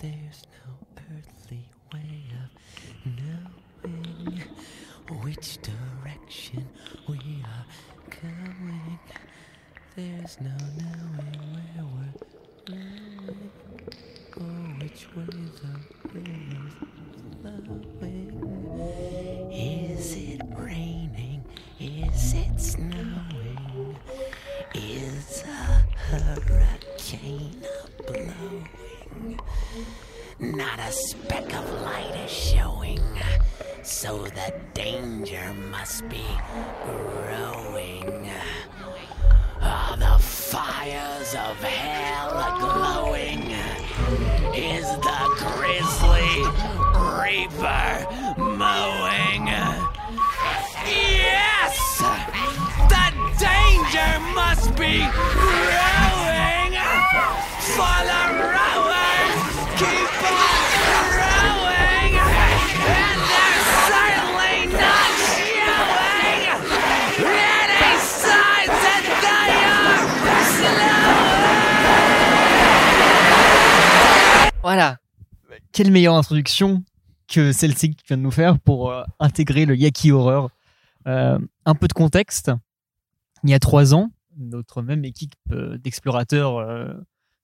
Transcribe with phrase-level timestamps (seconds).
[0.00, 0.72] There's no
[1.10, 2.48] earthly way of
[3.04, 4.42] knowing
[5.22, 6.68] which direction
[7.08, 7.66] we are
[8.22, 8.98] going.
[9.96, 12.14] There's no knowing where we're
[12.66, 13.50] going
[14.36, 15.74] or which way the
[16.14, 16.74] is
[17.98, 19.50] blowing.
[19.52, 21.44] Is it raining?
[21.80, 23.96] Is it snowing?
[24.74, 27.62] Is a hurricane?
[30.38, 33.00] Not a speck of light is showing,
[33.82, 36.24] so the danger must be
[36.84, 38.30] growing.
[39.60, 43.50] Are the fires of hell glowing?
[44.54, 46.44] Is the grisly
[47.18, 48.06] reaper
[48.38, 49.48] mowing?
[50.86, 51.98] Yes!
[52.88, 53.06] The
[53.38, 55.04] danger must be
[55.34, 56.74] growing!
[57.74, 58.17] For
[74.68, 74.98] Voilà.
[75.72, 76.84] Quelle meilleure introduction
[77.26, 80.50] que celle-ci que tu viens de nous faire pour euh, intégrer le Yaki Horror.
[81.06, 82.50] Euh, un peu de contexte.
[83.44, 86.92] Il y a trois ans, notre même équipe euh, d'explorateurs euh,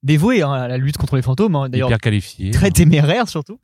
[0.02, 2.50] dévoués hein, à la lutte contre les fantômes, hein, d'ailleurs qualifié.
[2.50, 3.58] très téméraire surtout,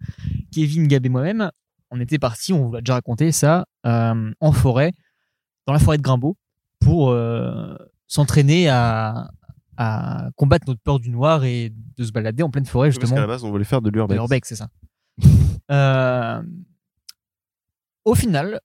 [0.52, 1.50] Kevin, Gab et moi-même,
[1.90, 4.92] on était partis, on vous l'a déjà raconté ça, euh, en forêt,
[5.66, 6.38] dans la forêt de Grimbeau,
[6.78, 9.30] pour euh, s'entraîner à,
[9.82, 13.14] à combattre notre peur du noir et de se balader en pleine forêt Parce justement.
[13.14, 14.16] qu'à la base, on voulait faire de De l'urbex.
[14.18, 14.68] l'urbex, c'est ça.
[15.70, 16.42] Euh,
[18.04, 18.60] au final,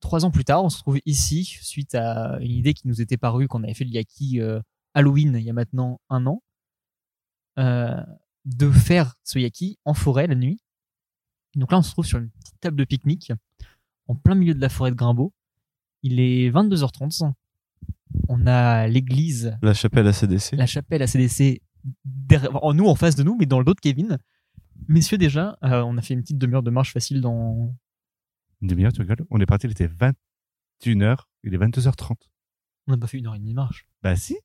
[0.00, 3.16] trois ans plus tard, on se trouve ici suite à une idée qui nous était
[3.16, 4.60] parue quand on avait fait le Yaki euh,
[4.92, 6.42] Halloween il y a maintenant un an,
[7.58, 7.96] euh,
[8.44, 10.60] de faire ce Yaki en forêt la nuit.
[11.56, 13.32] Donc là, on se trouve sur une petite table de pique-nique
[14.06, 15.32] en plein milieu de la forêt de Grimbeau.
[16.02, 17.32] Il est 22h30.
[18.28, 20.52] On a l'église La chapelle ACDC.
[20.52, 21.62] la chapelle ACDC
[22.04, 24.18] derrière, en nous en face de nous, mais dans le dos de Kevin.
[24.88, 27.74] Messieurs, déjà, euh, on a fait une petite demi-heure de marche facile dans.
[28.62, 29.24] Une demi-heure, tu rigoles?
[29.30, 32.14] On est parti, il était 21h, il est 22h30.
[32.86, 33.86] On n'a pas fait une heure et demie de marche.
[34.02, 34.36] Bah si,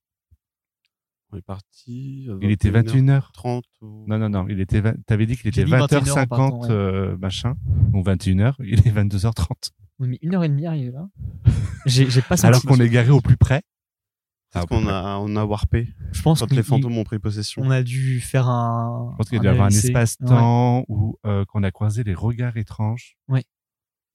[1.31, 2.27] On est parti.
[2.29, 3.31] euh, il était 21h.
[3.33, 4.05] 30 ou...
[4.07, 5.03] Non, non, non, il était 20...
[5.05, 6.71] t'avais dit qu'il était dit 21 heures en 20h50, partant, ouais.
[6.71, 7.55] euh, machin.
[7.91, 9.71] Donc 21h, il est 22h30.
[9.99, 11.07] On a mis une heure et demie à arriver là.
[11.85, 12.47] J'ai j'ai pas senti.
[12.47, 13.61] Alors qu'on est garé au plus près.
[14.51, 17.61] Parce Ah, qu'on a, on a warpé Je pense quand les fantômes ont pris possession.
[17.63, 19.09] on a dû faire un.
[19.13, 22.55] Je pense qu'il doit y avoir un espace-temps où euh, qu'on a croisé les regards
[22.57, 23.43] étranges Ouais.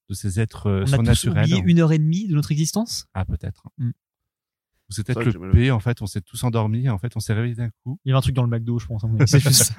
[0.09, 0.91] de ces êtres euh, Ouais.
[0.97, 1.43] On a tous surnaturels.
[1.59, 3.05] oublié une heure et demie de notre existence?
[3.13, 3.69] Ah peut-être.
[3.77, 3.89] Mm.
[3.89, 7.33] Ou c'est peut-être le P, en fait, on s'est tous endormis, en fait, on s'est
[7.33, 7.99] réveillé d'un coup.
[8.03, 9.03] Il y avait un truc dans le McDo, je pense.
[9.27, 9.73] C'est juste.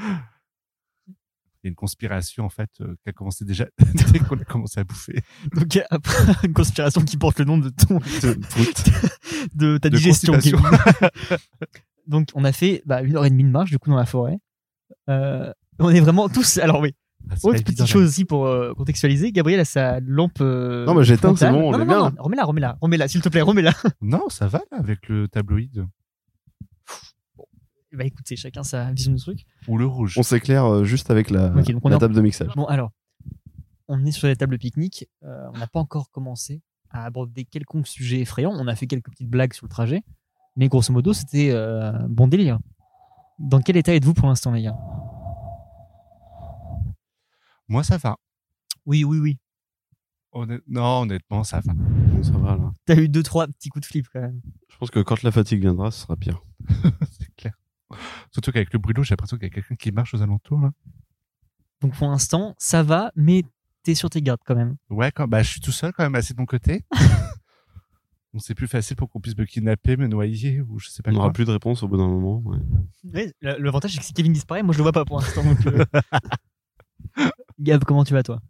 [1.63, 3.67] Il y a une conspiration, en fait, euh, qui a commencé déjà
[4.13, 5.23] dès qu'on a commencé à bouffer.
[5.55, 7.99] Donc après une conspiration qui porte le nom de ton
[9.55, 10.33] de ta De digestion.
[10.33, 10.59] constipation.
[10.71, 11.39] Kevin.
[12.07, 14.07] Donc on a fait bah, une heure et demie de marche du coup dans la
[14.07, 14.39] forêt.
[15.09, 16.59] Euh, on est vraiment tous.
[16.59, 16.95] Alors oui.
[17.31, 19.31] Ah, Autre évident, petite chose aussi pour euh, contextualiser.
[19.31, 20.41] Gabriel a sa lampe.
[20.41, 22.11] euh, Non, mais j'ai éteint, c'est bon, on non, est non, bien.
[22.11, 23.73] non, remets-la, remets-la, remets-la, s'il te plaît, remets-la.
[24.01, 25.87] Non, ça va, là, avec le tabloïd.
[27.97, 29.45] Bah écoutez, chacun sa vision du truc.
[29.69, 30.15] Ou le rouge.
[30.19, 32.49] On s'éclaire euh, juste avec la, Ok, donc on la est en- table de mixage.
[32.57, 32.91] Bon alors,
[33.89, 35.09] on est sur la table de pique-nique.
[35.25, 38.53] euh, on n'a pas encore commencé à aborder quelconque sujet effrayant.
[38.55, 40.03] On a fait quelques petites blagues sur le trajet,
[40.57, 42.59] mais grosso modo c'était euh, bon délire.
[43.39, 44.77] Dans quel état êtes-vous pour l'instant, les gars?
[47.69, 48.17] Moi, ça va.
[48.85, 49.39] Oui, oui, oui.
[50.33, 51.73] Honnêt- Non, honnêtement, ça va.
[51.75, 52.73] Bon, ça va, là.
[52.87, 54.41] T'as eu deux trois petits coups de flip quand même.
[54.69, 56.43] Je pense que quand la fatigue viendra, ce sera pire.
[58.31, 60.71] Surtout qu'avec le brûlot, j'ai l'impression qu'il y a quelqu'un qui marche aux alentours, là.
[61.81, 63.43] Donc pour l'instant, ça va, mais
[63.83, 64.77] t'es sur tes gardes quand même.
[64.91, 66.85] Ouais, quand, bah, je suis tout seul quand même, assis de mon côté.
[68.33, 71.11] Donc c'est plus facile pour qu'on puisse me kidnapper, me noyer, ou je sais pas
[71.11, 71.23] On quoi.
[71.25, 72.43] n'aura plus de réponse au bout d'un moment.
[73.05, 73.33] ouais.
[73.43, 75.43] L'avantage c'est que si Kevin disparaît, moi je le vois pas pour l'instant.
[75.67, 75.85] euh.
[77.61, 78.41] Gab, comment tu vas toi?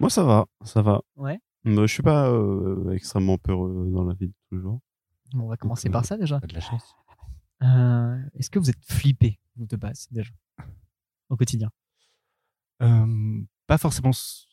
[0.00, 1.00] Moi, ça va, ça va.
[1.16, 1.38] Ouais.
[1.64, 4.80] Mais je suis pas euh, extrêmement peureux dans la vie de toujours.
[5.34, 6.38] Bon, On va commencer euh, par ça déjà.
[6.40, 6.94] De la chance.
[7.62, 10.30] Euh, Est-ce que vous êtes flippé vous, de base déjà
[11.28, 11.70] au quotidien?
[12.82, 14.10] Euh, pas forcément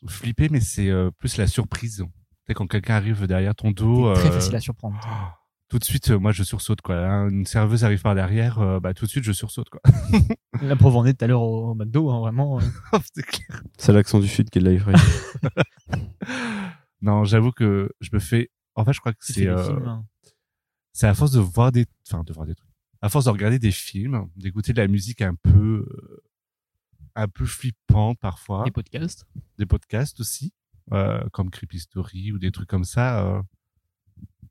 [0.07, 1.97] flipper, mais c'est euh, plus la surprise.
[1.97, 5.00] Tu sais, quand quelqu'un arrive derrière ton dos, C'est très euh, facile à surprendre.
[5.69, 6.95] tout de suite, moi, je sursaute, quoi.
[6.97, 9.81] Hein, Une serveuse arrive par derrière, euh, bah, tout de suite, je sursaute, quoi.
[10.61, 12.59] La preuve en est tout à l'heure au, au McDo, hein, vraiment.
[12.59, 12.63] euh.
[13.77, 14.97] C'est l'accent du sud qui l'a effrayé.
[17.01, 20.05] non, j'avoue que je me fais, en fait, je crois que c'est, euh, hein.
[20.94, 22.69] c'est à force de voir des, enfin, de voir des trucs.
[23.03, 26.23] À force de regarder des films, d'écouter de la musique un peu, euh,
[27.15, 29.25] un peu flippants parfois, Des podcasts.
[29.57, 30.53] des podcasts aussi,
[30.94, 33.25] euh, comme Creepy Story ou des trucs comme ça.
[33.27, 33.41] euh,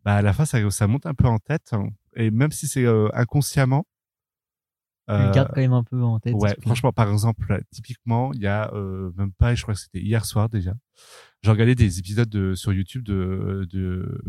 [0.04, 1.72] bah à la fin, ça, ça monte un peu en tête.
[1.72, 1.86] hein.
[2.14, 3.86] Et même si c'est euh, inconsciemment.
[5.08, 6.34] Tu le euh, gardes quand même un peu en tête.
[6.34, 9.80] Ouais, franchement, par exemple, là, typiquement, il y a euh, même pas, je crois que
[9.80, 10.74] c'était hier soir déjà.
[11.42, 14.22] J'ai regardé des épisodes de, sur YouTube de, de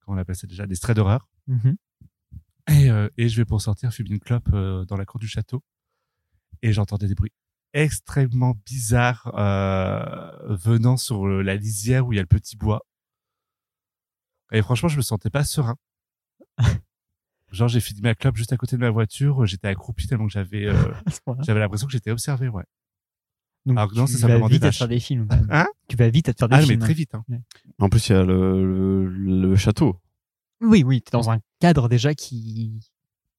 [0.00, 1.28] comment on appelle ça déjà, des straits d'horreur.
[1.48, 1.76] Mhm.
[2.70, 5.28] Et, euh, et je vais pour sortir fumer une clope euh, dans la cour du
[5.28, 5.62] château.
[6.62, 7.32] Et j'entendais des bruits
[7.74, 12.86] extrêmement bizarres euh, venant sur le- la lisière où il y a le petit bois.
[14.52, 15.76] Et franchement, je me sentais pas serein.
[17.52, 19.44] Genre, j'ai fini ma clope juste à côté de ma voiture.
[19.46, 20.92] J'étais accroupi tellement que j'avais euh,
[21.42, 22.64] j'avais l'impression que j'étais observé, ouais.
[23.66, 24.78] Donc, Alors que non, tu c'est simplement vas des vite à te tâches.
[24.78, 25.26] faire des films.
[25.50, 25.66] Hein?
[25.88, 26.80] Tu vas vite à te faire des Ah, mais films.
[26.80, 27.14] très vite.
[27.14, 27.24] Hein.
[27.78, 29.98] En plus, il y a le, le, le château.
[30.64, 32.80] Oui, oui, t'es dans un cadre déjà qui,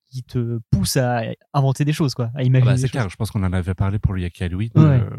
[0.10, 1.22] qui te pousse à
[1.54, 2.92] inventer des choses, quoi, à Ah imaginer bah, des c'est choses.
[2.92, 3.10] clair.
[3.10, 4.70] Je pense qu'on en avait parlé pour le Yaki Ouais.
[4.78, 5.10] euh,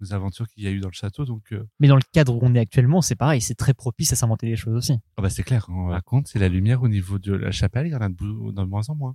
[0.00, 1.24] les aventures qu'il y a eu dans le château.
[1.24, 4.12] Donc, euh, Mais dans le cadre où on est actuellement, c'est pareil, c'est très propice
[4.12, 4.92] à s'inventer des choses aussi.
[5.16, 5.66] ah bah, c'est clair.
[5.66, 7.86] Par contre, c'est la lumière au niveau de la chapelle.
[7.86, 9.14] Il y en a de, moins en moins.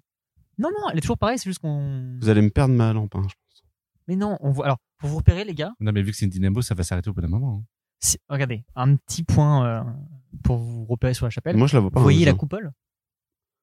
[0.57, 2.17] Non, non, elle est toujours pareille, c'est juste qu'on.
[2.21, 3.63] Vous allez me perdre ma lampe, hein, je pense.
[4.09, 4.65] Mais non, on voit.
[4.65, 6.83] Alors, pour vous repérer, les gars, Non, mais vu que c'est une dynamo, ça va
[6.83, 7.63] s'arrêter au bout d'un moment.
[7.63, 8.17] hein.
[8.27, 9.83] regardez, un petit point euh,
[10.43, 11.57] pour vous repérer sur la chapelle.
[11.57, 11.99] Moi, je la vois pas.
[11.99, 12.71] Vous voyez hein, la coupole?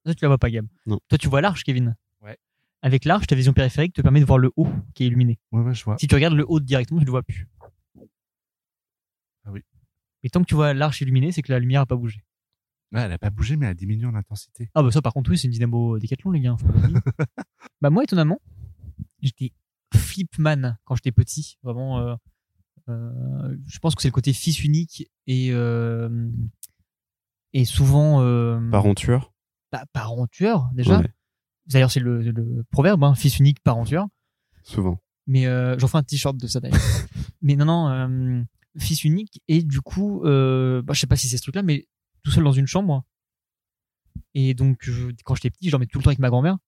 [0.05, 0.67] Toi, tu la vois pas, Gab.
[0.87, 0.99] Non.
[1.09, 1.97] Toi, tu vois l'arche, Kevin?
[2.23, 2.39] Ouais.
[2.83, 5.39] Avec l'arche, ta vision périphérique te permet de voir le haut qui est illuminé.
[5.53, 5.97] Ouais, ouais, je vois.
[5.99, 7.49] Si tu regardes le haut directement, tu le vois plus.
[9.45, 9.63] Ah oui.
[10.23, 12.23] Et tant que tu vois l'arche illuminée, c'est que la lumière a pas bougé.
[12.93, 14.71] Ouais, elle a pas bougé, mais elle a diminué en intensité.
[14.75, 16.53] Ah bah ça par contre oui c'est une dynamo décathlon les gars.
[16.55, 16.95] oublier.
[17.81, 18.41] bah moi étonnamment
[19.21, 19.53] j'étais
[19.93, 21.99] flipman quand j'étais petit vraiment.
[21.99, 22.17] euh, euh,
[22.89, 26.29] je pense que c'est le côté fils unique et euh,
[27.53, 29.33] et souvent euh, Parent tueur.
[29.73, 31.01] bah, parent tueur déjà.
[31.01, 31.11] Ouais,
[31.67, 34.07] D'ailleurs c'est le, le proverbe hein, fils unique parent tueur.
[34.63, 34.99] souvent.
[35.27, 36.79] Mais euh, j'en fais un t-shirt de ça d'ailleurs.
[37.43, 38.43] mais non non euh,
[38.79, 41.63] fils unique et du coup euh, bah, je sais pas si c'est ce truc là
[41.63, 41.89] mais
[42.23, 43.05] tout seul dans une chambre.
[44.35, 46.59] Et donc je- quand j'étais petit, j'en mettais tout le temps avec ma grand-mère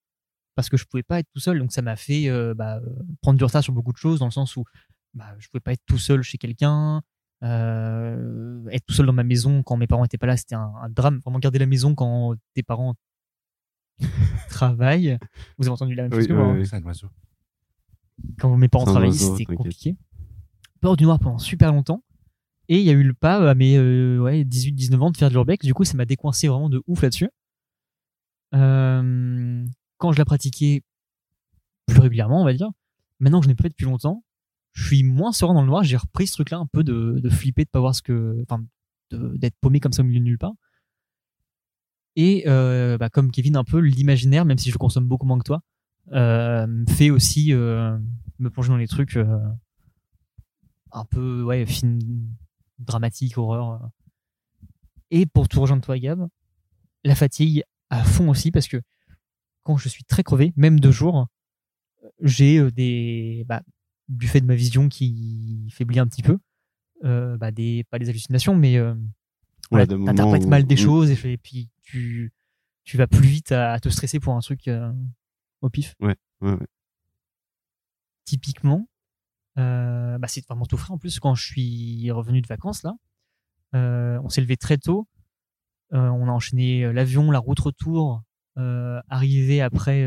[0.55, 1.59] parce que je pouvais pas être tout seul.
[1.59, 2.91] Donc ça m'a fait euh, bah, euh,
[3.23, 4.65] prendre du retard sur beaucoup de choses dans le sens où
[5.19, 7.03] bah, je pouvais pas être tout seul chez quelqu'un.
[7.45, 10.73] Euh, être tout seul dans ma maison quand mes parents étaient pas là, c'était un,
[10.83, 11.19] un drame.
[11.19, 12.95] Vraiment garder la maison quand tes parents
[14.51, 15.19] travaillent.
[15.59, 16.47] Vous avez entendu la même chose Oui, que moi.
[16.47, 16.67] oui, hein oui.
[16.67, 17.09] C'est un oiseau.
[18.41, 19.97] quand mes parents travaillaient, c'était compliqué.
[20.81, 22.03] Peur du noir pendant super longtemps.
[22.69, 25.29] Et il y a eu le pas à mes euh, ouais, 18-19 ans de faire
[25.29, 25.65] de l'urbex.
[25.65, 27.31] Du coup, ça m'a décoincé vraiment de ouf là-dessus.
[28.55, 29.65] Euh,
[29.97, 30.83] quand je la pratiquais
[31.87, 32.71] plus régulièrement, on va dire,
[33.21, 34.23] maintenant que je n'ai pas fait depuis longtemps,
[34.79, 35.83] je suis moins serein dans le noir.
[35.83, 38.41] J'ai repris ce truc-là un peu de, flipper, de pas voir ce que.
[38.43, 38.65] Enfin,
[39.11, 40.53] d'être paumé comme ça au milieu de nulle part.
[42.15, 45.45] Et euh, bah, comme Kevin, un peu l'imaginaire, même si je consomme beaucoup moins que
[45.45, 45.63] toi,
[46.13, 47.99] euh, fait aussi euh,
[48.39, 49.39] me plonger dans les trucs euh,
[50.93, 51.99] un peu ouais film
[52.79, 53.91] dramatique horreur
[55.11, 56.27] et pour tout rejoindre toi Gab
[57.05, 58.81] la fatigue à fond aussi parce que
[59.65, 61.27] quand je suis très crevé même de jour
[62.23, 63.61] j'ai des bah,
[64.09, 66.39] du fait de ma vision qui faiblit un petit peu
[67.05, 68.95] euh, bah, des pas des hallucinations mais euh,
[69.73, 70.79] des t'interprètes mal des Mm.
[70.79, 72.33] choses et, et puis tu
[72.85, 74.91] tu vas plus vite à, à te stresser pour un truc euh,
[75.61, 76.57] au pif Ouais, ouais.
[78.25, 78.89] typiquement,
[79.59, 80.93] euh, bah c'est vraiment tout frais.
[80.93, 82.95] En plus, quand je suis revenu de vacances, là,
[83.75, 85.07] on s'est levé très tôt.
[85.91, 88.23] On a enchaîné l'avion, la route retour,
[88.57, 90.07] arrivé après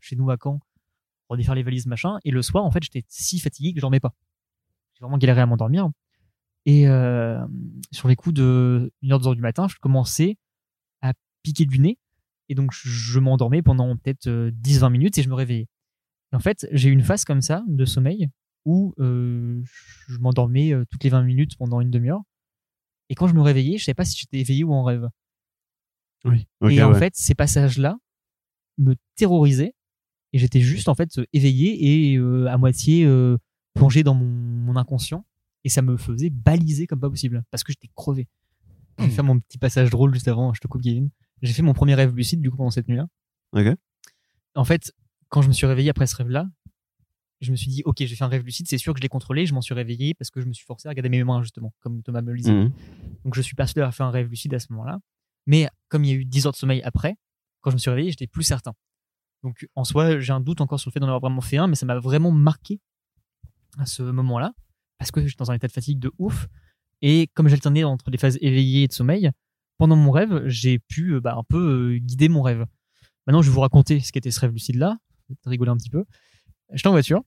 [0.00, 0.60] chez nous à Caen,
[1.30, 2.18] redéfaire les valises, machin.
[2.24, 4.14] Et le soir, en fait, j'étais si fatigué que j'en mets pas.
[4.94, 5.88] J'ai vraiment galéré à m'endormir.
[6.66, 7.40] Et euh,
[7.90, 10.36] sur les coups de 1h, 2h du matin, je commençais
[11.00, 11.98] à piquer du nez.
[12.48, 15.68] Et donc, je m'endormais pendant peut-être euh, 10-20 minutes et je me réveillais.
[16.32, 18.28] Et en fait, j'ai eu une phase comme ça de sommeil
[18.64, 19.62] où euh,
[20.08, 22.22] je m'endormais euh, toutes les 20 minutes pendant une demi-heure.
[23.08, 25.08] Et quand je me réveillais, je savais pas si j'étais éveillé ou en rêve.
[26.24, 26.46] Oui.
[26.68, 26.98] Et en ouais.
[26.98, 27.96] fait, ces passages-là
[28.78, 29.74] me terrorisaient.
[30.32, 33.36] Et j'étais juste en fait éveillé et euh, à moitié euh,
[33.74, 35.24] plongé dans mon, mon inconscient.
[35.64, 38.28] Et ça me faisait baliser comme pas possible parce que j'étais crevé.
[38.98, 40.52] Je vais faire mon petit passage drôle juste avant.
[40.54, 41.10] Je te coupe, Kevin.
[41.42, 43.06] J'ai fait mon premier rêve lucide du coup pendant cette nuit-là.
[43.52, 43.66] Ok.
[44.54, 44.92] En fait,
[45.28, 46.48] quand je me suis réveillé après ce rêve-là,
[47.40, 49.08] je me suis dit, ok, j'ai fait un rêve lucide, c'est sûr que je l'ai
[49.08, 51.42] contrôlé, je m'en suis réveillé parce que je me suis forcé à regarder mes mains,
[51.42, 52.52] justement, comme Thomas me le disait.
[52.52, 52.72] Mhm.
[53.24, 54.98] Donc je suis persuadé d'avoir fait un rêve lucide à ce moment-là.
[55.46, 57.16] Mais comme il y a eu 10 heures de sommeil après,
[57.62, 58.74] quand je me suis réveillé, j'étais plus certain.
[59.42, 61.66] Donc en soi, j'ai un doute encore sur le fait d'en avoir vraiment fait un,
[61.66, 62.80] mais ça m'a vraiment marqué
[63.78, 64.52] à ce moment-là,
[64.98, 66.48] parce que j'étais dans un état de fatigue de ouf.
[67.02, 69.30] Et comme j'alternais entre des phases éveillées et de sommeil,
[69.78, 72.66] pendant mon rêve, j'ai pu euh, bah, un peu euh, guider mon rêve.
[73.26, 74.98] Maintenant, je vais vous raconter ce qu'était ce rêve lucide-là.
[75.46, 76.04] Rigoler un petit peu.
[76.72, 77.22] J'étais en voiture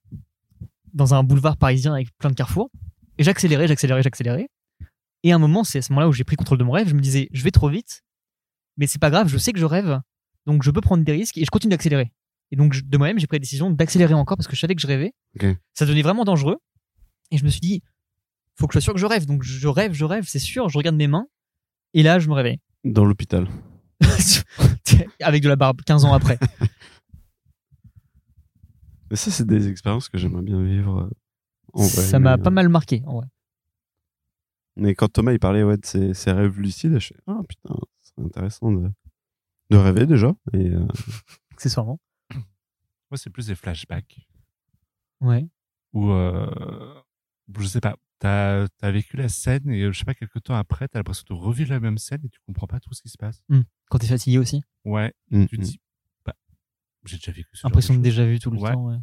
[0.93, 2.69] dans un boulevard parisien avec plein de carrefours.
[3.17, 4.49] Et j'accélérais, j'accélérais, j'accélérais.
[5.23, 6.87] Et à un moment, c'est à ce moment-là où j'ai pris contrôle de mon rêve.
[6.87, 8.03] Je me disais, je vais trop vite,
[8.77, 9.99] mais c'est pas grave, je sais que je rêve,
[10.45, 12.11] donc je peux prendre des risques et je continue d'accélérer.
[12.51, 14.75] Et donc, je- de moi-même, j'ai pris la décision d'accélérer encore parce que je savais
[14.75, 15.13] que je rêvais.
[15.73, 16.57] Ça devenait vraiment dangereux.
[17.31, 17.81] Et je me suis dit,
[18.55, 19.25] faut que je sois sûr que je rêve.
[19.25, 20.69] Donc, je rêve, je rêve, c'est sûr.
[20.69, 21.25] Je regarde mes mains.
[21.95, 22.59] Et là, je me réveille.
[22.83, 23.47] Dans l'hôpital.
[25.21, 26.37] Avec de la barbe 15 ans après.
[29.09, 31.01] Mais ça, c'est des expériences que j'aimerais bien vivre.
[31.01, 31.09] euh,
[31.73, 33.01] en vrai, ça m'a pas euh, mal marqué.
[33.05, 33.27] en vrai.
[34.75, 37.75] Mais quand Thomas il parlait ouais, de ses, ses rêves lucides, je fais Ah putain,
[38.01, 38.89] c'est intéressant de,
[39.73, 40.33] de rêver déjà.
[40.53, 40.87] Et euh,
[41.51, 41.99] Accessoirement.
[42.31, 44.27] Moi, c'est plus des flashbacks.
[45.21, 45.47] Ouais.
[45.93, 47.01] Ou, euh,
[47.59, 50.55] je sais pas, t'as as vécu la scène et euh, je sais pas, quelques temps
[50.55, 53.09] après, t'as l'impression de revivre la même scène et tu comprends pas tout ce qui
[53.09, 53.43] se passe.
[53.89, 54.63] Quand t'es fatigué aussi.
[54.85, 55.59] Ouais, tu te mm.
[55.59, 55.79] dis,
[56.25, 56.35] bah,
[57.05, 58.03] j'ai déjà vécu genre Impression de choses.
[58.03, 58.71] déjà vu tout le Ouais.
[58.73, 58.87] temps.
[58.87, 58.97] Ouais.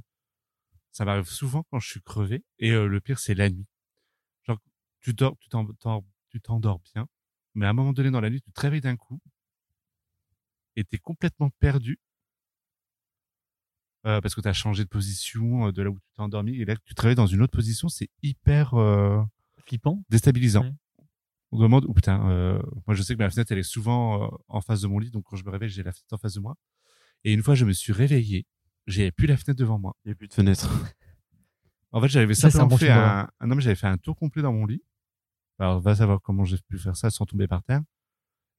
[0.92, 2.44] Ça m'arrive souvent quand je suis crevé.
[2.58, 3.66] Et euh, le pire, c'est la nuit.
[4.46, 4.58] Genre,
[5.00, 7.06] tu dors, tu t'endors bien.
[7.54, 9.20] Mais à un moment donné dans la nuit, tu te réveilles d'un coup.
[10.76, 11.98] Et t'es complètement perdu.
[14.06, 16.56] Euh, parce que t'as changé de position euh, de là où tu t'es endormi.
[16.56, 17.88] Et là, tu te réveilles dans une autre position.
[17.88, 19.20] C'est hyper euh,
[19.66, 20.02] Flippant.
[20.08, 20.62] déstabilisant.
[20.62, 20.72] Ouais.
[21.52, 24.22] On se demande, oh putain, euh, moi je sais que ma fenêtre, elle est souvent
[24.24, 25.10] euh, en face de mon lit.
[25.10, 26.56] Donc quand je me réveille, j'ai la fenêtre en face de moi.
[27.24, 28.46] Et une fois, je me suis réveillé.
[28.86, 29.94] J'avais plus la fenêtre devant moi.
[30.04, 30.68] Il n'y a plus de fenêtre.
[31.92, 33.88] En fait, j'avais Ça, c'est un simplement bon fait un, un- non, mais j'avais fait
[33.88, 34.80] un tour complet dans mon lit.
[35.58, 37.80] Alors, va savoir comment j'ai pu faire ça sans tomber par terre.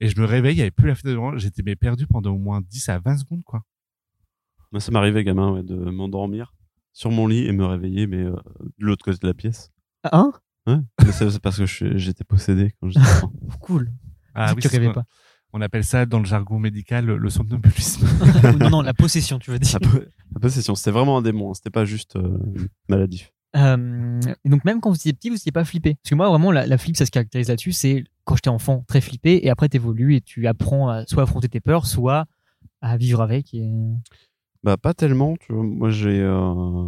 [0.02, 1.38] Et je me réveille, il n'y avait plus la fenêtre devant.
[1.38, 3.62] J'étais mais perdu pendant au moins 10 à 20 secondes, quoi.
[4.72, 6.54] Moi, ça m'arrivait, gamin, ouais, de m'endormir
[6.94, 8.36] sur mon lit et me réveiller, mais euh,
[8.80, 9.72] de l'autre côté de la pièce.
[10.12, 10.34] Hein?
[10.68, 10.78] Ouais.
[11.06, 11.66] mais c'est parce que
[11.98, 13.32] j'étais possédé quand j'étais enfant.
[13.62, 13.92] Cool.
[14.34, 15.06] Ah tu c'est ce rêvais pas.
[15.54, 18.08] On appelle ça dans le jargon médical le somnambulisme.
[18.60, 19.78] non, non, la possession, tu veux dire.
[19.82, 20.00] La po-
[20.34, 22.38] la possession, c'était vraiment un démon, hein, c'était pas juste euh,
[22.90, 23.32] maladif.
[23.56, 25.96] Euh, et donc même quand vous étiez petit, vous n'étiez pas flippé.
[25.96, 27.74] Parce que moi, vraiment, la, la flip, ça se caractérise là-dessus.
[27.74, 31.50] C'est quand j'étais enfant, très flippé, et après t'évolues et tu apprends à soit affronter
[31.50, 32.26] tes peurs, soit
[32.82, 33.54] à vivre avec.
[33.54, 33.70] Et...
[34.64, 35.64] Bah, pas tellement, tu vois.
[35.64, 36.20] Moi, j'ai.
[36.22, 36.86] euh,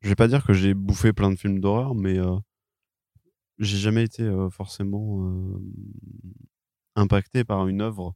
[0.00, 2.34] Je vais pas dire que j'ai bouffé plein de films d'horreur, mais euh,
[3.58, 5.62] j'ai jamais été euh, forcément euh,
[6.96, 8.14] impacté par une œuvre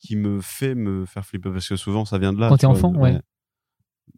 [0.00, 1.50] qui me fait me faire flipper.
[1.52, 2.48] Parce que souvent, ça vient de là.
[2.48, 3.20] Quand t'es vois, enfant, de- ouais.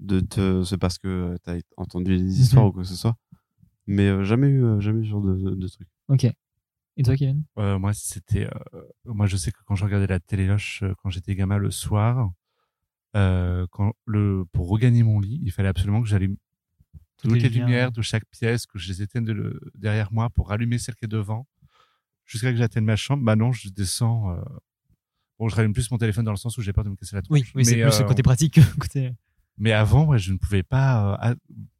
[0.02, 0.64] De te...
[0.64, 2.68] C'est parce que t'as entendu des histoires Mhm.
[2.70, 3.16] ou quoi que ce soit.
[3.86, 5.88] Mais euh, jamais eu, euh, jamais eu ce genre de, de, truc.
[6.08, 6.24] Ok.
[6.24, 7.44] Et toi, Kevin?
[7.58, 11.10] Euh, moi, c'était, euh, moi, je sais que quand je regardais la téléloche euh, quand
[11.10, 12.30] j'étais gamin le soir,
[13.16, 16.36] euh, quand le, pour regagner mon lit, il fallait absolument que j'allume
[17.18, 20.48] toutes les lumières de chaque pièce, que je les éteigne de le- derrière moi pour
[20.48, 21.46] rallumer celle qui est devant,
[22.26, 23.22] jusqu'à ce que j'atteigne ma chambre.
[23.24, 24.30] Bah non, je descends.
[24.32, 24.42] Euh...
[25.38, 27.14] Bon, je rallume plus mon téléphone dans le sens où j'ai peur de me casser
[27.16, 27.38] la tronche.
[27.40, 29.12] Oui, oui c'est plus euh, côté pratique que côté.
[29.58, 31.18] Mais avant, ouais, je ne pouvais pas.
[31.24, 31.34] euh,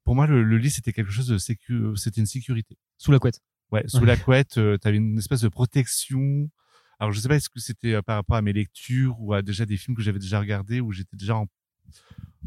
[0.04, 2.76] pour moi, le, le lit c'était quelque chose de sécu, c'était une sécurité.
[2.98, 3.40] Sous la couette.
[3.70, 4.06] Ouais, sous Ouais.
[4.06, 6.50] la couette, euh, t'avais une espèce de protection.
[6.98, 9.42] Alors, je sais pas est-ce que c'était euh, par rapport à mes lectures ou à
[9.42, 11.46] déjà des films que j'avais déjà regardés où j'étais déjà en,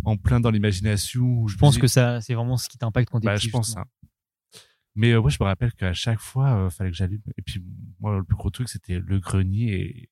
[0.04, 1.48] en plein dans l'imagination.
[1.48, 3.86] Je pense que ça, c'est vraiment ce qui t'impacte quand t'es bah, je pense ça.
[4.94, 7.22] Mais euh, ouais, je me rappelle qu'à chaque fois, euh, fallait que j'allume.
[7.38, 7.62] Et puis,
[8.00, 10.10] moi, le plus gros truc, c'était le grenier et,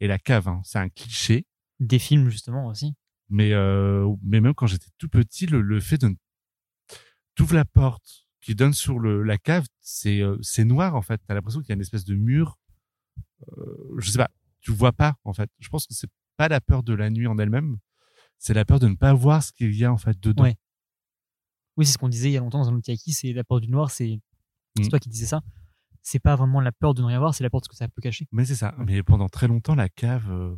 [0.00, 0.48] et la cave.
[0.48, 0.60] Hein.
[0.64, 1.46] C'est un cliché.
[1.80, 2.94] Des films, justement, aussi.
[3.30, 6.14] Mais, euh, mais même quand j'étais tout petit, le, le fait de
[7.34, 11.20] t'ouvres la porte qui donne sur le, la cave, c'est euh, c'est noir en fait.
[11.26, 12.58] T'as l'impression qu'il y a une espèce de mur.
[13.56, 14.30] Euh, je sais pas,
[14.60, 15.50] tu vois pas en fait.
[15.58, 17.78] Je pense que c'est pas la peur de la nuit en elle-même,
[18.38, 20.44] c'est la peur de ne pas voir ce qu'il y a en fait dedans.
[20.44, 20.56] Ouais.
[21.76, 23.60] Oui, c'est ce qu'on disait il y a longtemps dans un acquis, c'est la peur
[23.60, 24.20] du noir, c'est
[24.76, 24.88] c'est Mm.
[24.90, 25.40] toi qui disais ça.
[26.02, 27.76] C'est pas vraiment la peur de ne rien voir, c'est la peur de ce que
[27.76, 28.26] ça peut cacher.
[28.32, 28.74] Mais c'est ça.
[28.78, 30.56] Mais pendant très longtemps, la cave.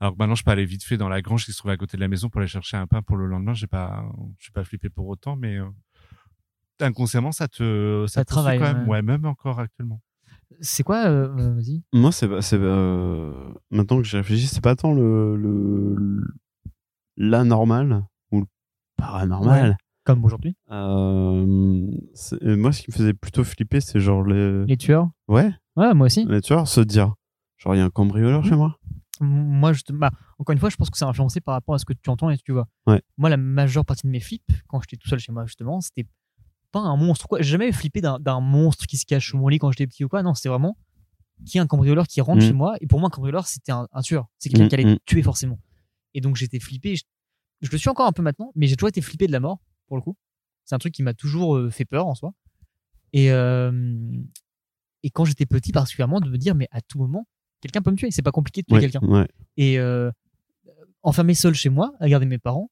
[0.00, 1.76] Alors que maintenant, je peux aller vite fait dans la grange qui se trouve à
[1.76, 3.54] côté de la maison pour aller chercher un pain pour le lendemain.
[3.54, 4.04] J'ai pas,
[4.38, 5.64] je suis pas flippé pour autant, mais euh,
[6.80, 8.82] inconsciemment, ça te, ça, Ça te travaille, quand même.
[8.84, 8.96] ouais.
[8.96, 10.00] Ouais, même encore actuellement.
[10.60, 13.32] C'est quoi, euh, euh, vas-y Moi, c'est euh,
[13.70, 16.22] maintenant que j'y réfléchis, c'est pas tant le, le,
[17.16, 18.46] l'anormal ou le
[18.96, 19.76] paranormal.
[20.04, 25.08] Comme aujourd'hui Euh, moi, ce qui me faisait plutôt flipper, c'est genre les, Les tueurs?
[25.26, 26.24] Ouais, Ouais, moi aussi.
[26.26, 27.14] les tueurs se dire,
[27.56, 28.48] genre il y a un cambrioleur Mhm.
[28.48, 28.78] chez moi.
[29.20, 31.84] Moi, je, bah, encore une fois, je pense que c'est influencé par rapport à ce
[31.84, 32.68] que tu entends et ce que tu vois.
[32.86, 33.02] Ouais.
[33.16, 36.06] Moi, la majeure partie de mes flips, quand j'étais tout seul chez moi, justement, c'était
[36.72, 37.28] pas un monstre.
[37.28, 37.40] Quoi.
[37.42, 40.04] J'ai jamais flippé d'un d'un monstre qui se cache sous mon lit quand j'étais petit
[40.04, 40.22] ou quoi.
[40.22, 40.76] Non, c'était vraiment
[41.44, 42.46] qui est un cambrioleur qui rentre Mm.
[42.46, 42.76] chez moi.
[42.80, 44.26] Et pour moi, un cambrioleur, c'était un, un tueur.
[44.38, 44.98] C'est quelqu'un Mm, qui allait mm.
[45.04, 45.58] tuer forcément.
[46.14, 46.96] Et donc, j'étais flippé.
[46.96, 47.02] Je,
[47.60, 49.58] je le suis encore un peu maintenant, mais j'ai toujours été flippé de la mort,
[49.86, 50.16] pour le coup.
[50.64, 52.32] C'est un truc qui m'a toujours euh, fait peur en soi.
[53.12, 53.70] Et, euh,
[55.02, 57.26] et quand j'étais petit, particulièrement, de me dire, mais à tout moment,
[57.66, 58.10] quelqu'un peut me tuer.
[58.10, 59.28] C'est pas compliqué de tuer Ouais, quelqu'un ouais.
[59.56, 60.10] et euh,
[61.02, 62.70] enfermé seul chez moi à garder mes parents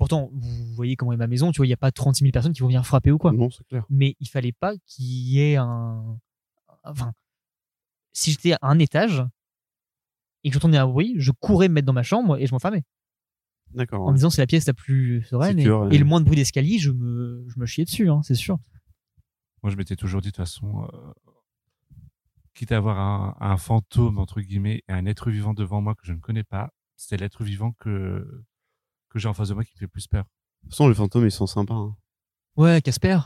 [0.00, 2.32] Pourtant, vous voyez comment est ma maison, tu vois, il n'y a pas 36 000
[2.32, 3.32] personnes qui vont venir frapper ou quoi.
[3.32, 3.84] Non, c'est clair.
[3.90, 6.18] Mais il fallait pas qu'il y ait un.
[6.84, 7.12] Enfin,
[8.14, 9.22] si j'étais à un étage
[10.42, 12.82] et que j'entendais un bruit, je courais me mettre dans ma chambre et je m'enfermais.
[13.74, 14.00] D'accord.
[14.00, 14.12] En ouais.
[14.12, 15.58] me disant c'est la pièce la plus sereine.
[15.58, 15.94] Et, Sécure, ouais.
[15.94, 18.56] et le moins de bruit d'escalier, je me, je me chiais dessus, hein, c'est sûr.
[19.62, 21.30] Moi, je m'étais toujours dit, de toute façon, euh,
[22.54, 26.02] quitte à avoir un, un fantôme, entre guillemets, et un être vivant devant moi que
[26.04, 28.44] je ne connais pas, c'est l'être vivant que,
[29.08, 30.24] que j'ai en face de moi qui me fait plus peur.
[30.24, 31.74] De toute façon, les fantômes, ils sont sympas.
[31.74, 31.96] Hein.
[32.56, 33.18] Ouais, Casper.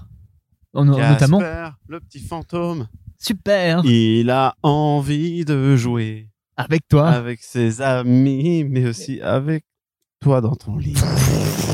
[0.72, 1.38] En- Notamment.
[1.40, 2.88] Casper, le petit fantôme.
[3.18, 3.84] Super.
[3.84, 7.10] Il a envie de jouer Avec toi.
[7.10, 9.64] avec ses amis, mais aussi avec
[10.20, 10.94] toi dans ton lit.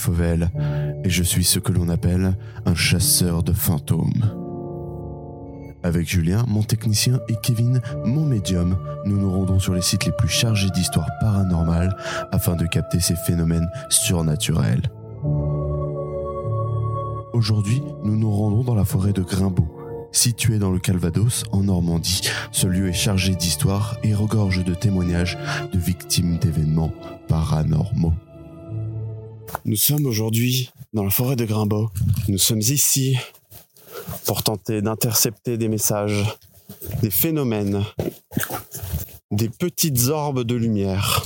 [0.00, 0.50] Fauvel
[1.04, 4.34] et je suis ce que l'on appelle un chasseur de fantômes.
[5.82, 10.12] Avec Julien, mon technicien, et Kevin, mon médium, nous nous rendons sur les sites les
[10.12, 11.94] plus chargés d'histoires paranormales
[12.32, 14.90] afin de capter ces phénomènes surnaturels.
[17.34, 19.68] Aujourd'hui, nous nous rendons dans la forêt de Grimbaud.
[20.12, 25.38] Située dans le Calvados, en Normandie, ce lieu est chargé d'histoires et regorge de témoignages
[25.72, 26.92] de victimes d'événements
[27.28, 28.14] paranormaux.
[29.64, 31.90] Nous sommes aujourd'hui dans la forêt de Grimbaud.
[32.28, 33.16] Nous sommes ici
[34.26, 36.24] pour tenter d'intercepter des messages,
[37.02, 37.84] des phénomènes,
[39.30, 41.24] des petites orbes de lumière.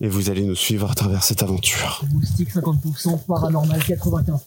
[0.00, 2.04] Et vous allez nous suivre à travers cette aventure.
[2.12, 4.38] Moustique 50%, paranormal 95%.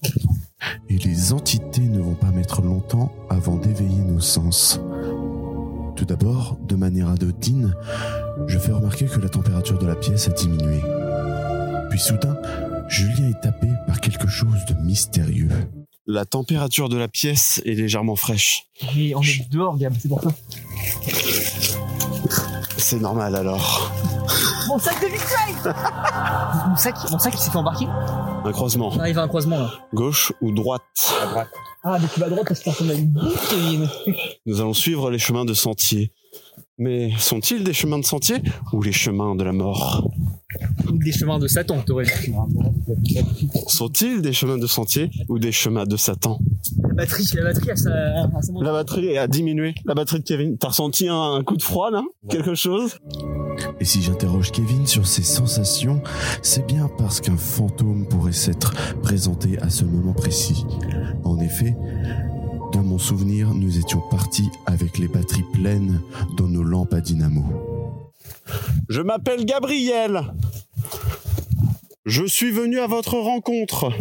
[0.90, 4.80] Et les entités ne vont pas mettre longtemps avant d'éveiller nos sens.
[5.96, 7.76] Tout d'abord, de manière anodine,
[8.48, 10.82] je fais remarquer que la température de la pièce a diminué.
[12.00, 12.38] Puis soudain,
[12.88, 15.50] Julien est tapé par quelque chose de mystérieux.
[16.08, 18.68] La température de la pièce est légèrement fraîche.
[18.96, 20.30] Mais on est dehors, Gab, c'est pour ça.
[22.78, 23.92] C'est normal alors.
[24.70, 25.74] Mon sac de victime
[26.70, 27.88] Mon sac, mon sac s'est fait embarquer.
[28.46, 28.94] Un croisement.
[28.94, 29.70] On arrive à un croisement là.
[29.94, 30.84] Gauche ou droite?
[31.84, 33.14] Ah, mais tu vas à droite parce que personne n'a une
[33.50, 33.90] Kevin.
[34.46, 36.14] Nous allons suivre les chemins de sentier.
[36.80, 38.38] Mais sont-ils des chemins de sentier
[38.72, 40.10] ou les chemins de la mort
[40.88, 42.34] Ou des chemins de Satan, t'aurais dit.
[43.68, 46.40] Sont-ils des chemins de sentier ou des chemins de Satan
[46.88, 49.76] La batterie, la batterie sa, sa La batterie a diminué.
[49.86, 50.58] La batterie de Kevin.
[50.58, 52.02] T'as ressenti un, un coup de froid là?
[52.30, 52.98] Quelque chose?
[53.82, 56.02] Et si j'interroge Kevin sur ses sensations,
[56.42, 60.66] c'est bien parce qu'un fantôme pourrait s'être présenté à ce moment précis.
[61.26, 61.76] En effet,
[62.72, 66.02] dans mon souvenir, nous étions partis avec les batteries pleines
[66.38, 67.44] dans nos lampes à dynamo.
[68.90, 70.34] Je m'appelle Gabriel.
[72.06, 73.92] Je suis venu à votre rencontre.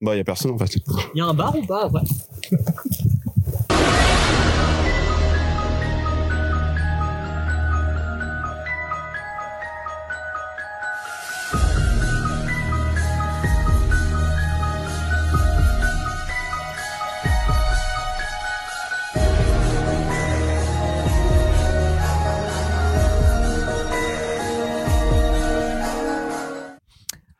[0.00, 0.76] Bah, y a personne en fait.
[1.14, 2.02] Il y a un bar ou pas après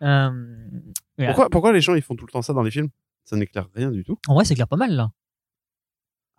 [0.05, 0.31] Euh,
[1.19, 1.27] ouais.
[1.27, 2.89] Pourquoi, pourquoi les gens ils font tout le temps ça dans les films?
[3.25, 4.19] Ça n'éclaire rien du tout.
[4.29, 5.11] En vrai, ça éclaire pas mal là.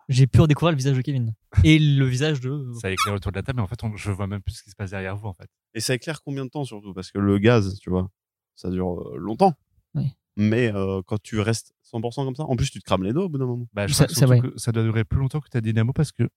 [0.08, 1.34] J'ai pu redécouvrir le visage de Kevin.
[1.64, 2.64] Et le visage de.
[2.80, 4.62] Ça éclaire autour de la table, mais en fait, on, je vois même plus ce
[4.62, 5.48] qui se passe derrière vous, en fait.
[5.74, 6.94] Et ça éclaire combien de temps surtout?
[6.94, 8.08] Parce que le gaz, tu vois,
[8.54, 9.54] ça dure euh, longtemps.
[9.94, 10.12] Oui.
[10.36, 13.24] Mais euh, quand tu restes 100% comme ça, en plus tu te crames les dos
[13.24, 13.66] au bout d'un moment.
[13.72, 15.60] Bah, je Ça- crois que ça, surtout que ça doit durer plus longtemps que ta
[15.60, 16.28] dynamo parce que,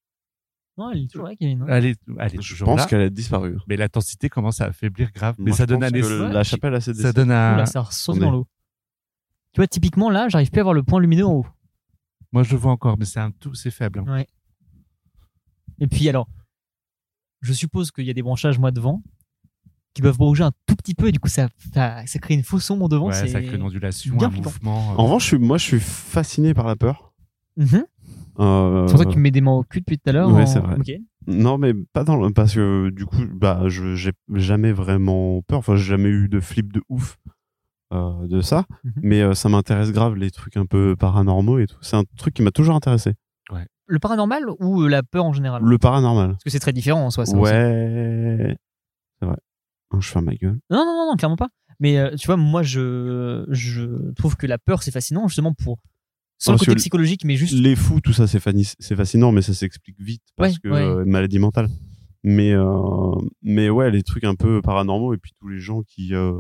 [0.80, 1.62] Non, elle est toujours là, Kevin.
[1.62, 1.65] hein.
[1.70, 3.58] allez, allez, Je toujours pense là, qu'elle a disparu.
[3.68, 5.36] mais l'intensité commence à affaiblir grave.
[5.38, 6.34] mais Moi, ça je donne pense un que effet.
[6.34, 7.02] La chapelle a cédé.
[7.02, 7.54] Ça donne un.
[7.56, 8.20] Oula, ça attendez.
[8.20, 8.48] dans l'eau.
[9.54, 11.46] Tu vois, typiquement là, j'arrive plus à voir le point lumineux en haut.
[12.32, 14.04] Moi, je le vois encore, mais c'est un tout, c'est faible.
[14.08, 14.24] hein.
[15.82, 16.28] Et puis alors,
[17.42, 19.02] je suppose qu'il y a des branchages moi devant
[19.94, 22.44] qui peuvent bouger un tout petit peu et du coup ça, ça, ça crée une
[22.44, 23.08] fausse ombre devant.
[23.08, 24.50] Ouais, c'est ça crée une ondulation, bien un flippant.
[24.52, 24.92] mouvement.
[24.92, 27.13] euh, En revanche, je suis, moi je suis fasciné par la peur.
[27.58, 27.86] Mhm.
[28.39, 30.13] Euh, C'est pour ça que tu me mets des mains au cul depuis tout à
[30.13, 30.30] l'heure.
[30.30, 30.78] Ouais, en- c'est vrai.
[31.28, 32.32] Non, mais pas dans le.
[32.32, 35.60] Parce que du coup, bah, je j'ai jamais vraiment peur.
[35.60, 37.18] Enfin, j'ai jamais eu de flip de ouf
[37.94, 38.92] euh, de ça, Mhm.
[39.02, 41.78] mais euh, ça m'intéresse grave les trucs un peu paranormaux et tout.
[41.82, 43.13] C'est un truc qui m'a toujours intéressé.
[43.92, 45.63] Le paranormal ou la peur en général?
[45.63, 46.34] Le paranormal.
[46.34, 47.26] Parce que c'est très différent en soi.
[47.26, 47.36] ça.
[47.36, 48.56] Ouais.
[49.20, 49.38] C'est vrai.
[49.92, 50.60] Oh, je ferme ma gueule.
[50.70, 51.48] Non, non, non, non, clairement pas.
[51.80, 55.80] Mais euh, tu vois, moi, je, je trouve que la peur, c'est fascinant, justement, pour.
[56.41, 57.54] Sans le Parce côté que psychologique, mais juste.
[57.54, 60.82] Les fous, tout ça, c'est fascinant, mais ça s'explique vite parce Ouais, que ouais.
[60.82, 61.67] euh, maladie mentale.
[62.23, 66.15] Mais, euh, mais ouais, les trucs un peu paranormaux et puis tous les gens qui,
[66.15, 66.39] euh,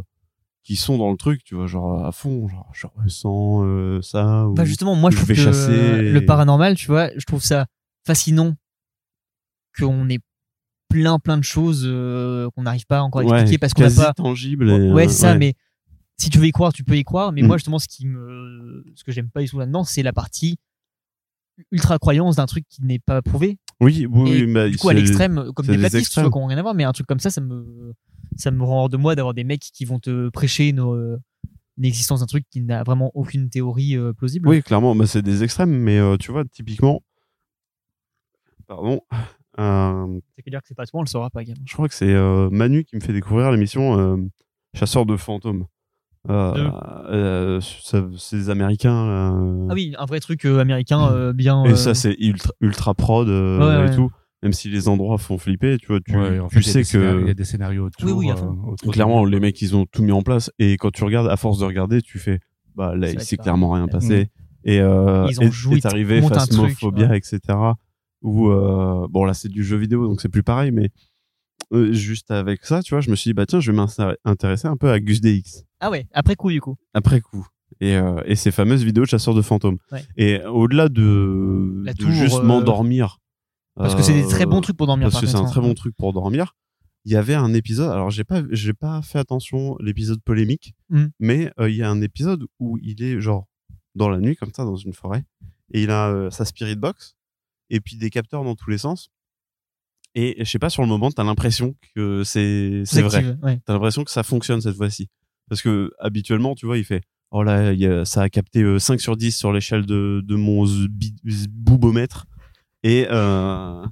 [0.63, 4.47] qui sont dans le truc, tu vois, genre à fond, genre je ressens ça.
[4.47, 4.53] Ou...
[4.53, 7.65] Bah, justement, moi, je trouve vais que chasser le paranormal, tu vois, je trouve ça
[8.05, 8.55] fascinant
[9.77, 10.19] qu'on ait
[10.87, 11.83] plein, plein de choses
[12.55, 14.13] qu'on n'arrive pas encore à expliquer ouais, parce qu'on n'a pas.
[14.13, 14.69] tangible.
[14.69, 15.55] et, Ouais, c'est ça, mais
[16.19, 17.31] si tu veux y croire, tu peux y croire.
[17.31, 17.47] Mais Mm.
[17.47, 20.57] moi, justement, ce qui me, ce que j'aime pas du tout là-dedans, c'est la partie
[21.71, 23.57] ultra croyance d'un truc qui n'est pas prouvé.
[23.81, 26.37] Oui, oui, Et oui, bah, du coup, à l'extrême, comme des platistes, tu vois, qui
[26.37, 27.93] n'ont rien à voir, mais un truc comme ça, ça me,
[28.37, 30.79] ça me rend hors de moi d'avoir des mecs qui vont te prêcher une,
[31.77, 34.47] une existence d'un truc qui n'a vraiment aucune théorie euh, plausible.
[34.49, 37.01] Oui, clairement, bah, c'est des extrêmes, mais euh, tu vois, typiquement,
[38.67, 39.01] pardon,
[39.59, 41.63] euh, C'est que dire que c'est pas toi, on le saura pas, également.
[41.65, 44.19] je crois que c'est euh, Manu qui me fait découvrir l'émission
[44.75, 45.65] Chasseur de fantômes.
[46.29, 46.69] Euh,
[47.09, 48.93] euh, ça- c'est des Américains.
[49.07, 51.63] euh, Ah oui, un vrai truc euh, américain euh, bien.
[51.65, 53.95] Et euh, ça, c'est ultra, ultra prod euh, Ouais, et ouais.
[53.95, 54.09] tout.
[54.43, 56.69] Même si les endroits font flipper, tu vois, tu, Ouais, en tu fait, il y
[56.69, 58.05] a sais des scénarios- il y que a des scénarios autour.
[58.05, 60.51] Oui, oui, euh, autour clairement, les mecs, ils ont tout mis en place.
[60.59, 62.39] Et quand tu regardes, à force de regarder, tu fais,
[62.75, 64.09] bah là, Ça il s'est clairement rien pareil.
[64.09, 64.29] passé.
[64.65, 67.17] Et euh, Ils ont est- joué, est arrivé truc, Phasmophobia, ouais.
[67.17, 67.39] etc.
[68.21, 70.89] Où, euh, bon, là, c'est du jeu vidéo, donc c'est plus pareil, mais
[71.73, 73.77] euh, juste avec ça, tu vois, je me suis dit, bah tiens, je vais
[74.25, 76.75] m'intéresser un peu à Gus DX Ah ouais, après coup, du coup.
[76.93, 77.47] après coup.
[77.81, 79.77] Et, euh, et ces fameuses vidéos de chasseurs de fantômes.
[79.91, 80.03] Ouais.
[80.17, 83.19] Et au-delà de, de tour, juste euh, m'endormir.
[83.75, 85.05] Parce que c'est des euh, très bons trucs pour dormir.
[85.05, 85.63] Parce par que c'est un contre, très hein.
[85.63, 86.55] bon truc pour dormir.
[87.05, 91.05] Il y avait un épisode, alors j'ai pas, j'ai pas fait attention l'épisode polémique, Mm.
[91.19, 93.47] mais euh, il y a un épisode où il est genre
[93.95, 95.23] dans la nuit comme ça dans une forêt
[95.71, 97.15] et il a euh, sa spirit box
[97.69, 99.09] et puis des capteurs dans tous les sens.
[100.15, 103.37] Et je sais pas sur le moment, t'as l'impression que c'est c'est vrai.
[103.43, 103.59] Ouais.
[103.65, 105.07] T'as l'impression que ça fonctionne cette fois-ci.
[105.49, 108.63] Parce que habituellement, tu vois, il fait Oh là, il y a- ça a capté
[108.63, 110.65] euh, 5 sur 10 sur l'échelle de, de mon
[111.49, 112.25] boubomètre.
[112.83, 113.85] Et, euh,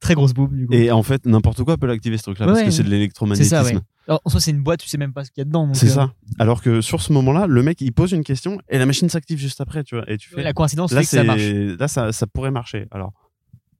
[0.00, 0.72] Très grosse boob, du coup.
[0.72, 2.46] et en fait, n'importe quoi peut l'activer ce truc-là.
[2.46, 2.70] Ouais, parce que ouais.
[2.70, 3.50] c'est de C'est l'électromagnétisme.
[3.56, 3.78] ça, ouais.
[4.06, 5.68] Alors, en soi, c'est une boîte, tu sais même pas ce qu'il y a dedans.
[5.74, 6.14] C'est euh, ça.
[6.38, 9.38] Alors que sur ce moment-là, le mec, il pose une question et la machine s'active
[9.38, 10.08] juste après, tu vois.
[10.10, 11.40] Et tu fais La coïncidence Là, fait que ça marche.
[11.40, 12.86] c'est, là ça, ça pourrait marcher.
[12.92, 13.12] Alors,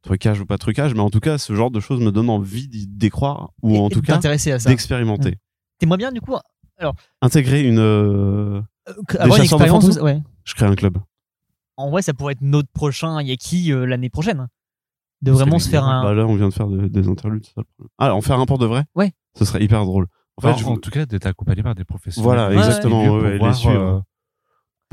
[0.08, 2.66] trucage ou pas trucage, mais en tout cas, ce genre de choses me donne envie
[2.68, 4.18] d'y croire ou Et- en et tout de cas
[4.66, 5.36] d'expérimenter.
[5.78, 6.34] T'aimerais bien, du coup,
[7.20, 7.78] Intégrer une.
[7.78, 9.96] euh, euh, avoir une chasseurs de expérience.
[10.00, 10.22] Ouais.
[10.44, 10.96] Je crée un club.
[11.76, 14.46] En vrai, ça pourrait être notre prochain Yaki euh, l'année prochaine.
[15.20, 16.02] De Parce que vraiment se faire un.
[16.04, 17.44] Bah là, on vient de faire de- des interludes.
[17.46, 17.62] ça.
[17.98, 19.12] Ah, en faire un pour de vrai Ouais.
[19.36, 20.06] Ce serait hyper drôle.
[20.36, 22.24] En fait, je- en tout cas, d'être accompagné par des professionnels.
[22.24, 23.00] Voilà, Ouais, exactement.
[23.00, 24.04] Milieu ouais, pour, ouais, les voir, suivre.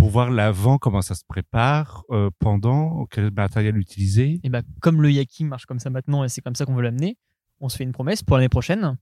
[0.05, 4.39] Pour voir l'avant, comment ça se prépare, euh, pendant, quel matériel utiliser.
[4.43, 6.83] Et bah, comme le Yaki marche comme ça maintenant et c'est comme ça qu'on veut
[6.83, 7.17] l'amener,
[7.59, 8.99] on se fait une promesse pour l'année prochaine.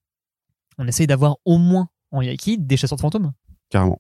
[0.77, 3.33] On essaye d'avoir au moins en Yaki des chasseurs de fantômes.
[3.69, 3.99] Carrément.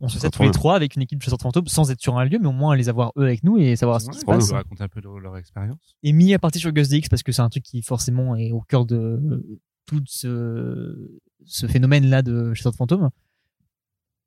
[0.00, 2.00] On se fait tous les trois avec une équipe de chasseurs de fantômes sans être
[2.00, 4.18] sur un lieu, mais au moins les avoir eux avec nous et savoir ce qui
[4.18, 4.50] se passe.
[4.50, 5.94] raconter un peu de leur expérience.
[6.02, 8.50] Et mis à partir sur Gus DX parce que c'est un truc qui forcément est
[8.50, 13.10] au cœur de euh, tout ce, ce phénomène-là de chasseurs de fantômes.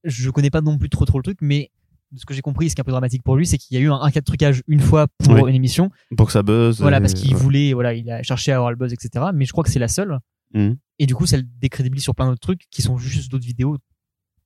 [0.03, 1.71] Je connais pas non plus trop trop le truc, mais
[2.11, 3.75] de ce que j'ai compris, ce qui est un peu dramatique pour lui, c'est qu'il
[3.77, 5.49] y a eu un, un cas de trucage une fois pour Oui.
[5.49, 5.91] une émission.
[6.15, 6.79] Pour que ça buzz.
[6.79, 7.39] Voilà, parce qu'il ouais.
[7.39, 9.25] voulait, voilà, il a cherché à avoir le buzz, etc.
[9.33, 10.19] Mais je crois que c'est la seule.
[10.53, 10.77] Mhm.
[10.99, 13.77] Et du coup, ça le décrédibilise sur plein d'autres trucs qui sont juste d'autres vidéos,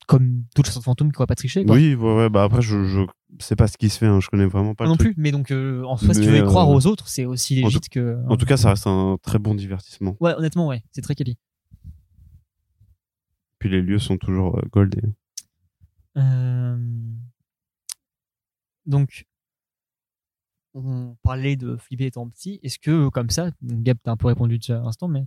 [0.08, 1.64] comme d'autres chasseurs de fantômes qui n'ont pas triché.
[1.64, 1.76] Quoi.
[1.76, 3.02] Oui, ouais, ouais, bah après, je, je
[3.40, 5.14] sais pas ce qui se fait, hein, je connais vraiment pas le non truc.
[5.14, 7.62] plus, mais donc euh, en soi, si tu veux croire euh, aux autres, c'est aussi
[7.64, 8.18] en légit que.
[8.28, 10.18] En tout cas, ça reste un très bon divertissement.
[10.20, 11.38] Ouais, honnêtement, ouais, c'est très quali.
[13.60, 14.96] Puis les lieux sont toujours gold.
[14.96, 16.78] et- Euh,
[18.86, 19.26] Donc,
[20.74, 22.60] on parlait de flipper étant petit.
[22.64, 25.26] Est-ce que, comme ça, Gab, t'as un peu répondu déjà à l'instant, mais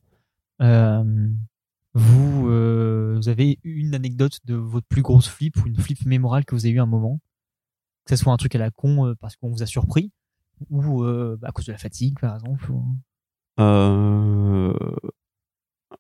[0.63, 1.29] euh,
[1.95, 6.45] vous, euh, vous avez une anecdote de votre plus grosse flip ou une flip mémorale
[6.45, 7.21] que vous avez eu à un moment?
[8.07, 10.11] Que ce soit un truc à la con euh, parce qu'on vous a surpris
[10.71, 12.97] ou euh, bah, à cause de la fatigue, par exemple ou-
[13.61, 14.75] Euh...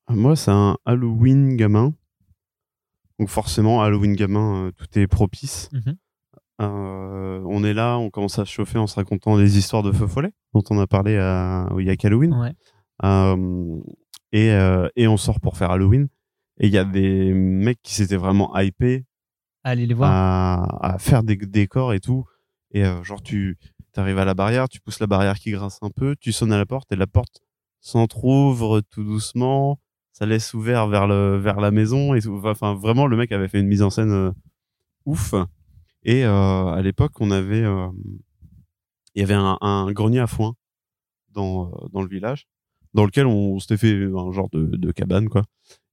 [0.08, 1.94] Moi, c'est un Halloween gamin.
[3.18, 5.70] Donc forcément, Halloween gamin, euh, tout est propice.
[5.72, 5.96] Mhm.
[6.60, 9.90] Euh, on est là, on commence à se chauffer en se racontant des histoires de
[9.92, 12.32] feu follet dont on a parlé à, au Yak Halloween.
[12.34, 12.52] Ouais.
[13.04, 13.80] Euh,
[14.32, 16.08] et, euh, et on sort pour faire Halloween.
[16.60, 19.04] Et il y a des mecs qui s'étaient vraiment hypés
[19.64, 20.10] Allez les voir.
[20.12, 22.24] à, à faire des décors et tout.
[22.72, 23.58] Et genre, tu
[23.96, 26.58] arrives à la barrière, tu pousses la barrière qui grince un peu, tu sonnes à
[26.58, 27.40] la porte et la porte
[27.80, 29.78] s'entrouvre tout doucement.
[30.12, 32.20] ça laisse ouvert vers le vers la maison et.
[32.26, 34.32] Enfin, vraiment, le mec avait fait une mise en scène
[35.06, 35.34] ouf.
[36.04, 37.88] Et euh, à l'époque, on avait, euh,
[39.14, 40.54] il y avait un, un grenier à foin
[41.30, 42.46] dans euh, dans le village,
[42.92, 45.44] dans lequel on s'était fait un genre de, de cabane quoi.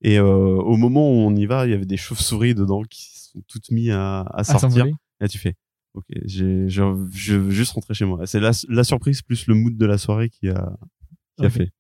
[0.02, 3.06] Et euh, au moment où on y va, il y avait des chauves-souris dedans qui
[3.10, 4.86] se sont toutes mis à, à à sortir.
[5.20, 5.56] là, tu fais,
[5.94, 8.26] ok, j'ai, je, je veux juste rentrer chez moi.
[8.28, 10.76] C'est la, la surprise plus le mood de la soirée qui a,
[11.38, 11.72] qui a fait.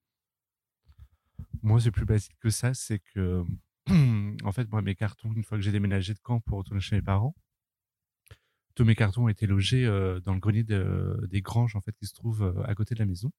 [1.63, 2.73] Moi, c'est plus basique que ça.
[2.73, 3.43] C'est que,
[4.43, 6.95] en fait, moi, mes cartons, une fois que j'ai déménagé de Caen pour retourner chez
[6.95, 7.35] mes parents,
[8.83, 12.13] mes cartons été logés euh, dans le grenier de- des granges, en fait, qui se
[12.13, 13.31] trouvent euh, à côté de la maison.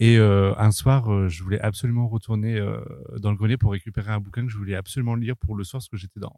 [0.00, 2.80] Et euh, un soir, euh, je voulais absolument retourner euh,
[3.18, 5.78] dans le grenier pour récupérer un bouquin que je voulais absolument lire pour le soir,
[5.80, 6.36] parce que j'étais dans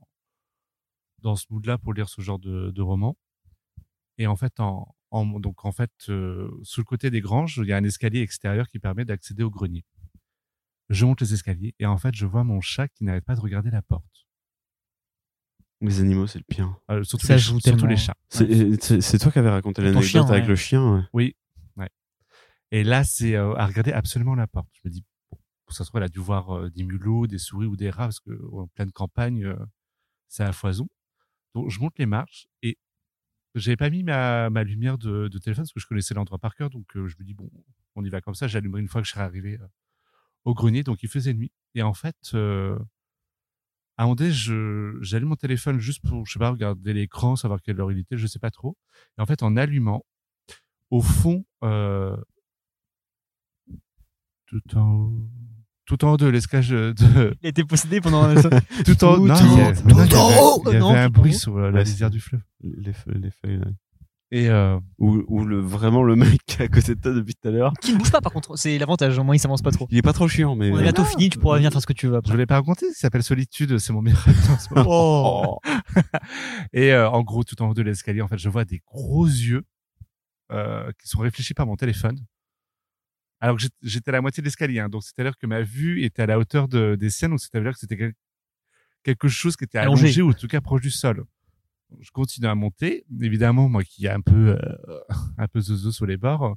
[1.22, 3.16] dans ce mood-là pour lire ce genre de, de roman.
[4.18, 7.68] Et en fait, en, en- donc en fait, euh, sous le côté des granges, il
[7.68, 9.85] y a un escalier extérieur qui permet d'accéder au grenier.
[10.90, 13.40] Je monte les escaliers et en fait, je vois mon chat qui n'arrête pas de
[13.40, 14.28] regarder la porte.
[15.83, 16.75] Les animaux, c'est le pire.
[16.90, 18.14] Euh, surtout Ça les, joue surtout les chats.
[18.29, 20.49] C'est, c'est, toi qui avais raconté l'anecdote avec ouais.
[20.49, 20.95] le chien.
[20.95, 21.03] ouais.
[21.12, 21.37] Oui,
[21.77, 21.90] ouais.
[22.71, 24.68] Et là, c'est euh, à regarder absolument la porte.
[24.73, 27.38] Je me dis, bon, ça se trouve, elle a dû voir euh, des mulots, des
[27.38, 29.57] souris ou des rats, parce que en pleine campagne, euh,
[30.29, 30.88] c'est à foison.
[31.55, 32.79] Donc, je monte les marches et
[33.55, 36.55] j'avais pas mis ma, ma lumière de, de téléphone parce que je connaissais l'endroit par
[36.55, 36.71] cœur.
[36.71, 37.51] Donc, euh, je me dis, bon,
[37.95, 38.47] on y va comme ça.
[38.47, 39.66] J'allumerai une fois que je serai arrivé euh,
[40.45, 40.83] au grenier.
[40.83, 41.53] Donc, il faisait nuit.
[41.75, 42.79] Et en fait, euh,
[43.98, 47.37] à un moment donné, je, j'allume mon téléphone juste pour, je sais pas, regarder l'écran,
[47.37, 48.76] savoir quelle heure il était, je sais pas trop.
[49.18, 50.05] Et en fait, en allumant,
[50.90, 52.16] au fond, euh,
[54.46, 55.28] tout en haut,
[55.87, 56.94] tout en haut de l'escalage de,
[57.42, 58.35] Il a été possédé pendant
[58.85, 60.62] tout en haut, Tout non, en il y a- il y tout avait- haut.
[60.64, 62.42] il y avait Non, un tout en bruit sur euh, la lisière du fleuve.
[62.62, 63.66] Les, feuilles- les feuilles, là.
[64.35, 67.35] Et euh, Ou, ou le, vraiment le mec qui est à côté de toi depuis
[67.35, 67.73] tout à l'heure.
[67.83, 69.87] Qui ne bouge pas par contre, c'est l'avantage, au moins il s'avance pas trop.
[69.90, 70.71] Il est pas trop chiant, mais.
[70.71, 72.33] On est bientôt fini, tu pourras venir faire ce que tu veux je après.
[72.33, 74.87] voulais pas raconter, il s'appelle Solitude, c'est mon meilleur ami en ce moment.
[74.88, 75.59] Oh.
[76.73, 79.27] Et euh, en gros, tout en haut de l'escalier, en fait, je vois des gros
[79.27, 79.64] yeux
[80.51, 82.18] euh, qui sont réfléchis par mon téléphone.
[83.40, 86.23] Alors que j'étais- à la moitié de l'escalier, hein, donc c'est-à-dire que ma vue était
[86.23, 88.14] à la hauteur de, des siennes, donc c'est-à-dire que c'était quel-
[89.03, 90.05] quelque chose qui était Allongé.
[90.05, 91.25] allongé ou en tout cas proche du sol.
[92.00, 95.00] Je continue à monter, évidemment, moi qui est un peu euh,
[95.38, 96.57] un peu zozo sur les bords,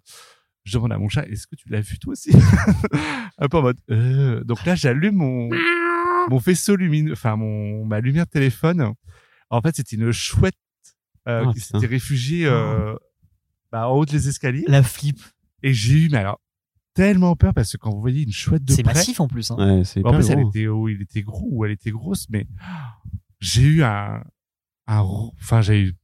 [0.65, 2.31] je demande à mon chat, est-ce que tu l'as vu toi aussi?
[3.37, 3.79] Un peu en mode.
[3.91, 4.43] Euh...
[4.43, 5.49] Donc là, j'allume mon
[6.29, 8.93] mon faisceau lumineux, enfin mon ma lumière de téléphone.
[9.51, 10.55] En fait, c'était une chouette
[11.27, 12.95] euh, Ah, qui s'était réfugiée euh,
[13.71, 14.65] bah, en haut des escaliers.
[14.67, 15.19] La flip,
[15.61, 16.41] Et j'ai eu, mais alors,
[16.95, 19.51] tellement peur parce que quand vous voyez une chouette de c'est près, massif en plus.
[19.51, 19.57] Hein.
[19.59, 20.49] Ouais, c'est en plus, elle gros.
[20.49, 22.47] était, oh, il était gros ou elle était grosse, mais
[23.39, 24.23] j'ai eu un,
[24.87, 24.99] un,
[25.41, 25.95] enfin, j'ai eu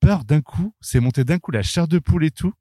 [0.00, 0.74] peur d'un coup.
[0.80, 2.52] C'est monté d'un coup la chair de poule et tout.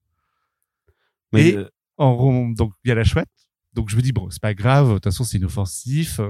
[1.34, 3.28] Mais, et- euh, En rond- donc, il y a la chouette.
[3.74, 4.88] Donc, je me dis, bon, c'est pas grave.
[4.88, 6.19] De toute façon, c'est inoffensif.
[6.19, 6.30] euh,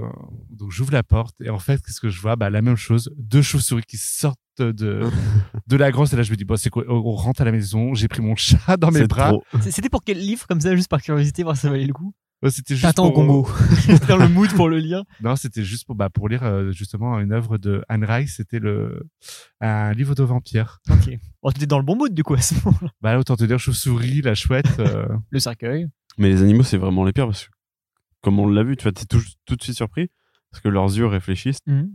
[0.50, 1.40] donc, j'ouvre la porte.
[1.40, 2.36] Et en fait, qu'est-ce que je vois?
[2.36, 3.10] Bah, la même chose.
[3.16, 5.00] Deux chauves-souris qui sortent de,
[5.68, 6.12] de la grosse.
[6.12, 6.84] Et là, je me dis, bon, c'est quoi?
[6.88, 7.94] On rentre à la maison.
[7.94, 9.30] J'ai pris mon chat dans mes bras.
[9.70, 12.12] C'était pour quel livre comme ça, juste par curiosité, voir si ça valait le coup?
[12.42, 13.44] Ouais, C'était juste T'attends au pour- Congo.
[14.06, 15.02] Faire le mood pour le lire.
[15.20, 18.36] Non, c'était juste pour, bah, pour lire euh, justement une œuvre de Anne Rice.
[18.36, 19.02] C'était le
[19.60, 20.80] un livre de vampire.
[20.90, 21.18] Ok.
[21.42, 22.88] Bon, tu étais dans le bon mood du coup à ce moment-là.
[23.02, 24.78] Bah, là, autant te dire chauve-souris, la chouette.
[24.78, 25.86] euh, Le cercueil.
[26.18, 27.50] Mais les animaux, c'est vraiment les pires parce que,
[28.22, 30.08] comme on l'a vu, tu vois, t'es tout, tout de suite surpris
[30.50, 31.94] parce que leurs yeux réfléchissent Mhm.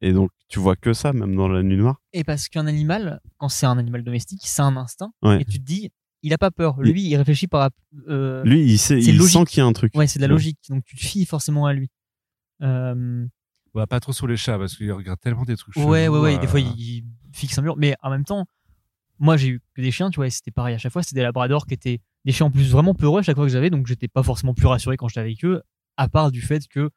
[0.00, 2.00] et donc tu vois que ça, même dans la nuit noire.
[2.12, 5.12] Et parce qu'un animal, quand c'est un animal domestique, c'est un instinct.
[5.22, 5.40] Ouais.
[5.42, 5.90] Et tu te dis,
[6.22, 6.80] il a pas peur.
[6.80, 7.70] Lui, il réfléchit par.
[8.08, 9.32] Euh, Lui, il sait, c'est il logique.
[9.38, 9.94] sent qu'il y a un truc.
[9.94, 10.32] ouais, c'est de la Ouais.
[10.34, 10.58] logique.
[10.68, 11.88] Donc tu te fies forcément à lui.
[12.62, 13.26] Euh,
[13.74, 15.76] bah, pas trop sur les chats parce qu'ils regardent tellement des trucs.
[15.76, 16.36] ouais, ouais, chelous, ouais.
[16.36, 17.76] euh, Des fois, il, il fixe un mur.
[17.76, 18.46] Mais en même temps,
[19.18, 21.02] moi, j'ai eu que des chiens, tu vois, et c'était pareil à chaque fois.
[21.02, 23.52] C'était des labradors qui étaient des chiens en plus vraiment peureux à chaque fois que
[23.52, 23.70] j'avais.
[23.70, 25.62] Donc j'étais pas forcément plus rassuré quand j'étais avec eux,
[25.96, 26.90] à part du fait que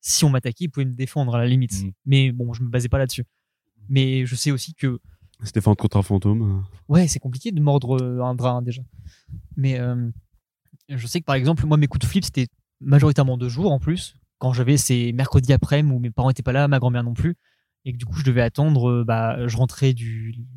[0.00, 1.82] si on m'attaquait, ils pouvaient me défendre à la limite.
[1.84, 1.92] Mhm.
[2.06, 3.24] Mais bon, je me basais pas là-dessus.
[3.88, 5.00] Mais je sais aussi que
[5.42, 6.64] Stéphane contre un fantôme.
[6.88, 8.82] Ouais, c'est compliqué de mordre euh, un drap hein, déjà.
[9.56, 10.10] Mais euh,
[10.88, 12.48] je sais que par exemple, moi, mes coups de flip, c'était
[12.80, 14.16] majoritairement de jour en plus.
[14.38, 17.36] Quand j'avais ces mercredis après-midi où mes parents étaient pas là, ma grand-mère non plus.
[17.84, 20.02] Et que du coup, je devais attendre, euh, bah, je rentrais de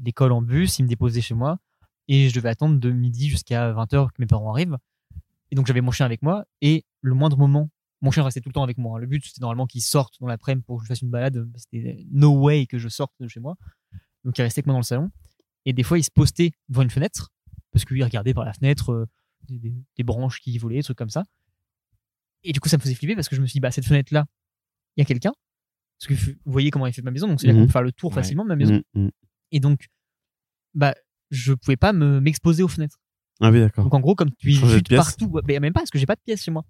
[0.04, 1.60] l'école en bus, ils me déposaient chez moi.
[2.10, 4.78] Et je devais attendre de midi jusqu'à 20h que mes parents arrivent.
[5.52, 6.46] Et donc, j'avais mon chien avec moi.
[6.62, 7.70] Et le moindre moment,
[8.02, 8.98] mon chien restait tout le temps avec moi.
[8.98, 9.00] hein.
[9.00, 11.48] Le but, c'était normalement qu'il sorte dans l'après-midi pour que je fasse une balade.
[11.56, 13.56] C'était no way que je sorte de chez moi.
[14.24, 15.12] Donc, il restait avec moi dans le salon.
[15.66, 17.32] Et des fois, il se postait devant une fenêtre
[17.72, 19.06] parce qu'il regardait par la fenêtre euh,
[19.48, 21.24] des, des- des branches qui volaient, des trucs comme ça.
[22.44, 23.86] Et du coup, ça me faisait flipper parce que je me suis dit, bah, cette
[23.86, 24.26] fenêtre-là,
[24.98, 25.34] il y a quelqu'un.
[26.00, 27.62] Parce que vous voyez comment il fait ma maison, donc c'est-à-dire Mhm.
[27.64, 28.16] qu'on peut faire le tour Ouais.
[28.16, 28.82] facilement de ma maison.
[28.94, 29.10] Mm, mm.
[29.52, 29.88] Et donc,
[30.74, 30.94] bah,
[31.32, 32.98] je pouvais pas me m'exposer aux fenêtres.
[33.40, 33.86] Ah oui, d'accord.
[33.86, 36.22] Donc en gros, comme tu chutes partout, mais même pas parce que j'ai pas de
[36.22, 36.66] pièce chez moi.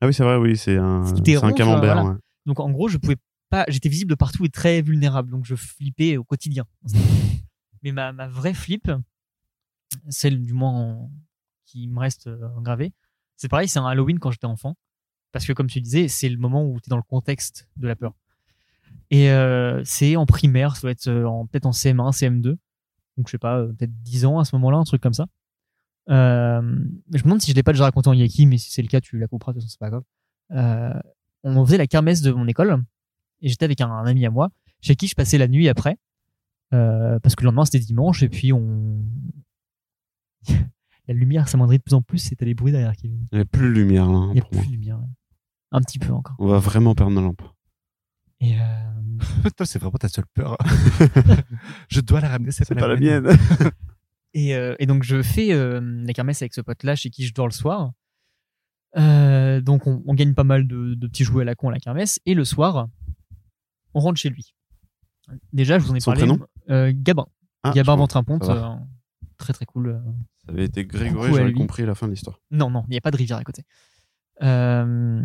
[0.00, 1.94] Ah oui, c'est vrai, oui, c'est un, rond, camembert.
[1.94, 2.04] voilà.
[2.04, 2.16] ouais.
[2.46, 3.16] Donc en gros, je pouvais
[3.50, 6.64] pas, j'étais visible de partout et très vulnérable, donc je flippais au quotidien.
[7.82, 8.90] Mais ma, ma vraie flip,
[10.08, 11.10] celle du moins en-
[11.64, 12.92] qui me reste euh, gravée,
[13.36, 14.76] c'est pareil, c'est un Halloween quand j'étais enfant,
[15.32, 17.86] parce que comme tu disais, c'est le moment où tu es dans le contexte de
[17.86, 18.14] la peur.
[19.10, 22.42] Et euh, c'est en primaire, ça doit être euh, en- peut-être en CM1, CM2,
[23.16, 25.26] donc je sais pas, peut-être 10 ans à ce moment-là, un truc comme ça.
[26.10, 26.60] Euh,
[27.12, 28.88] je me demande si je l'ai pas déjà raconté en Yaki, mais si c'est le
[28.88, 30.04] cas, tu la couperas, de toute façon, c'est pas grave.
[30.52, 31.00] Euh,
[31.44, 32.82] on faisait la kermesse de mon école
[33.40, 35.96] et j'étais avec un, un ami à moi chez qui je passais la nuit après
[36.74, 39.02] euh, parce que le lendemain c'était dimanche et puis on
[41.08, 43.40] la lumière s'amoindrit de plus en plus et t'as des bruits derrière qui Il n'y
[43.40, 44.16] a plus de lumière là.
[44.18, 45.00] hein, il y a plus de lumière
[45.70, 47.42] un petit peu encore On va vraiment perdre nos lampes.
[48.40, 48.64] et euh,
[49.56, 50.56] Toi, c'est vraiment ta seule peur.
[51.88, 53.24] je dois la ramener, c'est pas, pas la mienne.
[53.24, 53.36] mienne.
[54.34, 57.34] Et, euh, et donc je fais euh, la kermesse avec ce pote-là chez qui je
[57.34, 57.92] dors le soir.
[58.96, 61.72] Euh, donc on, on gagne pas mal de, de petits jouets à la con à
[61.72, 62.20] la kermesse.
[62.26, 62.88] Et le soir,
[63.98, 64.54] on rentre chez lui.
[65.52, 66.26] Déjà, je vous en ai Son parlé.
[66.26, 67.26] prénom euh, Gabin.
[67.62, 67.96] Ah, Gabin.
[67.96, 68.38] Ventrimpont.
[68.42, 68.74] euh,
[69.36, 69.88] très très cool.
[69.88, 69.98] euh.
[70.46, 72.40] Ça avait été Grégory, j'aurais compris la fin de l'histoire.
[72.50, 73.64] Non, non, il n'y a pas de rivière à côté.
[74.42, 75.22] Euh,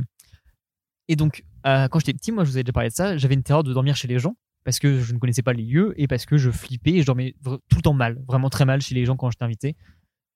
[1.08, 3.36] Et donc, euh, quand j'étais petit, moi je vous avais déjà parlé de ça, j'avais
[3.36, 5.94] une terreur de dormir chez les gens parce que je ne connaissais pas les lieux
[5.98, 8.82] et parce que je flippais et je dormais tout le temps mal, vraiment très mal
[8.82, 9.76] chez les gens quand j'étais invité.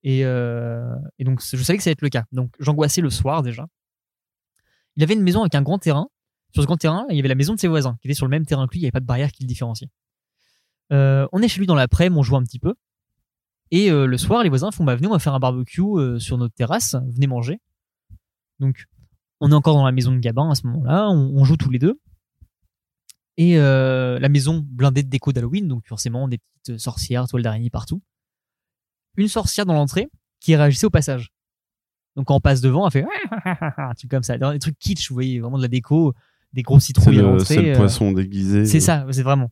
[0.04, 2.24] Et, euh, et donc, je savais que ça allait être le cas.
[2.32, 3.66] Donc, j'angoissais le soir déjà.
[4.96, 6.08] Il avait une maison avec un grand terrain.
[6.52, 8.26] Sur ce grand terrain, il y avait la maison de ses voisins qui était sur
[8.26, 9.88] le même terrain que lui, il n'y avait pas de barrière qui le différenciait.
[10.92, 12.74] Euh, on est chez lui dans l'après-midi, on joue un petit peu.
[13.70, 16.18] Et euh, le soir, les voisins font bah, venez, on va faire un barbecue euh,
[16.18, 17.60] sur notre terrasse, venez manger.
[18.60, 18.86] Donc,
[19.40, 21.78] on est encore dans la maison de Gabin à ce moment-là, on, joue tous les
[21.78, 22.00] deux.
[23.36, 27.70] Et euh, la maison blindée de déco d'Halloween, donc forcément des petites sorcières, toiles d'araignée
[27.70, 28.02] partout.
[29.16, 30.08] Une sorcière dans l'entrée
[30.40, 31.30] qui réagissait au passage.
[32.16, 33.06] Donc quand on passe devant, elle fait
[33.76, 36.14] un truc comme ça, des trucs kitsch, vous voyez, vraiment de la déco,
[36.52, 38.64] des gros citrouilles à c'est le euh, poisson déguisé.
[38.64, 39.50] c'est ça, c'est vraiment.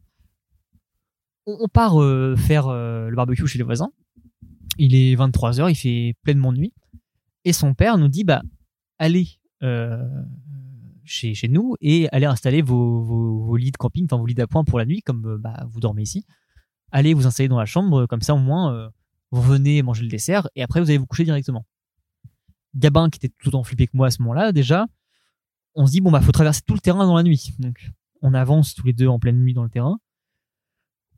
[1.47, 3.91] On, on part euh, faire euh, le barbecue chez les voisins.
[4.79, 6.73] Il est 23h, il fait pleinement nuit.
[7.45, 8.43] Et son père nous dit bah,
[8.99, 9.29] allez
[9.63, 10.05] euh,
[11.05, 14.35] chez, chez nous et allez installer vos, vos, vos lits de camping, enfin vos lits
[14.35, 16.25] d'appoint pour la nuit, comme euh, bah, vous dormez ici.
[16.91, 18.89] Allez vous installer dans la chambre, comme ça au moins euh,
[19.31, 21.65] vous venez manger le dessert et après vous allez vous coucher directement.
[22.75, 24.87] Gabin, qui était tout en flippé que moi à ce moment-là, déjà,
[25.77, 27.53] on se dit bon bah faut traverser tout le terrain dans la nuit.
[27.59, 27.91] Donc
[28.23, 30.01] on avance tous les deux en pleine nuit dans le terrain.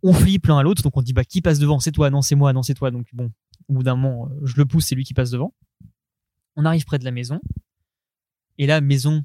[0.02, 1.80] On flippe l'un à l'autre, donc on dit bah qui passe devant?
[1.80, 2.90] C'est toi, non c'est moi, non c'est toi.
[2.90, 3.32] Donc bon,
[3.68, 5.54] au bout d'un moment, euh, je le pousse, c'est lui qui passe devant.
[6.56, 7.40] On arrive près de la maison.
[8.58, 9.24] Et là, maison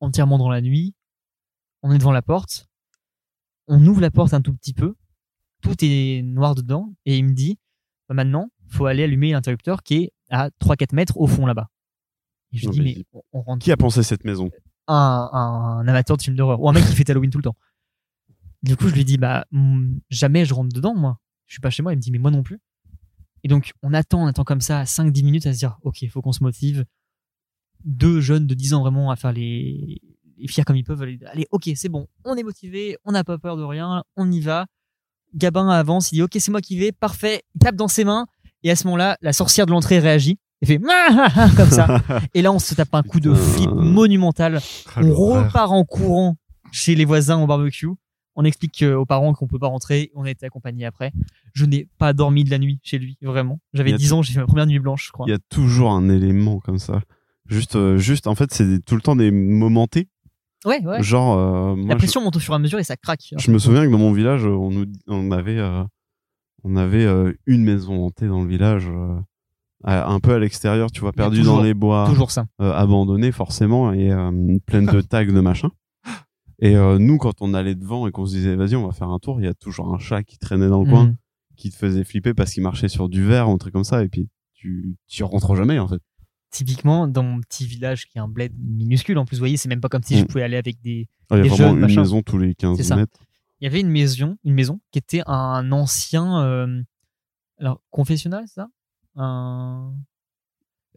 [0.00, 0.94] entièrement dans la nuit.
[1.82, 2.68] On est devant la porte.
[3.66, 4.94] On ouvre la porte un tout petit peu.
[5.60, 6.94] Tout est noir dedans.
[7.04, 7.58] Et il me dit,
[8.08, 11.68] bah maintenant, faut aller allumer l'interrupteur qui est à 3-4 mètres au fond là-bas.
[12.52, 14.50] Et je Non, dis, mais on rentre Qui a pensé cette maison?
[14.88, 17.56] Un, amateur de films d'horreur ou un mec qui fait Halloween tout le temps.
[18.62, 21.18] Du coup, je lui dis bah hmm, jamais je rentre dedans moi.
[21.46, 21.92] Je suis pas chez moi.
[21.92, 22.60] Il me dit mais moi non plus.
[23.44, 26.10] Et donc on attend, on attend comme ça 5-10 minutes à se dire ok, il
[26.10, 26.84] faut qu'on se motive.
[27.84, 30.00] Deux jeunes de 10 ans vraiment à faire les,
[30.36, 31.02] les fiers comme ils peuvent.
[31.02, 34.40] Allez, ok, c'est bon, on est motivé, on n'a pas peur de rien, on y
[34.40, 34.66] va.
[35.34, 37.42] Gabin avance, il dit ok, c'est moi qui vais, parfait.
[37.54, 38.26] Il tape dans ses mains
[38.62, 40.80] et à ce moment-là, la sorcière de l'entrée réagit et fait
[41.56, 42.02] comme ça.
[42.34, 43.74] Et là, on se tape un coup de flip Putain.
[43.82, 44.60] monumental.
[44.94, 46.36] Ah, On repart en courant
[46.72, 47.88] chez les voisins au barbecue.
[48.40, 50.10] On explique euh, aux parents qu'on peut pas rentrer.
[50.14, 51.12] On a été accompagnés après.
[51.54, 53.58] Je n'ai pas dormi de la nuit chez lui, vraiment.
[53.74, 55.26] J'avais Il y a 10 ans, j'ai fait ma première nuit blanche, je crois.
[55.26, 57.00] Il y a toujours un élément comme ça.
[57.46, 60.08] Juste, euh, juste en fait, c'est tout le temps des momentés.
[60.64, 61.02] Ouais, ouais.
[61.02, 63.32] Genre, euh, moi, La je- pression monte au fur et à mesure et ça craque.
[63.36, 65.82] Je me souviens que dans mon village, on, nous, on avait, euh,
[66.64, 69.18] on avait euh, une maison hantée dans le village, euh,
[69.84, 72.46] un peu à l'extérieur, tu vois, toujours- dans les bois, Toujours ça.
[72.60, 75.70] euh, abandonnée forcément, et euh, pleine de tags de machin.
[76.60, 79.08] Et euh, nous, quand on allait devant et qu'on se disait, vas-y, on va faire
[79.10, 81.16] un tour, il y a toujours un chat qui traînait dans le coin, Mhm.
[81.56, 84.08] qui te faisait flipper parce qu'il marchait sur du verre un truc comme ça, et
[84.08, 86.00] puis tu, tu rentres jamais en fait.
[86.50, 89.68] Typiquement, dans mon petit village qui est un bled minuscule, en plus, vous voyez, c'est
[89.68, 90.26] même pas comme si je Mm.
[90.26, 91.06] pouvais aller avec des.
[91.30, 92.00] Il y a vraiment jeunes, une machin.
[92.00, 92.96] maison tous les 15 C'est ça.
[92.96, 93.20] mètres.
[93.60, 96.42] Il y avait une maison, une maison qui était un ancien.
[96.42, 96.82] euh,
[97.60, 98.68] Alors, confessionnal, ça?
[99.18, 99.94] Un...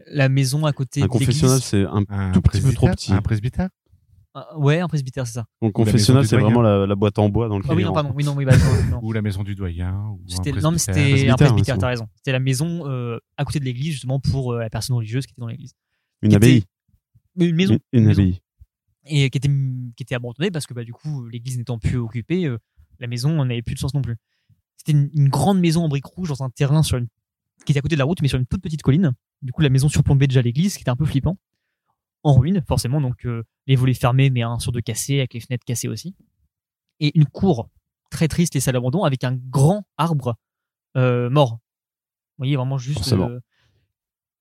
[0.07, 1.69] La maison à côté Un de confessionnal, l'église.
[1.69, 3.13] c'est un Un tout petit peu trop petit.
[3.13, 3.69] Un presbytère?
[4.33, 5.45] Ah, Ouais, un presbytère, c'est ça.
[5.61, 8.11] Donc confessionnal, c'est vraiment la, la boîte en bois dans lequel Ah oui, non, pardon.
[8.15, 8.99] Oui, non, oui, bah, non, non.
[9.03, 12.07] Ou la maison du doyen ou un C'était non, mais c'était un Presbytère, t'as raison.
[12.15, 15.33] C'était la maison euh, à côté de l'église justement pour euh, la personne religieuse qui
[15.33, 15.73] était dans l'église.
[16.21, 16.57] Une abbaye.
[16.57, 16.67] était-
[17.49, 18.21] une maison Une, une maison.
[18.21, 18.41] abbaye.
[19.05, 22.45] et qui était qui était abandonnée parce que bah du coup l'église n'étant plus occupée,
[22.45, 22.57] euh,
[22.99, 24.15] la maison n'avait plus de sens non plus.
[24.77, 27.07] C'était une, une grande maison en briques rouges dans un terrain sur une
[27.65, 29.11] qui était à côté de la route mais sur une toute petite colline.
[29.41, 31.37] Du coup la maison surplombait déjà l'église, ce qui était un peu flippant.
[32.23, 35.39] en ruine, forcément, donc euh, les volets fermés, mais un sur deux cassés, avec les
[35.39, 36.15] fenêtres cassées aussi.
[36.99, 37.69] Et une cour
[38.11, 40.35] très triste, les salles d'abandon, avec un grand arbre
[40.97, 41.53] euh, mort.
[41.53, 43.11] Vous voyez, vraiment juste.
[43.13, 43.39] Euh,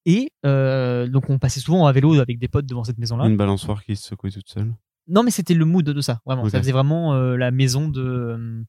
[0.07, 3.27] Et euh, donc on passait souvent à vélo avec des potes devant cette maison-là.
[3.27, 4.75] Une balançoire qui se secouait toute seule.
[5.09, 6.43] Non, mais c'était le mood de ça, vraiment.
[6.43, 6.51] Ok.
[6.51, 8.01] Ça faisait vraiment euh, la maison de.
[8.03, 8.63] euh,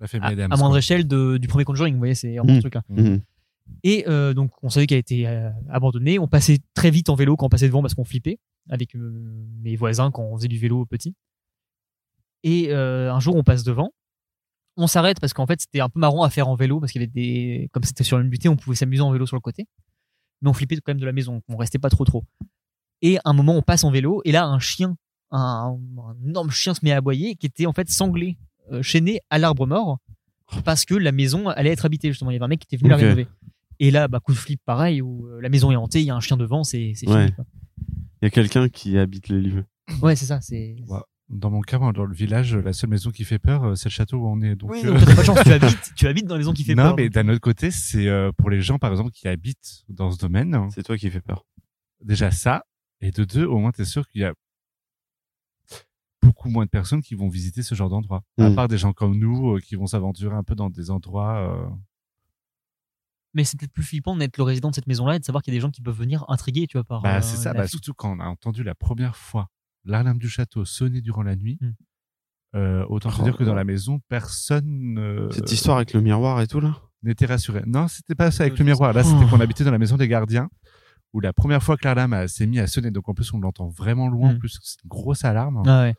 [0.00, 2.56] La à, à moindre échelle de- du premier Conjuring, vous voyez, c'est vraiment Mm.
[2.56, 2.82] ce truc-là.
[2.88, 3.20] Mhm.
[3.82, 6.18] Et euh, donc, on savait qu'elle a été euh, abandonnée.
[6.18, 9.44] On passait très vite en vélo quand on passait devant parce qu'on flippait avec euh,
[9.62, 11.14] mes voisins quand on faisait du vélo petit.
[12.42, 13.92] Et un jour, on passe devant.
[14.76, 17.02] On s'arrête parce qu'en fait, c'était un peu marrant à faire en vélo parce qu'il
[17.02, 17.68] y avait des.
[17.72, 19.66] Comme c'était sur une butée, on pouvait s'amuser en vélo sur le côté.
[20.40, 21.42] Mais on flippait quand même de la maison.
[21.48, 22.24] On restait pas trop trop.
[23.02, 24.96] Et à un moment, on passe en vélo et là, un chien,
[25.30, 28.38] un, un énorme chien se met à aboyer qui était en fait sanglé,
[28.80, 29.98] chaîné à l'arbre mort
[30.64, 32.30] parce que la maison allait être habitée justement.
[32.30, 33.28] Il y avait un mec qui était venu la rénover.
[33.80, 36.10] Et là, bah, coup de flip pareil, où euh, la maison est hantée, il y
[36.10, 37.28] a un chien devant, c'est Ouais.
[37.28, 37.32] fini.
[38.22, 39.64] Il y a quelqu'un qui habite les lieux.
[40.02, 40.40] Ouais, c'est ça.
[40.40, 40.76] C'est.
[40.86, 40.98] Ouais.
[41.30, 43.92] Dans mon cas, dans le village, la seule maison qui fait peur, euh, c'est le
[43.92, 44.56] château où on est.
[44.56, 45.38] Donc, Oui, euh, donc t'as pas de chance.
[45.44, 46.96] Tu habites, tu habites dans les maisons qui fait non, peur.
[46.96, 47.14] mais donc.
[47.14, 50.68] d'un autre côté, c'est euh, pour les gens, par exemple, qui habitent dans ce domaine.
[50.74, 51.46] C'est toi qui fais peur.
[52.04, 52.64] Déjà ça,
[53.00, 54.34] et de deux, au moins, t'es sûr qu'il y a
[56.22, 58.22] beaucoup moins de personnes qui vont visiter ce genre d'endroit.
[58.38, 58.54] À Mm.
[58.54, 61.70] part des gens comme nous euh, qui vont s'aventurer un peu dans des endroits.
[63.34, 65.54] Mais c'est peut-être plus flippant d'être le résident de cette maison-là et de savoir qu'il
[65.54, 67.02] y a des gens qui peuvent venir intriguer, tu vois, par.
[67.02, 67.52] Bah, euh, c'est ça.
[67.52, 69.48] Bah, surtout quand on a entendu la première fois
[69.84, 71.58] l'alarme du château sonner durant la nuit.
[71.60, 71.70] Mm.
[72.56, 76.00] Euh, autant te Oh dire que dans la maison, personne euh, Cette histoire avec le
[76.00, 76.76] miroir et tout là?
[77.04, 77.62] n'était rassuré.
[77.66, 78.92] Non, c'était pas ça avec le miroir.
[78.92, 79.30] Là, c'était Oh.
[79.30, 80.48] qu'on habitait dans la maison des gardiens,
[81.12, 83.38] où la première fois que l'alarme a- s'est mise à sonner, donc en plus on
[83.38, 84.38] l'entend vraiment loin, en Mm.
[84.38, 85.94] plus c'est une grosse alarme, Ah ouais.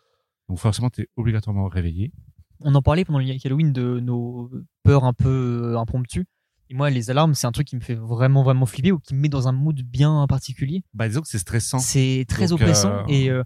[0.50, 2.12] donc forcément t'es obligatoirement réveillé.
[2.60, 4.52] On en parlait pendant le Halloween de nos
[4.84, 6.26] peurs un peu euh, impromptues.
[6.72, 9.14] Et moi, les alarmes, c'est un truc qui me fait vraiment, vraiment flipper ou qui
[9.14, 10.86] me met dans un mood bien particulier.
[10.94, 11.80] Bah disons que c'est stressant.
[11.80, 13.44] C'est très Donc, oppressant euh, et euh,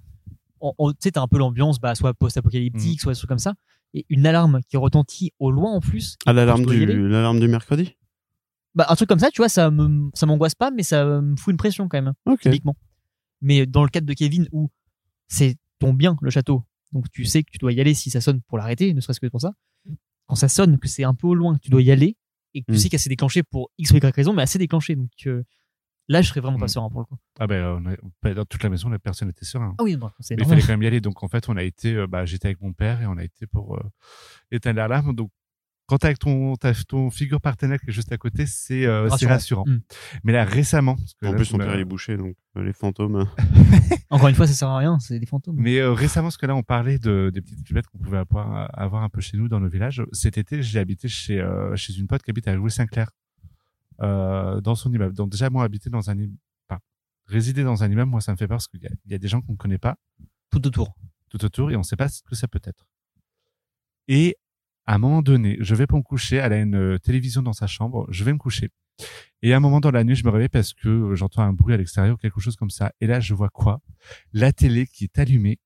[0.62, 2.16] tu sais, t'as un peu l'ambiance, bah, soit Mm.
[2.20, 3.56] post-apocalyptique, soit des trucs comme ça.
[3.96, 6.18] Et une alarme qui retentit au loin en plus.
[6.28, 6.94] Ah, l'alarme du, aller.
[6.96, 7.98] l'alarme du mercredi?
[8.76, 11.36] Bah, un truc comme ça, tu vois, ça me, ça m'angoisse pas, mais ça me
[11.36, 12.42] fout une pression quand même, Ok.
[12.42, 12.76] typiquement.
[13.42, 14.70] Mais dans le cadre de Kevin, où
[15.28, 18.22] c'est ton bien, le château, donc tu sais que tu dois y aller si ça
[18.22, 19.54] sonne pour l'arrêter, ne serait-ce que pour ça.
[20.28, 22.18] Quand ça sonne, que c'est un peu au loin, que tu dois y aller,
[22.56, 22.78] et que tu Mm.
[22.78, 24.95] sais qu'elle s'est déclenchée pour X ou Y raison, mais elle s'est déclenchée.
[24.95, 25.43] Donc euh,
[26.08, 26.70] là, je serais vraiment pas Mm.
[26.70, 27.18] serein pour le coup.
[27.39, 27.84] Ah ben
[28.24, 29.76] bah, dans toute la maison, la personne était serein.
[29.78, 31.01] Ah oui, bon, c'est Mais il fallait quand même y aller.
[31.01, 33.24] Donc en fait, on a été, euh, bah, j'étais avec mon père et on a
[33.24, 33.84] été pour euh,
[34.51, 35.14] éteindre l'alarme.
[35.16, 35.30] Donc
[35.88, 39.28] quand t'as ton, t'as ton figure partenaire qui est juste à côté, c'est euh, c'est
[39.28, 39.32] Rassurant.
[39.34, 39.64] rassurant.
[39.68, 39.80] Mm.
[40.24, 42.64] Mais là récemment, parce que En là, plus, son père il est bouché, donc euh,
[42.64, 43.16] les fantômes.
[43.18, 43.26] euh,
[44.10, 45.56] Encore une fois, ça sert à rien, c'est des fantômes.
[45.60, 48.70] Mais euh, récemment, parce que là, on parlait de, des petites flippettes qu'on pouvait avoir,
[48.80, 50.02] avoir un peu chez nous dans nos villages.
[50.12, 53.10] Cet été, j'ai habité chez, euh, chez une pote qui habite à Louis-Saint-Clair,
[54.02, 55.14] euh, dans son immeuble.
[55.16, 56.80] Donc déjà, moi, habiter dans un immeuble, enfin,
[57.28, 59.16] résider dans un immeuble, moi, ça me fait peur parce qu'il y a, il y
[59.16, 59.98] a des gens qu'on ne connaît pas
[60.50, 60.96] Tout autour.
[61.30, 62.88] tout autour et on ne sait pas ce que ça peut être.
[64.08, 64.36] Et
[64.86, 67.54] à un moment donné, je vais pour me coucher, elle a une euh, télévision dans
[67.54, 68.70] sa chambre, je vais me coucher.
[69.42, 71.54] Et à un moment dans la nuit, je me réveille parce que euh, j'entends un
[71.54, 72.92] bruit à l'extérieur, quelque chose comme ça.
[73.02, 73.82] Et là, je vois quoi?
[74.34, 75.60] La télé qui est allumée.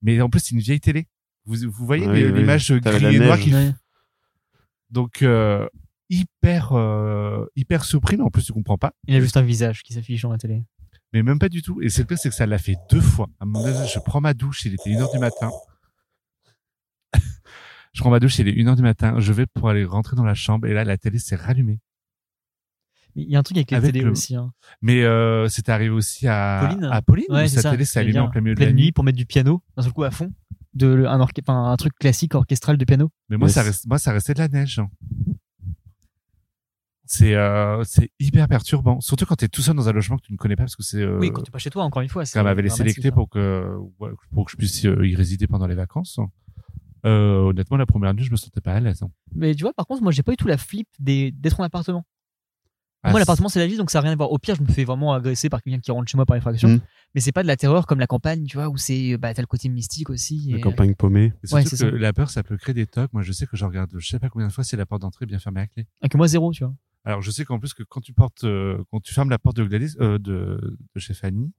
[0.00, 1.06] Mais en plus, c'est une vieille télé.
[1.44, 2.32] Vous, vous voyez Oui, oui.
[2.32, 3.52] l'image T'avais gris et noire qui...
[3.52, 3.72] Ouais.
[4.90, 5.68] Donc, euh,
[6.10, 8.92] hyper, euh, hyper surpris, mais en plus, tu comprends pas.
[9.06, 10.62] Il a juste un visage qui s'affiche dans la télé.
[11.12, 11.80] Mais même pas du tout.
[11.82, 13.28] Et c'est le pire, c'est que ça l'a fait deux fois.
[13.38, 15.50] À un moment donné, je prends ma douche, il était une heure du matin.
[17.92, 19.14] Je prends ma douche, il est une heure du matin.
[19.18, 21.78] Je vais pour aller rentrer dans la chambre et là, la télé s'est rallumée.
[23.14, 24.34] Mais Il y a un truc avec télés le- aussi.
[24.36, 24.52] Hein.
[24.80, 27.70] Mais euh, c'est arrivé aussi à Pauline à Pauline Ouais, sa ça.
[27.70, 28.92] télé s'est allumée en plein milieu de Pleine la nuit nuit.
[28.92, 30.32] pour mettre du piano, d'un seul coup à fond.
[30.72, 33.10] De, un, orche- enfin, un truc classique orchestral de piano.
[33.28, 33.54] Mais moi, Yes.
[33.54, 34.80] ça reste, moi, ça restait de la neige.
[37.04, 40.32] C'est euh, c'est hyper perturbant, surtout quand t'es tout seul dans un logement que tu
[40.32, 42.08] ne connais pas parce que c'est euh, Oui, quand tu pas chez toi, encore une
[42.08, 42.22] fois.
[42.24, 43.12] quand m'avait laissé les dramatique, clés hein.
[43.12, 43.76] pour que
[44.30, 46.18] pour que je puisse euh, y résider pendant les vacances.
[47.04, 49.02] Euh, honnêtement, la première nuit, je me sentais pas à l'aise.
[49.02, 49.10] hein.
[49.34, 51.64] Mais tu vois, par contre, moi, j'ai pas eu tout la flip des- d'être en
[51.64, 52.04] appartement.
[53.04, 54.30] Ah, moi, l'appartement, c'est la vie, donc ça n'a rien à voir.
[54.30, 56.68] Au pire, je me fais vraiment agresser par quelqu'un qui rentre chez moi par effraction.
[56.68, 56.80] Mm.
[57.16, 59.42] Mais c'est pas de la terreur comme la campagne, tu vois, où c'est, bah, t'as
[59.42, 60.50] le côté mystique aussi.
[60.52, 61.32] La et- campagne paumée.
[61.50, 61.98] Ouais, surtout c'est que ça.
[61.98, 63.12] la peur, ça peut créer des tocs.
[63.12, 65.02] Moi, je sais que je regarde, je sais pas combien de fois si la porte
[65.02, 65.88] d'entrée est bien fermée à clé.
[66.00, 66.74] Avec moi, zéro, tu vois.
[67.04, 69.56] Alors, je sais qu'en plus que quand tu portes, euh, quand tu fermes la porte
[69.56, 71.52] de Gladys, euh, de, de chez Fanny,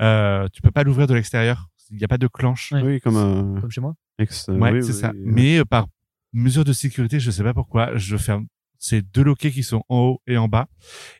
[0.00, 1.68] euh, tu peux pas l'ouvrir de l'extérieur.
[1.90, 2.72] Il n'y a pas de clenche.
[2.72, 2.82] Ouais.
[2.82, 3.94] Oui, comme euh, Comme chez moi.
[4.18, 4.48] ex.
[4.48, 5.12] euh, Ouais, oui, c'est oui, ça.
[5.14, 5.20] oui.
[5.24, 5.86] Mais euh, par
[6.32, 8.46] mesure de sécurité, je sais pas pourquoi, je ferme
[8.78, 10.68] ces deux loquets qui sont en haut et en bas.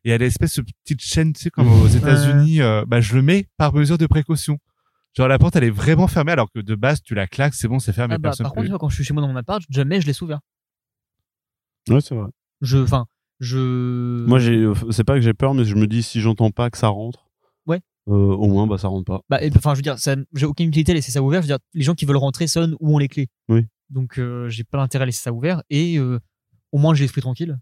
[0.05, 3.23] Et à l'espèce de petite chaîne, tu sais, comme aux États-Unis, euh, bah, je le
[3.23, 4.59] mets par mesure de précaution.
[5.17, 7.67] Genre, la porte, elle est vraiment fermée, alors que de base, tu la claques, c'est
[7.67, 9.29] bon, c'est fermé, Ah bah, personne par contre, peut- quand je suis chez moi dans
[9.29, 10.39] mon appart, jamais je laisse ouvert.
[11.89, 12.29] Ouais, c'est vrai.
[12.61, 13.07] Je, enfin,
[13.41, 14.25] je.
[14.27, 16.79] Moi, j'ai, c'est pas que j'ai peur, mais je me dis si j'entends pas que
[16.79, 17.27] ça rentre.
[18.09, 19.21] Euh, au moins, bah, ça rentre pas.
[19.29, 21.43] Bah, enfin, je veux dire, ça, j'ai aucune utilité à laisser ça ouvert.
[21.43, 23.29] Je veux dire, les gens qui veulent rentrer sonnent où ont les clés.
[23.49, 23.67] Oui.
[23.91, 25.63] Donc, euh, j'ai pas l'intérêt à laisser ça ouvert.
[25.71, 26.19] Et euh,
[26.73, 27.59] au moins, j'ai l'esprit tranquille.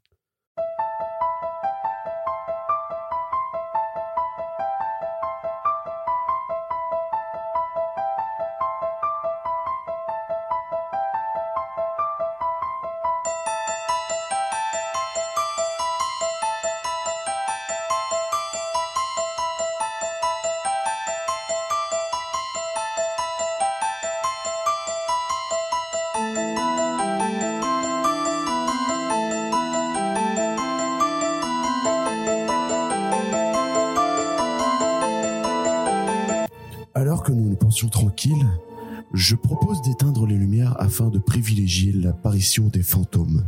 [42.39, 43.45] L'apparition des fantômes.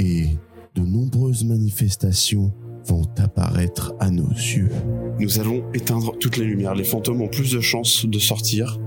[0.00, 0.26] Et
[0.74, 2.52] de nombreuses manifestations
[2.86, 4.70] vont apparaître à nos yeux.
[5.20, 6.74] Nous allons éteindre toutes les lumières.
[6.74, 8.80] Les fantômes ont plus de chances de sortir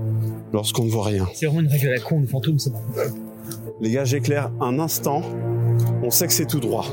[0.52, 1.26] lorsqu'on ne voit rien.
[1.34, 2.80] C'est vraiment une règle à la con, les fantômes, c'est bon.
[3.80, 5.22] Les gars, j'éclaire un instant.
[6.02, 6.84] On sait que c'est tout droit.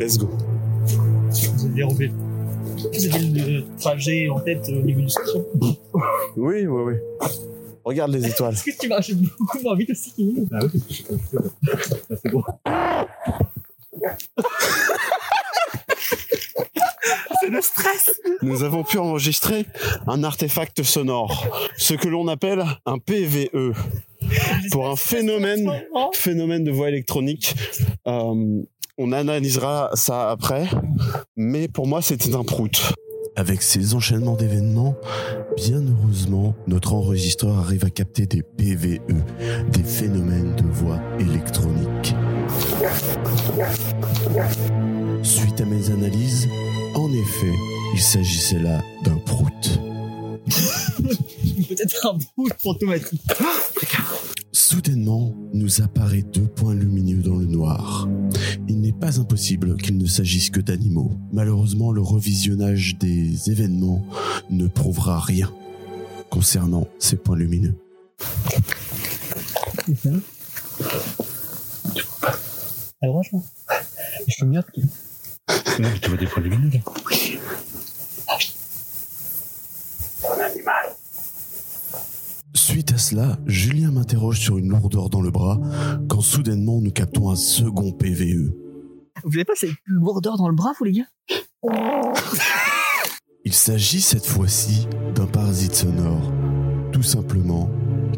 [0.00, 0.30] Let's go.
[0.86, 2.10] Vous avez dérobé.
[2.78, 5.12] Vous avez le trajet en tête au niveau du.
[6.36, 6.94] Oui, oui, oui.
[7.84, 8.54] Regarde les étoiles.
[8.54, 11.04] Est-ce que tu marches beaucoup moins vite aussi Kevin Ah oui,
[12.22, 12.42] c'est bon.
[18.42, 19.66] Nous avons pu enregistrer
[20.06, 23.72] un artefact sonore, ce que l'on appelle un PVE,
[24.70, 25.70] pour un phénomène,
[26.14, 27.54] phénomène de voix électronique.
[28.06, 28.62] Euh,
[28.98, 30.68] on analysera ça après,
[31.36, 32.92] mais pour moi c'était un prout.
[33.36, 34.96] Avec ces enchaînements d'événements,
[35.56, 38.98] bien heureusement, notre enregistreur arrive à capter des PVE,
[39.70, 42.14] des phénomènes de voix électronique.
[45.22, 46.48] Suite à mes analyses,
[46.94, 47.54] en effet,
[47.94, 49.80] il s'agissait là d'un prout.
[51.68, 53.22] Peut-être un bout fantomatique.
[54.62, 58.06] Soudainement, nous apparaît deux points lumineux dans le noir.
[58.68, 61.18] Il n'est pas impossible qu'il ne s'agisse que d'animaux.
[61.32, 64.04] Malheureusement, le revisionnage des événements
[64.50, 65.50] ne prouvera rien
[66.28, 67.74] concernant ces points lumineux.
[73.00, 73.38] À droite, là
[74.28, 74.80] Je suis mieux que
[75.82, 76.80] Non, mais tu vois des points lumineux, là.
[82.70, 85.58] Suite à cela, Julien m'interroge sur une lourdeur dans le bras
[86.08, 88.52] quand soudainement nous captons un second PVE.
[89.24, 91.08] Vous avez pas cette lourdeur dans le bras, vous, les gars?
[93.44, 96.32] Il s'agit cette fois-ci d'un parasite sonore.
[96.92, 97.68] Tout simplement,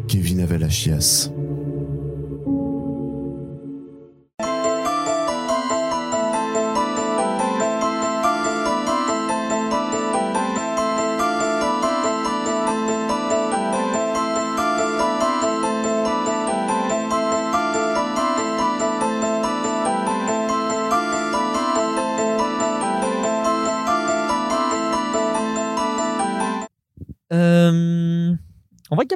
[0.07, 1.31] Kevin avait la chiasse.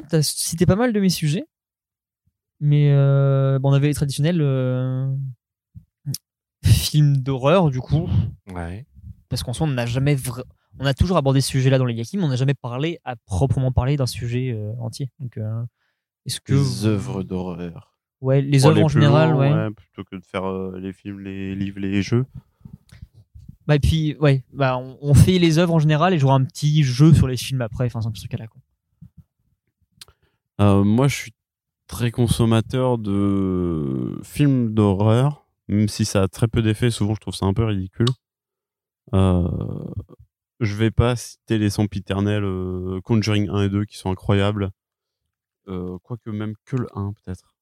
[0.08, 1.44] T'as cité pas mal de mes sujets.
[2.60, 5.06] Mais euh, bon, on avait les traditionnels euh,
[6.64, 8.08] films d'horreur, du coup.
[8.52, 8.86] Ouais.
[9.28, 10.14] Parce qu'en soi, on n'a jamais.
[10.16, 10.44] vra-
[10.80, 13.16] On a toujours abordé ce sujet-là dans les Yakim, mais on n'a jamais parlé à
[13.16, 15.10] proprement parler d'un sujet euh, entier.
[15.20, 15.62] Donc, euh,
[16.26, 16.54] est-ce que.
[16.54, 17.94] Les œuvres d'horreur.
[18.20, 19.70] Ouais, les Pour œuvres en général, ouais.
[19.70, 22.26] Plutôt que de faire euh, les films, les livres, les jeux.
[23.68, 26.44] Bah, et puis, ouais, bah, on, on fait les œuvres en général et j'aurai un
[26.44, 27.84] petit jeu sur les films après.
[27.86, 28.58] Enfin, c'est un petit truc à la con.
[30.60, 31.34] Euh, moi, je suis
[31.86, 36.90] très consommateur de films d'horreur, même si ça a très peu d'effets.
[36.90, 38.08] Souvent, je trouve ça un peu ridicule.
[39.14, 39.48] Euh,
[40.60, 44.70] je vais pas citer les sempiternels euh, Conjuring 1 et 2 qui sont incroyables.
[45.68, 47.54] Euh, Quoique même que le 1 peut-être.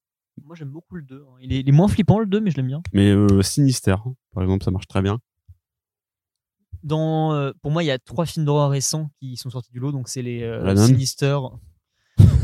[0.43, 1.23] Moi, j'aime beaucoup le 2.
[1.27, 1.35] hein.
[1.41, 2.81] Il, est, il est moins flippant, le 2, mais je l'aime bien.
[2.93, 3.95] Mais euh, Sinister,
[4.33, 5.19] par exemple, ça marche très bien.
[6.83, 9.79] Dans, euh, pour moi, il y a trois films d'horreur récents qui sont sortis du
[9.79, 9.91] lot.
[9.91, 10.41] Donc, c'est les.
[10.85, 11.37] Sinister,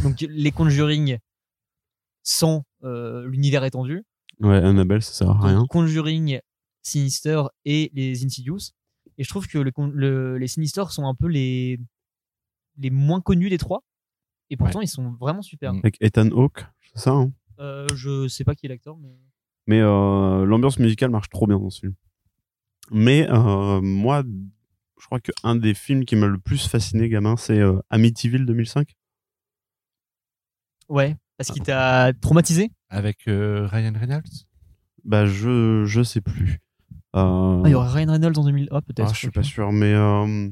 [0.03, 1.17] donc les Conjuring
[2.23, 4.03] sans euh, l'univers étendu.
[4.39, 5.65] Ouais, Annabelle, ça sert à Donc, rien.
[5.69, 6.39] Conjuring,
[6.81, 8.71] Sinister et les Insidious.
[9.17, 11.79] Et je trouve que le con- le- les Sinister sont un peu les,
[12.77, 13.83] les moins connus des trois.
[14.49, 15.71] Et pourtant, ils sont vraiment super.
[15.71, 17.11] Avec Ethan Hawke, c'est ça.
[17.11, 17.31] Hein?
[17.59, 19.15] Euh, je sais pas qui est l'acteur, mais.
[19.67, 21.93] Mais euh, l'ambiance musicale marche trop bien dans ce film.
[22.91, 24.23] Mais euh, moi,
[24.99, 28.93] je crois qu'un des films qui m'a le plus fasciné, gamin, c'est euh, Amityville 2005.
[30.89, 32.71] Ouais, parce qu'il t'a traumatisé?
[32.89, 34.45] Avec euh, Ryan Reynolds?
[35.03, 36.59] Bah, je je sais plus.
[37.15, 38.67] Euh, Ah, il y aurait Ryan Reynolds en 2000.
[38.71, 39.07] Ah, peut-être.
[39.09, 40.49] ah, je suis pas sûr, mais euh,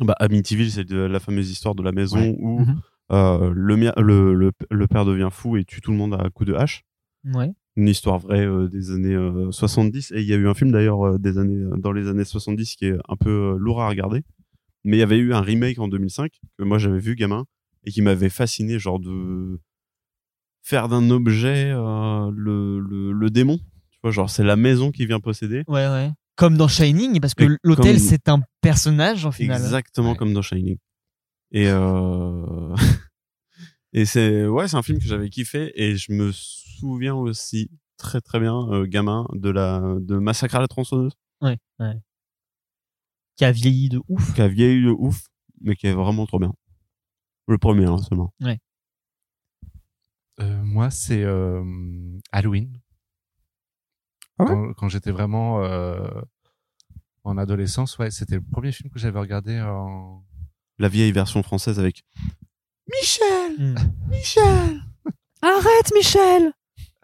[0.00, 2.36] Bah, Amityville, c'est la fameuse histoire de la maison Ouais.
[2.38, 2.80] où Mhm.
[3.12, 6.48] euh, le, le, le, le père devient fou et tue tout le monde à coups
[6.50, 6.82] de hache.
[7.24, 7.52] Ouais.
[7.76, 10.12] Une histoire vraie euh, des années euh, 70.
[10.12, 12.74] Et il y a eu un film d'ailleurs euh, des années dans les années 70
[12.76, 14.22] qui est un peu euh, lourd à regarder.
[14.84, 17.44] Mais il y avait eu un remake en 2005 que moi j'avais vu gamin
[17.84, 19.60] et qui m'avait fasciné, genre de
[20.62, 23.58] faire d'un objet euh, le, le, le démon.
[23.90, 25.64] Tu vois, genre c'est la maison qui vient posséder.
[25.68, 26.10] Ouais, ouais.
[26.36, 29.60] Comme dans Shining, parce que l'hôtel, comme- c'est un personnage, en final.
[29.60, 30.16] Exactement Ouais.
[30.16, 30.78] comme dans Shining.
[31.50, 32.74] Et euh...
[33.92, 38.20] et c'est ouais, c'est un film que j'avais kiffé et je me souviens aussi très
[38.22, 41.12] très bien euh, gamin de la de Massacre à la tronçonneuse
[41.42, 41.94] Ouais, ouais.
[43.36, 44.34] Qui a vieilli de ouf.
[44.34, 45.26] qui a vieilli de ouf
[45.60, 46.54] mais qui est vraiment trop bien.
[47.48, 48.32] Le premier hein, seulement.
[50.40, 51.62] Euh, moi, c'est euh,
[52.32, 52.78] Halloween.
[54.38, 54.50] Ah ouais?
[54.50, 56.08] Quand quand j'étais vraiment euh,
[57.24, 60.24] en adolescence, ouais, c'était le premier film que j'avais regardé en.
[60.78, 62.02] La vieille version française avec
[62.90, 63.76] Michel, Hmm.
[64.08, 64.80] Michel.
[65.42, 66.52] Arrête, Michel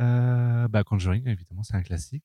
[0.01, 2.24] Euh, bah, Conjuring, évidemment, c'est un classique.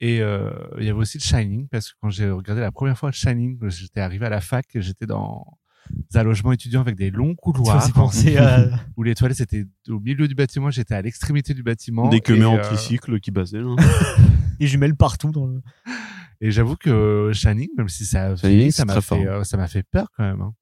[0.00, 2.96] Et euh, il y avait aussi le Shining, parce que quand j'ai regardé la première
[2.98, 5.57] fois le Shining, j'étais arrivé à la fac et j'étais dans
[6.14, 8.68] un logement étudiant avec des longs couloirs faisais penser à...
[8.96, 12.08] où les toilettes étaient au milieu du bâtiment, j'étais à l'extrémité du bâtiment.
[12.08, 13.76] Des queumés et, en euh, tricycle qui passaient là.
[14.58, 15.62] des jumelles partout dans le...
[16.40, 19.82] Et j'avoue que Shining, même si ça, Shining, ça m'a fait, euh, ça m'a fait
[19.82, 20.40] peur quand même.
[20.40, 20.54] hein.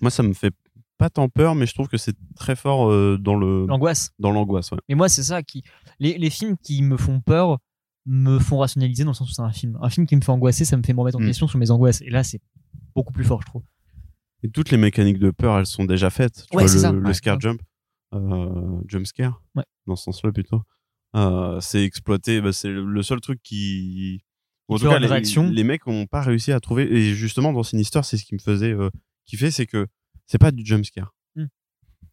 [0.00, 0.52] Moi ça me fait
[0.98, 4.12] pas tant peur mais je trouve que c'est très fort euh, dans le l'angoisse.
[4.18, 4.78] dans l'angoisse ouais.
[4.88, 5.62] Mais moi, c'est ça qui.
[6.00, 7.58] Les, les films qui me font peur
[8.06, 9.78] me font rationaliser dans le sens où c'est un film.
[9.82, 11.26] Un film qui me fait angoisser, ça me fait me remettre en Mm.
[11.26, 12.00] question sur mes angoisses.
[12.02, 12.40] Et là, c'est
[12.94, 13.62] beaucoup plus fort, je trouve.
[14.42, 16.44] Et toutes les mécaniques de peur, elles sont déjà faites.
[16.50, 16.92] Tu Ouais, vois, c'est le, ça.
[16.92, 17.14] le Ouais.
[17.14, 17.60] scare jump,
[18.14, 19.64] euh, jump scare, Ouais.
[19.86, 20.62] dans ce sens-là plutôt.
[21.16, 24.20] Euh, c'est exploité, bah, c'est le seul truc qui.
[24.68, 25.08] En tout cas, les,
[25.52, 26.92] les mecs n'ont pas réussi à trouver.
[26.92, 28.90] Et justement, dans Sinister, c'est ce qui me faisait euh,
[29.24, 29.86] kiffer, c'est que
[30.26, 31.14] c'est pas du jump scare.
[31.36, 31.44] Mm.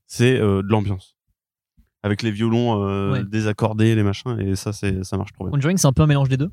[0.06, 1.16] C'est euh, de l'ambiance.
[2.04, 3.24] Avec les violons euh, Ouais.
[3.26, 5.52] désaccordés, les machins, et ça, c'est, ça marche trop bien.
[5.52, 6.52] Conjuring, c'est un peu un mélange des deux?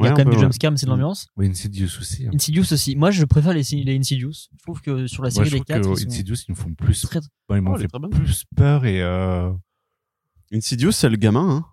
[0.00, 0.42] Il y a quand même peu, du ouais.
[0.42, 0.94] jumpscare, mais c'est de Mm.
[0.94, 1.26] l'ambiance.
[1.36, 2.26] Oui, Insidious aussi.
[2.26, 2.30] hein.
[2.34, 2.96] Insidious aussi.
[2.96, 4.32] Moi, je préfère les, les Insidious.
[4.56, 6.52] Je trouve que sur la série je des trouve quatre, que ils sont Insidious, ils
[6.52, 9.52] me font plus, très- bon, ils m'ont Oh, fait plus peur et euh,
[10.52, 11.64] Insidious, c'est le gamin, hein.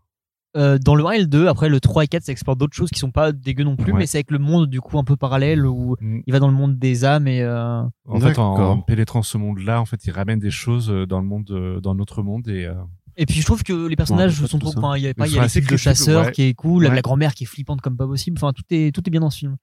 [0.57, 2.75] Euh, dans le 1 et le 2, après le 3 et 4, ça explore d'autres
[2.75, 3.99] choses qui sont pas dégueu non plus, Ouais.
[3.99, 6.47] mais c'est avec le monde du coup un peu parallèle où mm, il va dans
[6.47, 10.11] le monde des âmes et euh, en fait, en, pénétrant ce monde-là, en fait, ils
[10.11, 12.73] ramènent des choses dans le monde, dans notre monde et euh,
[13.21, 15.27] et puis je trouve que les personnages Ouais, sont trop enfin il y a pas
[15.27, 16.31] il y a de ouais.
[16.31, 16.95] qui est cool, Ouais.
[16.95, 19.29] la grand-mère qui est flippante comme pas possible, enfin tout est tout est bien dans
[19.29, 19.57] ce film.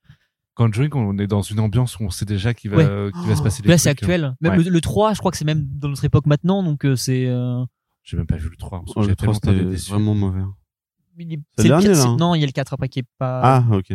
[0.55, 3.13] Conjuring, on est dans une ambiance où on sait déjà qu'il va, Ouais.
[3.13, 3.93] qu'il va se passer des Là c'est hein.
[3.93, 4.37] actuel.
[4.41, 4.65] Même Ouais.
[4.65, 7.27] le, le 3, je crois que c'est même dans notre époque maintenant donc euh, c'est
[7.27, 7.65] euh,
[8.05, 8.81] J'ai même pas vu le 3.
[8.81, 10.43] parce que Oh, le 3, tellement été c'était vraiment mauvais.
[11.19, 11.25] C'est
[11.65, 12.17] le dernier, quatre- là, hein.
[12.19, 13.93] Non, il y a le 4 après qui est pas Ah, ok.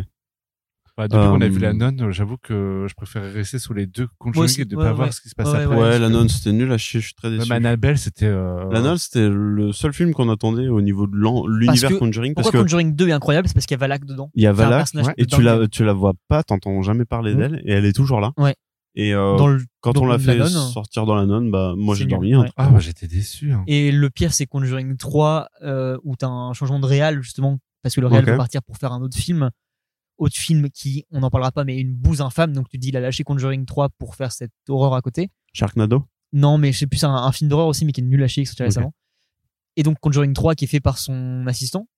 [0.96, 3.86] Bah, depuis qu'on a vu Euh, la nonne, j'avoue que je préférais rester sous les
[3.86, 5.74] deux Conjuring et de ouais, pas voir ce qui se passe Ouais, après.
[5.74, 7.48] ouais, parce la nonne, c'était nul à chier, je suis très déçu.
[7.48, 8.26] Même Annabelle, c'était.
[8.26, 11.16] euh, La nonne, c'était le seul film qu'on attendait au niveau de
[11.48, 14.04] l'univers Conjuring parce Pourquoi que Conjuring 2 est incroyable C'est parce qu'il y a Valak
[14.04, 14.30] dedans.
[14.34, 14.86] il y a Valak
[15.16, 17.38] et tu la, tu la vois pas, t'entends jamais parler Mhm.
[17.38, 18.32] d'elle et elle est toujours là.
[18.36, 18.54] Ouais.
[18.94, 21.94] Et euh, dans le quand dans on l'a fait sortir dans la nonne, bah moi
[21.94, 22.34] j'ai dormi.
[22.34, 22.42] hein.
[22.42, 22.50] ouais.
[22.58, 23.50] Ah, bah, j'étais déçu.
[23.52, 23.64] hein.
[23.66, 27.94] Et le pire, c'est Conjuring 3, euh, où t'as un changement de réal, justement, parce
[27.94, 29.48] que le réal va partir pour faire un autre film.
[30.22, 32.52] Autre film qui, on n'en parlera pas, mais une bouse infâme.
[32.52, 35.30] Donc tu dis, il a lâché Conjuring 3 pour faire cette horreur à côté.
[35.52, 36.04] Sharknado.
[36.32, 38.28] Non, mais sais plus, c'est un, un film d'horreur aussi, mais qui est nul à
[38.28, 38.94] chier, qui récemment.
[39.76, 41.88] Et donc Conjuring 3 qui est fait par son assistant.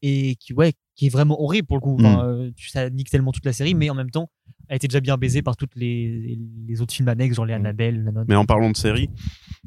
[0.00, 1.96] Et qui, ouais, qui est vraiment horrible pour le coup.
[1.98, 2.28] Enfin, Mm.
[2.28, 4.30] euh, ça nique tellement toute la série, mais en même temps,
[4.68, 7.56] elle était déjà bien baisée par toutes les, les autres films annexes, genre les Mm.
[7.56, 8.24] Annabelle, la.
[8.28, 9.10] Mais en parlant de série,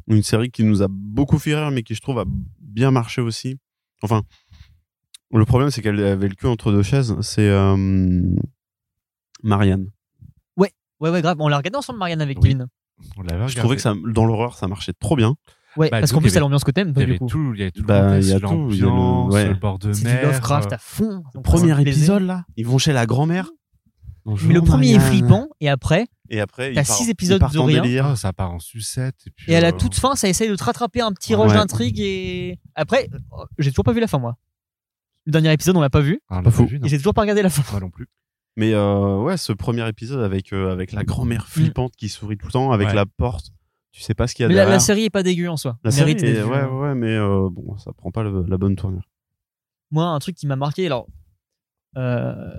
[0.07, 2.25] une série qui nous a beaucoup fait rire, mais qui je trouve a
[2.59, 3.57] bien marché aussi.
[4.01, 4.23] Enfin,
[5.37, 7.15] le problème c'est qu'elle avait le cul entre deux chaises.
[7.21, 7.75] C'est euh,
[9.43, 9.87] Marianne.
[10.57, 11.37] Ouais, ouais, grave.
[11.39, 12.49] On l'a regardé ensemble, Marianne, avec Oui.
[12.49, 12.67] Kevin.
[13.17, 13.55] On l'avait Je regardé.
[13.59, 15.35] trouvais que ça, dans l'horreur, ça marchait trop bien.
[15.77, 17.53] Ouais, Bah, parce qu'en il y plus, c'est l'ambiance que t'aimes, Il y avait tout,
[17.55, 19.47] il y avait tout Bah, il y a tout, il y a le- ouais.
[19.47, 20.23] le bord de C'est du mer.
[20.27, 21.23] Lovecraft euh, à fond.
[21.43, 23.49] Premier épisode là, ils vont chez la grand-mère.
[24.25, 25.11] Mais le Bonjour, premier est Marianne.
[25.21, 27.81] flippant, et après, Et après, T'as six épisodes de en rien.
[27.81, 28.05] délire.
[28.05, 29.15] ah, ça part en sucette.
[29.25, 31.33] Et, puis, et à la euh, toute fin, ça essaye de te rattraper un petit
[31.33, 31.57] rush Ouais.
[31.57, 33.09] d'intrigue, et après,
[33.57, 34.35] j'ai toujours pas vu la fin, moi.
[35.25, 36.65] Le dernier épisode, on l'a pas vu, Ah, l'a Pas fou.
[36.65, 36.85] vu, non.
[36.85, 37.63] et j'ai toujours pas regardé la fin.
[37.71, 38.07] Moi non plus.
[38.57, 42.47] Mais euh, ouais, ce premier épisode avec euh, avec la grand-mère flippante qui sourit tout
[42.47, 42.93] le temps, avec Ouais.
[42.95, 43.51] la porte,
[43.91, 44.75] tu sais pas ce qu'il y a Mais la, derrière.
[44.75, 45.77] la série est pas dégueu en soi.
[45.83, 46.51] La série, est- d'être vue.
[46.51, 49.07] ouais, ouais, mais euh, bon, ça prend pas le- la bonne tournure.
[49.91, 51.07] Moi, un truc qui m'a marqué, alors,
[51.97, 52.51] euh,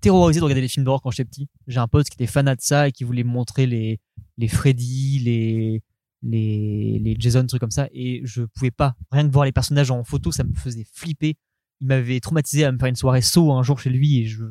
[0.00, 1.48] terrorisé de regarder les films d'horreur quand j'étais petit.
[1.66, 4.00] J'ai un pote qui était fanat de ça et qui voulait me montrer les,
[4.36, 5.82] les Freddy, les,
[6.22, 7.88] les, les Jason, trucs comme ça.
[7.92, 8.94] Et je pouvais pas.
[9.10, 11.36] Rien que voir les personnages en photo, ça me faisait flipper.
[11.80, 14.44] Il m'avait traumatisé à me faire une soirée saut un jour chez lui et je,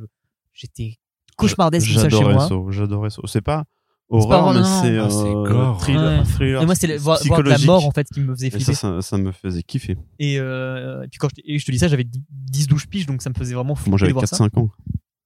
[0.54, 0.98] j'étais
[1.36, 2.48] cauchemardesque ça chez J'adorais moi.
[2.48, 2.56] ça.
[2.70, 3.22] J'adorais ça.
[3.26, 3.66] C'est pas
[4.10, 5.78] horreur, mais c'est Ah, c'est euh, gore.
[5.80, 6.26] thriller, Ouais.
[6.26, 7.68] thriller Et moi, c'était voir, voir de la psychologique.
[7.68, 8.74] mort en fait qui me faisait Et flipper.
[8.74, 9.98] ça, ça, ça me faisait kiffer.
[10.20, 12.06] Et, euh, et puis quand je, et je te dis ça, j'avais
[12.52, 14.38] 10-12 piges, donc ça me faisait vraiment flipper Moi, j'avais voir ça.
[14.38, 14.70] 4-5 ans.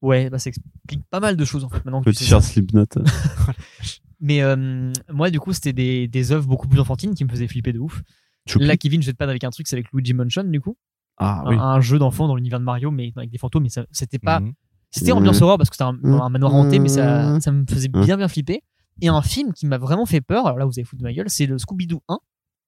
[0.02, 1.86] Ouais, bah ça explique pas mal de choses en fait.
[1.86, 2.12] Maintenant ça.
[2.12, 2.86] t-shirt Slipknot.
[4.20, 7.48] Mais euh, moi, du coup, c'était des, des œuvres beaucoup plus enfantines qui me faisaient
[7.48, 8.02] flipper de ouf.
[8.48, 8.66] Choupi.
[8.66, 10.76] Là, Kevin, je vais te parler avec un truc, c'est avec Luigi Mansion, du coup.
[11.24, 11.56] Ah un, oui.
[11.60, 14.40] un jeu d'enfant dans l'univers de Mario, mais avec des fantômes, mais c'était pas.
[14.40, 14.54] Mhm.
[14.90, 17.88] C'était ambiance horreur parce que c'était un, un manoir hanté, mais ça, ça me faisait
[17.88, 18.62] bien, bien flipper.
[19.02, 21.14] Et un film qui m'a vraiment fait peur, alors là, vous allez foutre de ma
[21.14, 22.20] gueule, c'est le Scooby-Doo 1,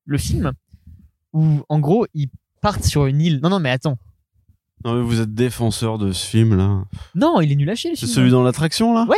[0.05, 0.53] le film,
[1.33, 2.29] où, en gros, ils
[2.61, 3.39] partent sur une île.
[3.43, 3.97] Non, non, mais attends.
[4.85, 6.83] Non, mais vous êtes défenseur de ce film là.
[7.15, 8.15] Non, il est nul à chier, le C'est film.
[8.15, 9.05] celui dans l'attraction là?
[9.09, 9.17] Ouais.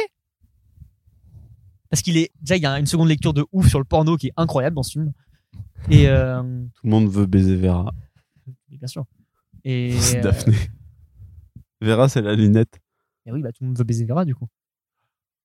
[1.90, 2.32] Parce qu'il est.
[2.42, 4.76] Déjà, il y a une seconde lecture de ouf sur le porno qui est incroyable
[4.76, 5.12] dans ce film.
[5.90, 6.08] Et.
[6.10, 7.92] Euh, Tout le monde veut baiser Vera.
[8.70, 9.06] bien sûr.
[9.66, 9.92] Et.
[10.00, 10.56] C'est euh, Daphné.
[11.82, 12.80] Vera, c'est la lunette.
[13.26, 14.48] et oui, bah, tout le monde veut baiser Vera, du coup.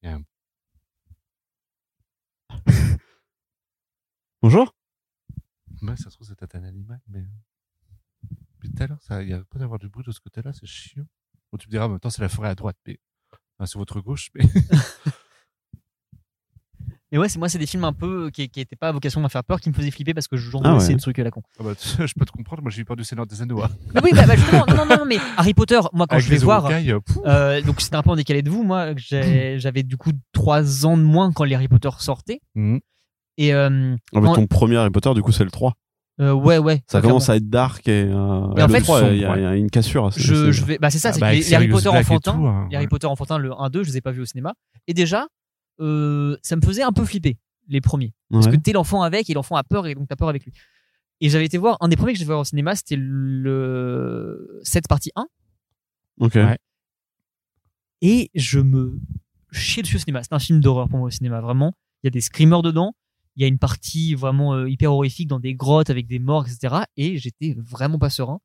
[4.43, 4.75] Bonjour.
[5.83, 7.25] Ouais, ça se trouve, c'était un animal, mais.
[8.59, 10.53] Puis tout à l'heure, ça- il y a pas d'avoir du bruit de ce côté-là,
[10.53, 11.07] c'est chiant.
[11.53, 12.99] Bon, tu me diras, en même temps, c'est la forêt à droite, mais.
[13.59, 14.45] Enfin, c'est votre gauche, mais.
[17.13, 19.25] Mais ouais, c'est moi, c'est des films un peu qui, qui étaient pas à vocation
[19.25, 20.81] à faire peur, qui me faisaient flipper parce que j'en Ah ouais.
[20.81, 21.43] ces trucs à la con.
[21.59, 21.71] Ah bah,
[22.07, 23.63] je peux te comprendre, moi j'ai eu peur du Seigneur des Anneaux.
[23.63, 23.69] hein.
[23.95, 26.31] Mais oui, bah, bah, justement, non, non, non, mais Harry Potter, moi, quand Avec je
[26.31, 26.67] vais les voir.
[26.67, 28.63] Euh, Euh, donc c'était un peu en décalé de vous.
[28.63, 32.41] Moi, j'avais du coup trois ans de moins quand les Harry Potter sortaient.
[32.55, 32.81] mhm.
[33.39, 35.73] Et euh, Ah, mais En- ton premier Harry Potter, du coup, c'est le 3.
[36.21, 36.83] euh, ouais, ouais.
[36.87, 37.09] Ça clairement.
[37.17, 38.03] commence à être dark et.
[38.03, 38.11] Euh,
[38.57, 40.13] Et en le fait- 3, il y, a- y une cassure.
[40.13, 40.79] c'est- Je, c'est- je vais.
[40.79, 42.77] Bah c'est ça, Ah c'est bah, que les, les Harry Potter enfantins, tout, hein, les
[42.77, 42.87] Harry.
[42.89, 44.53] Potter enfantins, le 1, 2, je les ai pas vus au cinéma.
[44.87, 45.27] Et déjà,
[45.81, 48.13] euh, ça me faisait un peu flipper les premiers.
[48.31, 48.53] Parce Ouais.
[48.53, 50.53] que t'es l'enfant avec et l'enfant a peur et donc t'as peur avec lui.
[51.21, 54.89] Et j'avais été voir un des premiers que j'ai voir au cinéma, c'était le 7
[54.89, 55.27] partie 1.
[56.21, 56.35] Ok.
[56.35, 56.59] Ouais.
[58.03, 58.99] et je me
[59.53, 60.23] chiais dessus au cinéma.
[60.23, 61.75] C'est un film d'horreur pour moi au cinéma, vraiment.
[62.03, 62.95] Il y a des screamers dedans.
[63.37, 66.47] Il y a une partie vraiment euh, hyper horrifique dans des grottes avec des morts,
[66.47, 66.85] etc.
[66.97, 68.41] Et j'étais vraiment pas serein.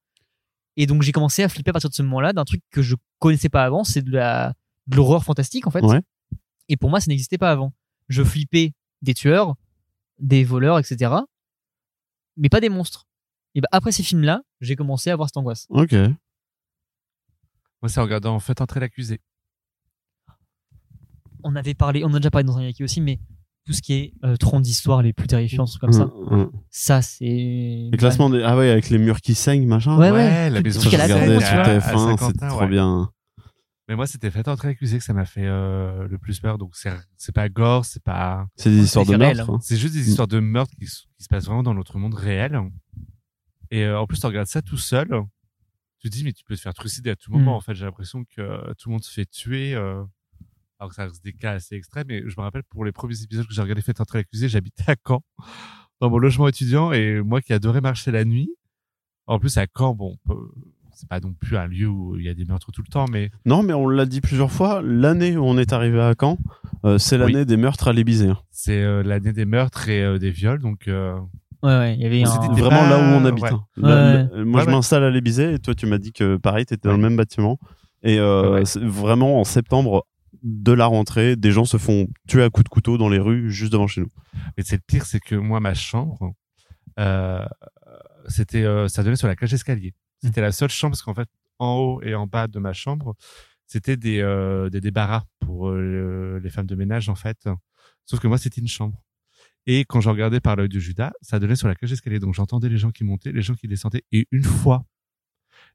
[0.77, 2.95] Et donc j'ai commencé à flipper à partir de ce moment-là d'un truc que je
[3.19, 4.53] connaissais pas avant, c'est de la
[4.87, 5.81] de l'horreur fantastique en fait.
[5.83, 6.01] Ouais.
[6.69, 7.73] Et pour moi, ça n'existait pas avant.
[8.09, 9.55] Je flippais des tueurs,
[10.19, 11.13] des voleurs, etc.
[12.37, 13.07] Mais pas des monstres.
[13.53, 15.65] Et bah, après ces films-là, j'ai commencé à avoir cette angoisse.
[15.69, 15.93] Ok.
[15.93, 19.19] Moi, c'est en regardant en fait entrer l'accusé.
[21.43, 23.19] on avait parlé, on en a déjà parlé dans un Yaki aussi, mais
[23.65, 26.51] tout ce qui est euh, tronc d'histoire les plus terrifiants, trucs comme ça, Hum, hum.
[26.71, 27.25] ça c'est.
[27.25, 28.41] Les classements des...
[28.43, 29.97] Ah ouais, avec les murs qui saignent, machin.
[29.97, 30.49] Ouais, ouais.
[30.49, 31.77] la Tout- maison tout ce Ça, qu'elle je a regardais fait, sur tu vois, TF1,
[31.77, 32.67] à c'était Saint-Quentin, trop ouais.
[32.67, 33.11] bien.
[33.87, 36.57] Mais moi, c'était fait entrer l'accusé que ça m'a fait euh, le plus peur.
[36.57, 38.47] Donc, c'est c'est pas gore, c'est pas.
[38.55, 39.49] C'est des histoires de meurtre.
[39.49, 39.53] hein.
[39.55, 39.59] hein.
[39.61, 42.59] C'est juste des histoires de meurtres qui, se passent vraiment dans notre monde réel.
[43.69, 45.09] Et euh, en plus, tu regardes ça tout seul.
[45.99, 47.53] Tu te dis, mais tu peux te faire trucider à tout moment.
[47.53, 47.57] Mm.
[47.57, 49.75] En fait, j'ai l'impression que euh, tout le monde se fait tuer.
[49.75, 50.03] euh,
[50.79, 52.09] alors que ça reste des cas assez extrêmes.
[52.09, 54.83] Et je me rappelle, pour les premiers épisodes que j'ai regardé fait entrer l'accusé, j'habitais
[54.91, 55.21] à Caen,
[56.01, 56.91] dans mon logement étudiant.
[56.91, 58.49] Et moi qui adorais marcher la nuit.
[59.27, 60.35] En plus, à Caen, bon, euh,
[60.95, 63.05] c'est pas non plus un lieu où il y a des meurtres tout le temps,
[63.11, 66.37] mais Non, mais on l'a dit plusieurs fois, l'année où on est arrivé à Caen,
[66.85, 68.29] euh, c'est l'année des meurtres à l'Élysée.
[68.29, 68.39] hein.
[68.51, 70.59] c'est euh, l'année des meurtres et euh, des viols.
[70.59, 71.15] Donc, euh,
[71.63, 72.29] Ouais, ouais, il y avait un.
[72.53, 73.43] Vraiment pas- là où on habite.
[73.43, 73.49] ouais.
[73.51, 73.63] hein.
[73.77, 74.75] Là, le- moi, Ouais, je ouais.
[74.75, 76.97] m'installe à l'Élysée et toi, tu m'as dit que pareil, t'étais dans Ouais.
[77.01, 77.59] le même bâtiment.
[78.03, 80.05] Et euh, vraiment en septembre
[80.43, 83.49] de la rentrée, des gens se font tuer à coups de couteau dans les rues
[83.51, 84.11] juste devant chez nous.
[84.57, 86.33] Et c'est le pire, c'est que moi, ma chambre,
[86.99, 87.43] euh,
[88.27, 89.93] c'était, euh, ça donnait sur la cage d'escalier.
[90.23, 93.15] C'était la seule chambre parce qu'en fait, en haut et en bas de ma chambre,
[93.65, 97.49] c'était des, euh, des débarras pour euh, les femmes de ménage en fait.
[98.05, 99.01] Sauf que moi, c'était une chambre.
[99.67, 102.19] Et quand je regardais par l'œil de Judas, ça donnait sur la cage d'escalier.
[102.19, 104.03] Donc j'entendais les gens qui montaient, les gens qui descendaient.
[104.11, 104.85] Et une fois,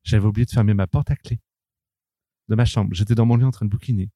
[0.05, 1.41] j'avais oublié de fermer ma porte à clé
[2.49, 2.91] de ma chambre.
[2.93, 4.11] J'étais dans mon lit en train de bouquiner.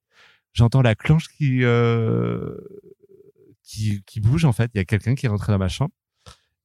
[0.53, 2.57] J'entends la cloche qui, euh,
[3.62, 4.70] qui, qui bouge en fait.
[4.75, 5.93] Il y a quelqu'un qui est rentré dans ma chambre.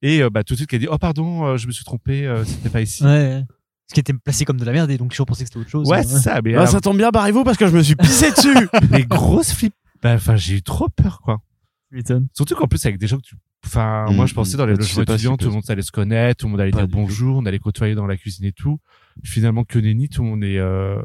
[0.01, 1.83] Et euh, bah, tout de suite, qui a dit Oh, pardon, euh, je me suis
[1.83, 3.03] trompé, euh, c'était pas ici.
[3.03, 3.43] Ouais.
[3.87, 5.69] Ce qui était placé comme de la merde et donc je pensais que c'était autre
[5.69, 5.87] chose.
[5.89, 6.41] Ouais, c'est ça.
[6.43, 8.55] Mais Ah, alors, ça tombe bien, barrez-vous parce que je me suis pissé dessus.
[8.91, 9.73] les grosses flips.
[10.01, 11.41] Bah, Enfin, j'ai eu trop peur, quoi.
[12.33, 13.35] Surtout qu'en plus, avec des gens que tu.
[13.65, 14.77] Enfin, Mm, moi, je pensais dans les mm.
[14.77, 16.87] Tu logements étudiants, tout le monde allait se connaître, tout le monde allait Pas dire
[16.87, 18.79] bonjour, on allait côtoyer dans la cuisine et tout.
[19.25, 21.01] Finalement, que nenni, tout le monde est euh,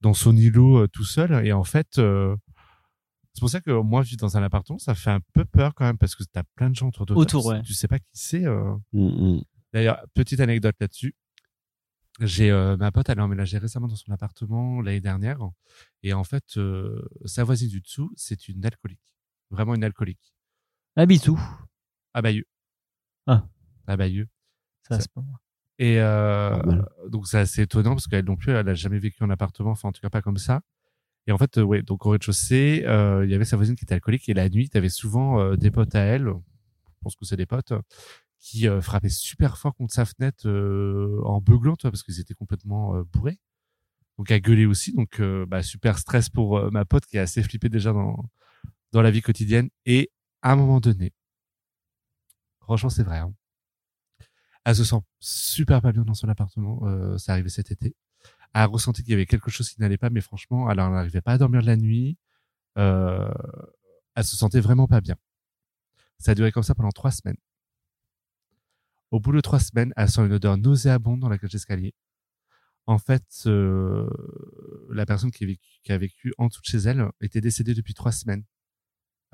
[0.00, 1.44] dans son îlot euh, tout seul.
[1.44, 2.34] Et en fait, euh,
[3.34, 5.84] c'est pour ça que moi, vivre dans un appartement, ça fait un peu peur quand
[5.84, 7.22] même parce que t'as plein de gens autour de toi.
[7.22, 7.62] Autour, Tu ouais.
[7.62, 8.44] Tu sais pas qui c'est.
[8.44, 8.74] euh.
[8.92, 9.42] Mm, mm.
[9.72, 11.14] D'ailleurs, petite anecdote là-dessus.
[12.20, 15.38] J'ai euh, ma pote, elle a emménagé récemment dans son appartement l'année dernière,
[16.02, 19.00] et en fait, euh, sa voisine du dessous, c'est une alcoolique,
[19.50, 20.34] vraiment une alcoolique,
[20.94, 21.40] Ah, bisous.
[22.12, 22.44] à Bayeux.
[23.26, 23.48] Ah.
[23.86, 24.28] À Bayeux.
[24.86, 25.40] Ça, Ça- c'est pas moi.
[25.78, 29.30] Et euh, donc c'est assez étonnant parce qu'elle non plus, elle a jamais vécu en
[29.30, 30.60] appartement, enfin en tout cas pas comme ça.
[31.26, 33.84] Et en fait, euh, ouais, donc au rez-de-chaussée, euh, il y avait sa voisine qui
[33.84, 36.32] était alcoolique et la nuit, tu avais souvent euh, des potes à elle, je
[37.02, 37.72] pense que c'est des potes,
[38.40, 40.48] qui frappaient super fort contre sa fenêtre
[41.24, 43.38] en beuglant, toi, parce qu'ils étaient complètement bourrés.
[44.18, 47.42] Donc à gueuler aussi, donc euh, bah, super stress pour ma pote qui est assez
[47.42, 48.28] flippée déjà dans
[48.92, 49.70] dans la vie quotidienne.
[49.86, 50.10] Et
[50.42, 51.12] à un moment donné,
[52.60, 53.18] franchement, c'est vrai.
[53.18, 53.34] hein,
[54.64, 56.80] elle se sent super pas bien dans son appartement.
[56.86, 57.94] Euh, ça arrivait cet été.
[58.54, 61.32] A ressenti qu'il y avait quelque chose qui n'allait pas, mais franchement, elle n'arrivait pas
[61.32, 62.18] à dormir de la nuit.
[62.78, 63.32] Euh,
[64.14, 65.16] elle se sentait vraiment pas bien.
[66.18, 67.36] Ça a duré comme ça pendant trois semaines.
[69.10, 71.94] Au bout de trois semaines, elle sent une odeur nauséabonde dans la cage d'escalier.
[72.86, 74.08] En fait, euh,
[74.90, 77.74] la personne qui a, vécu, qui a vécu en dessous de chez elle était décédée
[77.74, 78.44] depuis trois semaines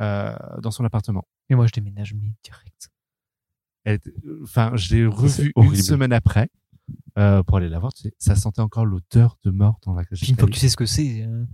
[0.00, 1.26] euh, dans son appartement.
[1.48, 2.90] Mais moi, je déménage mais direct.
[4.42, 5.76] Enfin, je l'ai revu une horrible.
[5.76, 6.50] semaine après
[7.18, 7.92] euh, pour aller la voir.
[7.92, 10.52] Tu sais, ça sentait encore l'odeur de mort dans la cage Puis une fois que
[10.54, 11.22] tu sais ce que c'est.
[11.22, 11.44] euh,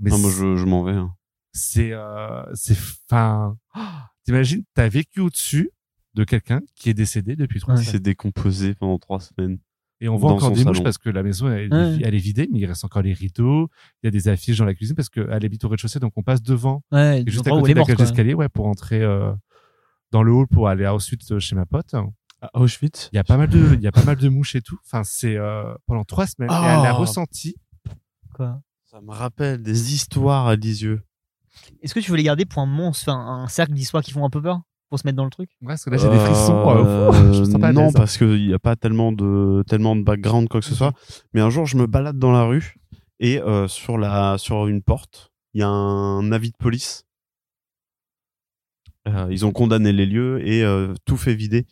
[0.00, 0.92] Mais Non, moi, je, je m'en vais.
[0.92, 1.14] hein.
[1.52, 2.76] c'est euh, c'est
[3.08, 3.56] fin
[4.24, 5.70] t'imagines t'as vécu au-dessus
[6.14, 7.80] de quelqu'un qui est décédé depuis trois Ouais.
[7.80, 9.58] semaines C'est décomposé pendant trois semaines.
[10.00, 10.84] et on voit dans encore son des mouches salon.
[10.84, 11.98] parce que la maison elle, Ouais.
[12.02, 13.68] elle est vidée mais il reste encore les rideaux
[14.02, 16.22] il y a des affiches dans la cuisine parce qu'elle habite au rez-de-chaussée donc on
[16.22, 18.04] passe devant Ouais, et juste à l'endroit où côté elle de la cage quoi.
[18.06, 19.32] d'escalier ouais pour entrer euh,
[20.10, 21.94] dans le hall pour aller ensuite euh, chez ma pote
[22.44, 24.56] À Auschwitz il y a pas mal de il y a pas mal de mouches
[24.56, 27.00] et tout enfin c'est euh, pendant trois semaines et elle a Oh.
[27.00, 27.54] ressenti
[28.34, 28.60] quoi?
[28.90, 31.02] Ça me rappelle des histoires à Lisieux.
[31.82, 34.24] Est-ce que tu veux les garder pour un monstre, enfin, un cercle d'histoires qui font
[34.24, 35.50] un peu peur Pour se mettre dans le truc?
[35.62, 38.52] Ouais, parce que là j'ai des frissons euh, Euh, je pas non, parce qu'il n'y
[38.54, 40.92] a pas tellement de, tellement de background, quoi que ce soit.
[41.32, 42.74] Mais un jour, je me balade dans la rue
[43.20, 47.04] et euh, sur, la, sur une porte, il y a un avis de police.
[49.08, 51.66] Euh, ils ont condamné les lieux et euh, tout fait vider.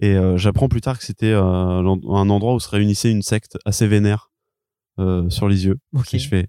[0.00, 3.56] Et euh, j'apprends plus tard que c'était euh, un endroit où se réunissait une secte
[3.64, 4.30] assez vénère
[4.98, 5.78] euh, sur les yeux.
[5.94, 6.14] Ok.
[6.14, 6.48] Et je fais,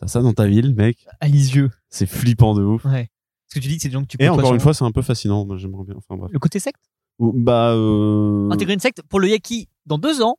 [0.00, 1.04] t'as ça dans ta ville, mec?
[1.20, 1.70] À Lisieux.
[1.88, 2.84] C'est flippant de ouf.
[2.84, 3.02] Ouais.
[3.02, 4.74] Est-ce que tu dis que c'est des gens que tu Et côtoies encore une fois,
[4.74, 5.44] c'est un peu fascinant.
[5.46, 5.94] Moi, j'aimerais bien.
[5.96, 6.30] Enfin bref.
[6.32, 6.80] Le côté secte?
[7.18, 7.72] Ou- Bah.
[7.72, 8.50] Euh...
[8.50, 10.36] Intégrer une secte Pour le Yaki, dans deux ans,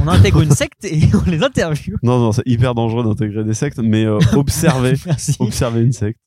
[0.00, 1.96] on intègre une secte et on les interviewe.
[2.02, 5.36] Non, non, c'est hyper dangereux d'intégrer des sectes, mais euh, observer, Merci.
[5.38, 6.20] observer une secte.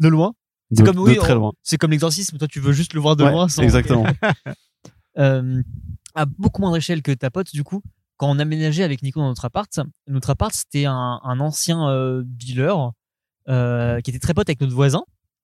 [0.00, 0.32] De loin?
[0.70, 1.52] De, C'est comme, de oui, très loin.
[1.62, 3.48] C'est comme l'exorcisme, toi tu veux juste le voir de Ouais, loin.
[3.48, 3.62] Sans...
[3.62, 4.06] Exactement.
[5.18, 5.62] Euh,
[6.14, 7.82] à beaucoup moindre échelle que ta pote, du coup,
[8.16, 12.22] quand on aménageait avec Nico dans notre appart, notre appart c'était un, un ancien euh,
[12.24, 12.92] dealer
[13.48, 15.02] euh, qui était très pote avec notre voisin,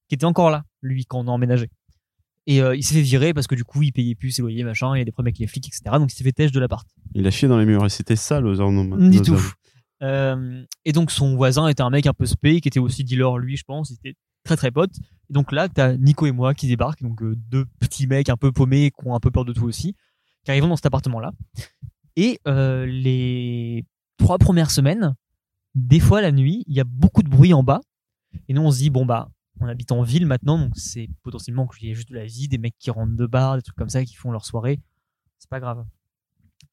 [0.09, 1.69] qui était encore là, lui, quand on a emménagé.
[2.47, 4.65] Et euh, il s'est fait virer parce que du coup il payait plus ses loyers,
[4.65, 5.83] machin, il y a des problèmes avec les flics, etc.
[5.99, 6.87] Donc il s'est fait têche de l'appart.
[7.15, 8.55] Il a chié dans les murs et c'était sale aux.
[9.11, 9.41] Du tout.
[10.03, 13.57] Et donc son voisin était un mec un peu spé, qui était aussi dealer lui,
[13.57, 13.91] je pense.
[13.91, 14.95] Ils étaient très très potes.
[15.31, 18.37] Et donc là, t'as Nico et moi qui débarquent, donc euh, deux petits mecs un
[18.37, 19.95] peu paumés, qui ont un peu peur de tout aussi,
[20.45, 21.33] qui arrivent dans cet appartement-là.
[22.17, 23.87] Et euh, les
[24.19, 25.15] trois premières semaines,
[25.77, 27.81] des fois la nuit, il y a beaucoup de bruit en bas.
[28.49, 31.69] Et nous on se dit bon bah, on habite en ville maintenant, donc c'est potentiellement
[31.69, 33.77] qu'il y ait juste de la vie, des mecs qui rentrent de bar, des trucs
[33.77, 34.81] comme ça, qui font leur soirée.
[35.39, 35.79] C'est pas grave.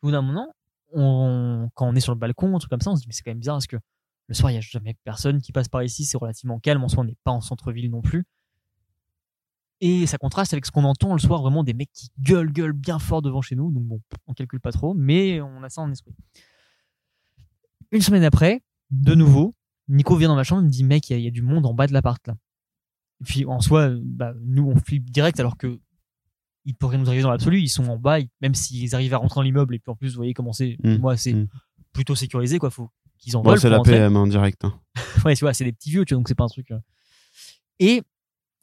[0.01, 0.51] Au bout d'un moment,
[0.93, 3.21] quand on est sur le balcon, un truc comme ça, on se dit mais c'est
[3.21, 3.77] quand même bizarre parce que
[4.29, 6.83] le soir il y a jamais personne qui passe par ici, c'est relativement calme.
[6.83, 8.25] En soi, on n'est pas en centre-ville non plus.
[9.79, 12.73] Et ça contraste avec ce qu'on entend le soir, vraiment des mecs qui gueulent, gueulent
[12.73, 13.71] bien fort devant chez nous.
[13.71, 16.15] Donc bon, on calcule pas trop, mais on a ça en esprit.
[17.91, 18.61] Une semaine après,
[18.91, 19.55] de nouveau,
[19.87, 21.31] Nico vient dans ma chambre, il me dit mec, il y, a- il y a
[21.31, 22.35] du monde en bas de l'appart là.
[23.21, 25.79] Et puis en soi, euh, bah, nous on flippe direct alors que
[26.65, 27.61] ils pourraient nous arriver dans l'absolu.
[27.61, 29.95] Ils sont en bas, ils- même s'ils arrivent à rentrer dans l'immeuble et puis en
[29.95, 30.77] plus, vous voyez comment c'est.
[30.83, 31.47] Mm, Moi, c'est mm.
[31.93, 32.69] plutôt sécurisé quoi.
[32.69, 33.79] Faut qu'ils en Bon, c'est la.
[33.81, 34.65] PM indirect.
[34.65, 34.77] Hein.
[35.25, 36.71] Ouais, tu vois, c'est des petits vieux, tu vois, donc c'est pas un truc.
[36.71, 36.79] euh.
[37.79, 38.01] Et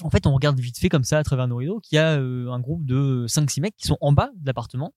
[0.02, 2.18] en fait, on regarde vite fait comme ça à travers nos rideaux qu'il y a
[2.18, 4.92] euh, un groupe de 5-6 mecs qui sont en bas de l'appartement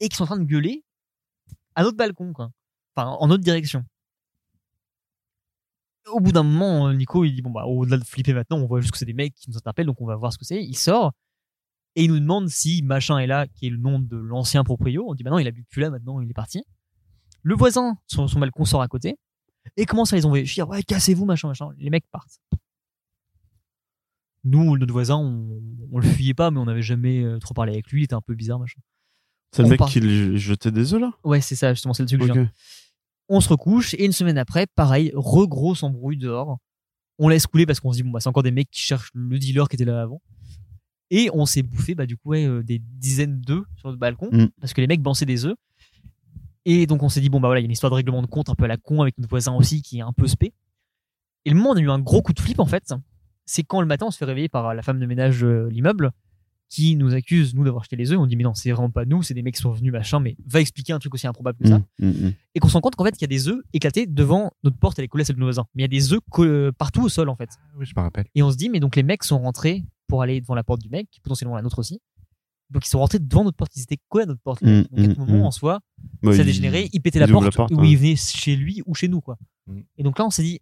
[0.00, 0.84] et qui sont en train de gueuler
[1.74, 2.50] à notre balcon, quoi.
[2.94, 3.84] Enfin, en notre direction.
[6.08, 8.66] Au bout d'un moment, euh, Nico, il dit bon bah au-delà de flipper maintenant, on
[8.66, 10.44] voit juste que c'est des mecs qui nous interpellent, donc on va voir ce que
[10.44, 10.62] c'est.
[10.62, 11.12] Il sort
[11.96, 15.04] et il nous demande si machin est là, qui est le nom de l'ancien proprio.
[15.08, 16.64] On dit bah non, il habite plus là maintenant, il est parti.
[17.42, 19.16] Le voisin, son, balcon sort à côté
[19.76, 20.62] et commence à les envoyer chier.
[20.62, 21.70] Ouais, cassez-vous, machin, machin.
[21.78, 22.40] Les mecs partent.
[24.44, 25.60] Nous, notre voisin, on,
[25.92, 28.02] on le fuyait pas, mais on n'avait jamais euh, trop parlé avec lui.
[28.02, 28.80] Il était un peu bizarre, machin.
[29.52, 29.88] C'est le mec part.
[29.88, 31.12] qui jetait des œufs là?
[31.24, 32.46] Ouais, c'est ça, justement, c'est le truc que.
[33.28, 36.58] On se recouche et une semaine après, pareil, regros embrouille dehors.
[37.18, 39.10] On laisse couler parce qu'on se dit bon bah c'est encore des mecs qui cherchent
[39.14, 40.20] le dealer qui était là avant.
[41.10, 44.28] Et on s'est bouffé bah du coup ouais, euh, des dizaines d'œufs sur le balcon
[44.32, 44.46] Mm.
[44.60, 45.54] parce que les mecs bançaient des œufs.
[46.64, 48.22] Et donc on s'est dit bon bah voilà il y a une histoire de règlement
[48.22, 50.26] de compte un peu à la con avec notre voisin aussi qui est un peu
[50.26, 50.52] spé.
[51.44, 52.94] Et le moment on a eu un gros coup de flip en fait,
[53.50, 56.12] c'est quand le matin on se fait réveiller par la femme de ménage de l'immeuble
[56.68, 58.18] qui nous accuse, nous, d'avoir jeté les œufs.
[58.18, 60.20] On dit, mais non, c'est vraiment pas nous, c'est des mecs qui sont venus, machin,
[60.20, 61.78] mais va expliquer un truc aussi improbable que ça.
[61.78, 62.32] Mm, mm, mm.
[62.54, 64.76] Et qu'on se rend compte qu'en fait, il y a des œufs éclatés devant notre
[64.78, 65.64] porte, elle est collée à celle de nos voisins.
[65.74, 67.50] Mais il y a des œufs euh, partout au sol, en fait.
[67.76, 68.26] Oui, je me rappelle.
[68.36, 70.80] Et on se dit, mais donc les mecs sont rentrés pour aller devant la porte
[70.80, 71.98] du mec, potentiellement la nôtre aussi.
[72.70, 74.62] Donc ils sont rentrés devant notre porte, ils étaient collés à notre porte.
[74.62, 74.90] Mm, mecs.
[74.92, 75.80] Donc à tout moment, en soi,
[76.22, 77.90] Bah, ça il- dégénérait, ils pétaient il la porte, la porte, ou ouais.
[77.90, 79.36] ils venaient chez lui ou chez nous, quoi.
[79.98, 80.60] Et donc là, on s'est dit,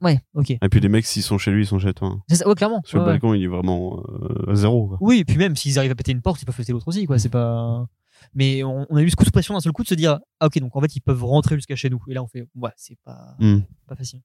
[0.00, 0.50] ouais, ok.
[0.50, 2.08] Et puis les mecs, s'ils sont chez lui, ils sont chez toi.
[2.08, 2.22] hein.
[2.28, 2.82] C'est ça, ouais, clairement.
[2.84, 3.14] Sur Ouais, le ouais.
[3.14, 4.88] balcon, il est vraiment euh, à zéro.
[4.88, 4.98] quoi.
[5.00, 7.06] Oui, et puis même s'ils arrivent à péter une porte, ils peuvent péter l'autre aussi,
[7.06, 7.18] quoi.
[7.18, 7.86] C'est pas.
[8.34, 10.18] Mais on, on a eu ce coup de pression d'un seul coup de se dire,
[10.40, 12.00] ah ok, donc en fait ils peuvent rentrer jusqu'à chez nous.
[12.08, 13.60] Et là on fait, ouais, c'est pas, Mm.
[13.86, 14.20] pas facile.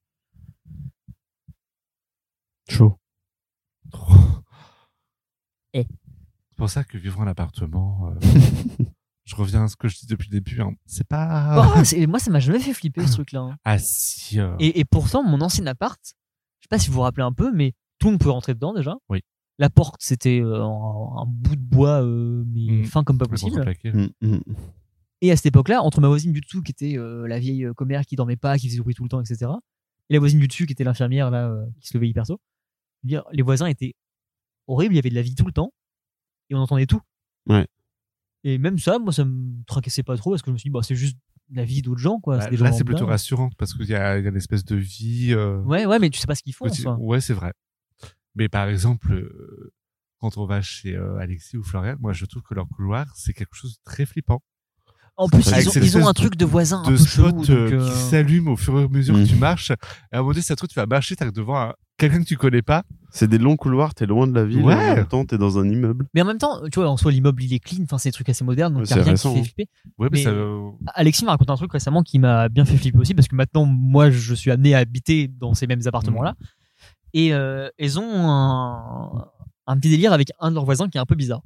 [2.67, 2.97] Chaud.
[5.73, 5.85] Eh.
[6.49, 8.15] C'est pour ça que vivre en appartement, euh,
[9.25, 11.73] je reviens à ce que je dis depuis le début, hein, c'est pas...
[11.77, 13.39] Oh, moi ça m'a jamais fait flipper ce truc-là.
[13.41, 13.57] hein.
[13.65, 17.01] Ah si, euh, Et, et pourtant, mon ancien appart, je sais pas si vous vous
[17.01, 18.95] rappelez un peu, mais tout le monde peut rentrer dedans déjà.
[19.09, 19.21] Oui.
[19.57, 22.85] La porte, c'était euh, un, un bout de bois, euh, mais Mm.
[22.85, 23.51] fin comme pas le possible.
[23.51, 23.91] contreplaqué.
[23.93, 24.39] Mm, mm.
[25.21, 27.73] Et à cette époque-là, entre ma voisine du dessous, qui était euh, la vieille euh,
[27.73, 29.49] commère qui dormait pas, qui faisait du bruit tout le temps, etc.,
[30.09, 32.39] et la voisine du dessus, qui était l'infirmière, là, euh, qui se levait hyper tôt,
[33.03, 33.95] les voisins étaient
[34.67, 35.71] horribles, il y avait de la vie tout le temps,
[36.49, 37.01] et on entendait tout.
[37.47, 37.65] Ouais.
[38.47, 40.71] Et même ça, moi, ça me tracassait pas trop, parce que je me suis dit,
[40.73, 41.17] bah, c'est juste
[41.51, 42.37] la vie d'autres gens, quoi.
[42.37, 45.29] Bah, des là, c'est plutôt rassurant parce qu'il y y a une espèce de vie.
[45.33, 46.85] euh, Ouais, ouais, mais tu sais pas ce qu'ils font, petit-.
[46.99, 47.53] Ouais, c'est vrai.
[48.35, 49.73] Mais par exemple, euh,
[50.19, 53.33] quand on va chez euh, Alexis ou Florian, moi, je trouve que leur couloir, c'est
[53.33, 54.41] quelque chose de très flippant.
[55.17, 57.43] En plus, ils ont, ils un truc de voisin un de peu chelou.
[57.43, 59.71] spots euh, donc, euh, qui s'allument au fur et à mesure que tu marches.
[59.71, 59.75] Et
[60.11, 62.25] à un moment donné, ça te trouve, tu vas marcher, t'es devant un- quelqu'un que
[62.27, 62.83] tu connais pas.
[63.17, 64.73] C'est des longs couloirs, t'es loin de la ville, Ouais.
[64.73, 66.05] et en même temps, t'es dans un immeuble.
[66.13, 68.13] Mais en même temps, tu vois, en soi, l'immeuble, il est clean, enfin, c'est des
[68.13, 69.43] trucs assez modernes, donc Ouais, a c'est rien récent, qui fait hein.
[69.45, 69.69] flipper.
[69.97, 72.97] Ouais, mais, Mais- ça, Alexis m'a raconté un truc récemment qui m'a bien fait flipper
[72.97, 76.35] aussi parce que maintenant moi je suis amené à habiter dans ces mêmes appartements là
[77.13, 79.27] et euh, ils ont un,
[79.67, 81.41] un petit délire avec un de leurs voisins qui est un peu bizarre.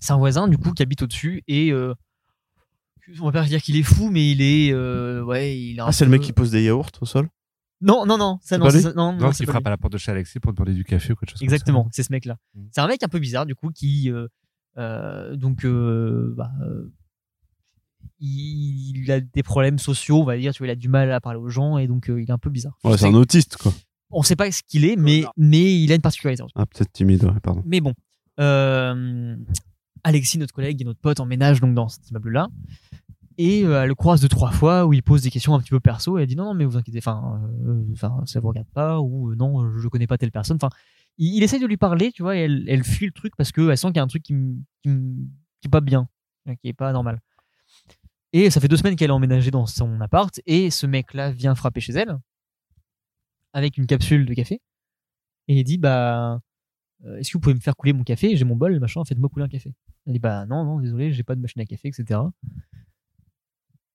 [0.00, 1.92] C'est un voisin du coup qui habite au-dessus et euh,
[3.20, 5.92] on va pas dire qu'il est fou mais il est euh, ouais il un Ah,
[5.92, 7.28] c'est le mec qui pose des yaourts au sol?
[7.80, 9.68] Non non non ça C'est non ça- non, non, non, c'est qui pas frappe lui.
[9.68, 12.02] à la porte de chez Alexis pour demander du café ou quelque chose Exactement, c'est
[12.02, 12.36] ce mec-là.
[12.54, 12.60] Mm.
[12.72, 14.10] C'est un mec un peu bizarre, du coup, qui.
[14.10, 14.26] euh,
[14.76, 16.50] euh, donc, euh, bah,
[18.20, 21.10] il, il a des problèmes sociaux, on va dire, tu vois, il a du mal
[21.12, 22.76] à parler aux gens, et donc euh, il est un peu bizarre.
[22.84, 23.72] Ouais, c'est un autiste, quoi.
[24.10, 26.42] On sait pas ce qu'il est, mais, mais il a une particularité.
[26.54, 27.62] Ah, peut-être timide, ouais, pardon.
[27.66, 27.92] Mais bon.
[28.40, 29.36] Euh,
[30.04, 32.48] Alexis, notre collègue et notre pote, emménage donc dans cet immeuble-là.
[33.38, 35.70] Et euh, elle le croise deux, trois fois où il pose des questions un petit
[35.70, 38.48] peu perso et elle dit non, non, mais vous inquiétez, enfin, euh, enfin ça vous
[38.48, 40.56] regarde pas ou euh, non, euh, je connais pas telle personne.
[40.56, 40.70] Enfin,
[41.18, 43.52] il, il essaye de lui parler, tu vois, et elle, elle fuit le truc parce
[43.52, 44.34] qu'elle sent qu'il y a un truc qui,
[44.82, 44.90] qui,
[45.60, 46.08] qui pas bien,
[46.60, 47.20] qui est pas normal.
[48.32, 51.54] Et ça fait deux semaines qu'elle est emménagée dans son appart et ce mec-là vient
[51.54, 52.18] frapper chez elle
[53.52, 54.60] avec une capsule de café
[55.48, 56.40] et il dit bah
[57.04, 58.36] euh, est-ce que vous pouvez me faire couler mon café?
[58.36, 59.72] J'ai mon bol, machin, faites-moi couler un café.
[60.06, 62.20] Elle dit bah non, non, désolé, j'ai pas de machine à café, etc.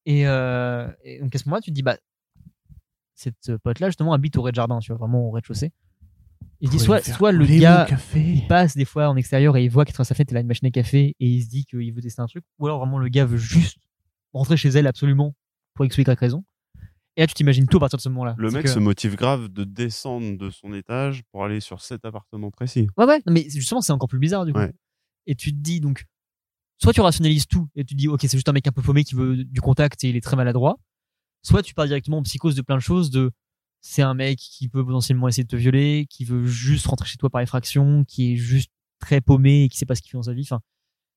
[0.05, 1.97] Et, euh, et donc à ce moment-là, tu te dis bah
[3.15, 5.71] cette pote-là justement habite au rez-de-jardin, tu vois, vraiment au rez-de-chaussée.
[6.59, 9.85] Il dit soit, soit le gars il passe des fois en extérieur et il voit
[9.85, 11.93] qu'être à sa fête, elle a une machine à café et il se dit qu'il
[11.93, 13.77] veut tester un truc, ou alors vraiment le gars veut juste
[14.33, 15.35] rentrer chez elle absolument
[15.73, 16.43] pour x ou y raison.
[17.15, 18.33] Et là, tu t'imagines tout à partir de ce moment-là.
[18.39, 22.05] Le mec que- se motive grave de descendre de son étage pour aller sur cet
[22.05, 22.87] appartement précis.
[22.97, 24.59] Ouais, ouais, non, mais justement, c'est encore plus bizarre du coup.
[24.59, 24.73] Ouais.
[25.27, 26.05] Et tu te dis donc,
[26.83, 29.03] soit tu rationalises tout et tu dis, ok, c'est juste un mec un peu paumé
[29.03, 30.77] qui veut du contact et il est très maladroit,
[31.41, 33.31] soit tu pars directement en psychose de plein de choses, de
[33.81, 37.17] c'est un mec qui peut potentiellement essayer de te violer, qui veut juste rentrer chez
[37.17, 38.69] toi par effraction, qui est juste
[38.99, 40.43] très paumé et qui sait pas ce qu'il fait dans sa vie.
[40.43, 40.61] Enfin,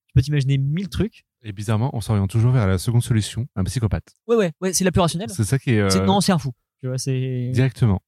[0.09, 1.25] tu peux t'imaginer mille trucs.
[1.43, 4.09] Et bizarrement, on s'oriente toujours vers la seconde solution, un psychopathe.
[4.27, 5.31] Ouais, ouais, ouais, c'est la plus rationnelle.
[5.31, 5.81] C'est ça qui est.
[5.81, 6.51] euh, C'est- Non, c'est un fou.
[6.81, 7.51] Tu vois, c'est.
[7.53, 8.01] Directement.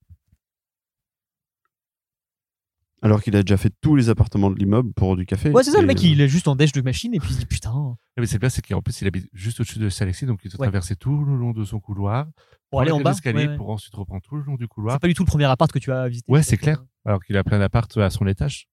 [3.00, 5.50] Alors qu'il a déjà fait tous les appartements de l'immeuble pour du café.
[5.50, 7.28] Ouais, c'est ça, le mec, euh, il est juste en déche de machine et puis
[7.32, 7.96] il dit putain.
[8.16, 10.60] Mais c'est bien, c'est qu'en plus, il habite juste au-dessus de Alexis, donc il doit
[10.60, 10.66] Ouais.
[10.66, 12.26] traverser tout le long de son couloir.
[12.70, 13.10] Pour aller en bas.
[13.12, 13.56] l'escalier ouais, ouais.
[13.56, 14.98] pour ensuite reprendre tout le long du C'est couloir.
[14.98, 16.30] pas du tout le premier appart que tu as visité.
[16.30, 16.84] Ouais, c'est clair.
[17.04, 18.66] Alors qu'il a plein d'appart à son étage.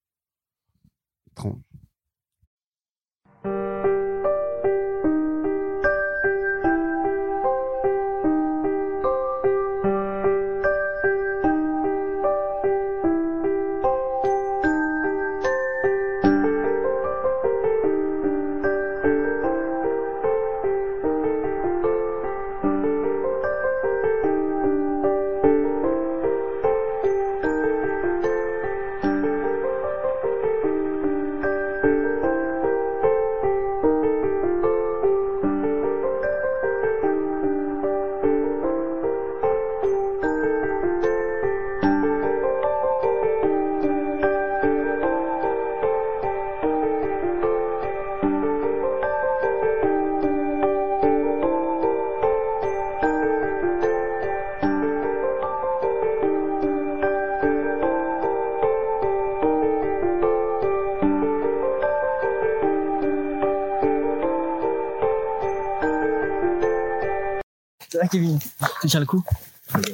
[68.86, 69.24] Tu tiens le coup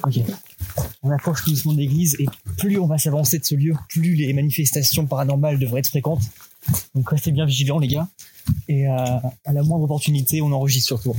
[0.04, 0.18] Ok.
[1.02, 2.26] On approche tout doucement de l'église et
[2.58, 6.20] plus on va s'avancer de ce lieu, plus les manifestations paranormales devraient être fréquentes.
[6.94, 8.06] Donc restez bien vigilants, les gars.
[8.68, 8.94] Et euh,
[9.46, 11.16] à la moindre opportunité, on enregistre surtout.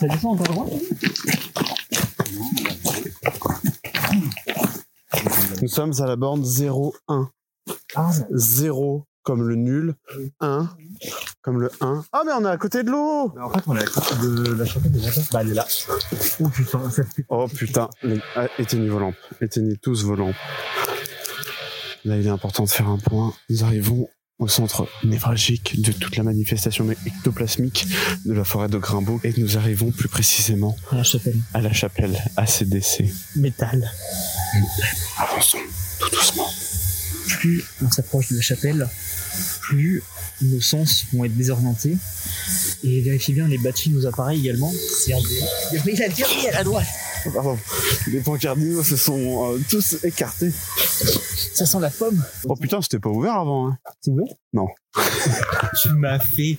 [0.00, 0.66] Ça descend encore loin
[5.60, 7.28] Nous sommes à la borne 0-1.
[7.94, 9.94] Ah, 0 comme le nul,
[10.40, 10.68] 1
[11.52, 12.04] comme le 1.
[12.12, 14.52] Ah mais on est à côté de l'eau En fait, on est à côté de
[14.54, 15.00] la chapelle des
[15.32, 15.66] Bah, elle est là.
[16.40, 17.24] oh putain, ça fait...
[17.28, 20.34] Oh putain, les- ah, éteignez vos lampes, éteignez tous vos lampes.
[22.04, 23.32] Là, il est important de faire un point.
[23.50, 27.86] Nous arrivons au centre névralgique de toute la manifestation ectoplasmique
[28.24, 31.36] de la forêt de Grimbaud et nous arrivons plus précisément à la chapelle.
[31.54, 33.04] à la chapelle ACDC.
[33.36, 33.88] Métal.
[35.18, 35.58] Avançons
[36.00, 36.48] tout doucement.
[37.28, 38.88] plus on s'approche de la chapelle,
[39.60, 40.02] plus
[40.42, 41.96] nos sens vont être désorientés.
[42.84, 44.72] Et vérifiez bien, les batteries nous apparaissent également.
[45.04, 45.36] C'est en bleu.
[45.84, 46.86] Mais il a viré à la droite.
[47.32, 47.56] Pardon,
[48.08, 50.50] les points cardinaux se sont euh, tous écartés.
[51.54, 52.22] Ça sent la pomme.
[52.44, 53.68] Oh putain, c'était pas ouvert avant.
[53.68, 53.78] Hein.
[54.00, 54.66] C'est ouvert Non.
[55.82, 56.58] tu m'as fait.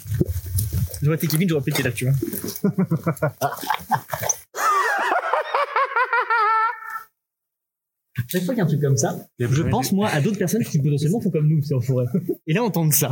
[1.01, 2.71] J'aurais été Kevin, j'aurais pété là, tu vois.
[8.27, 10.63] Chaque fois qu'il y a un truc comme ça, je pense moi à d'autres personnes
[10.63, 12.05] qui potentiellement font comme nous, c'est en forêt.
[12.47, 13.11] Et là, on entend ça.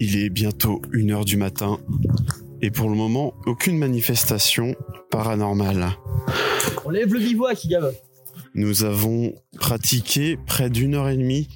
[0.00, 1.78] Il est bientôt 1h du matin
[2.62, 4.74] et pour le moment, aucune manifestation
[5.10, 5.90] paranormale.
[6.84, 7.92] On lève le bivouac, Gab.
[8.54, 11.48] Nous avons pratiqué près d'une heure et demie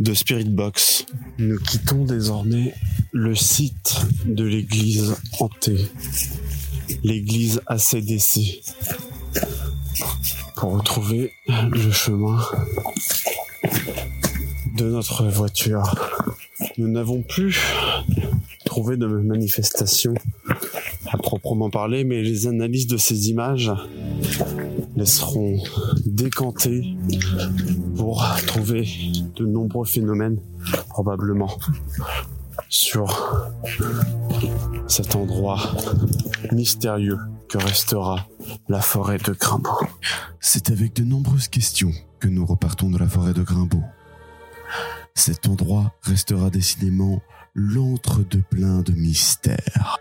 [0.00, 1.06] de Spirit Box.
[1.38, 2.74] Nous quittons désormais
[3.12, 3.94] le site
[4.26, 5.78] de l'église hantée,
[7.04, 8.62] l'église ACDC,
[10.56, 12.40] pour retrouver le chemin
[14.76, 15.94] de notre voiture.
[16.78, 17.62] Nous n'avons plus
[18.64, 20.14] trouvé de manifestation
[21.12, 23.70] à proprement parler, mais les analyses de ces images
[24.96, 25.62] laisseront
[26.06, 26.96] décanter
[27.96, 28.88] pour trouver
[29.36, 30.38] de nombreux phénomènes,
[30.88, 31.50] probablement,
[32.68, 33.50] sur
[34.88, 35.60] cet endroit
[36.52, 37.18] mystérieux
[37.48, 38.26] que restera
[38.68, 39.86] la forêt de Grimbaud.
[40.40, 43.82] C'est avec de nombreuses questions que nous repartons de la forêt de Grimbaud.
[45.14, 47.20] Cet endroit restera décidément
[47.54, 49.98] l'antre de plein de mystères.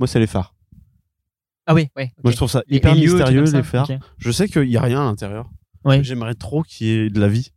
[0.00, 0.54] Moi, c'est les phares.
[1.66, 2.10] Ah oui, ouais.
[2.24, 3.88] Moi, je trouve ça hyper les mystérieux, les phares.
[4.18, 5.48] Je sais qu'il y a rien à l'intérieur.
[5.84, 6.02] Ouais.
[6.02, 7.52] J'aimerais trop qu'il y ait de la vie.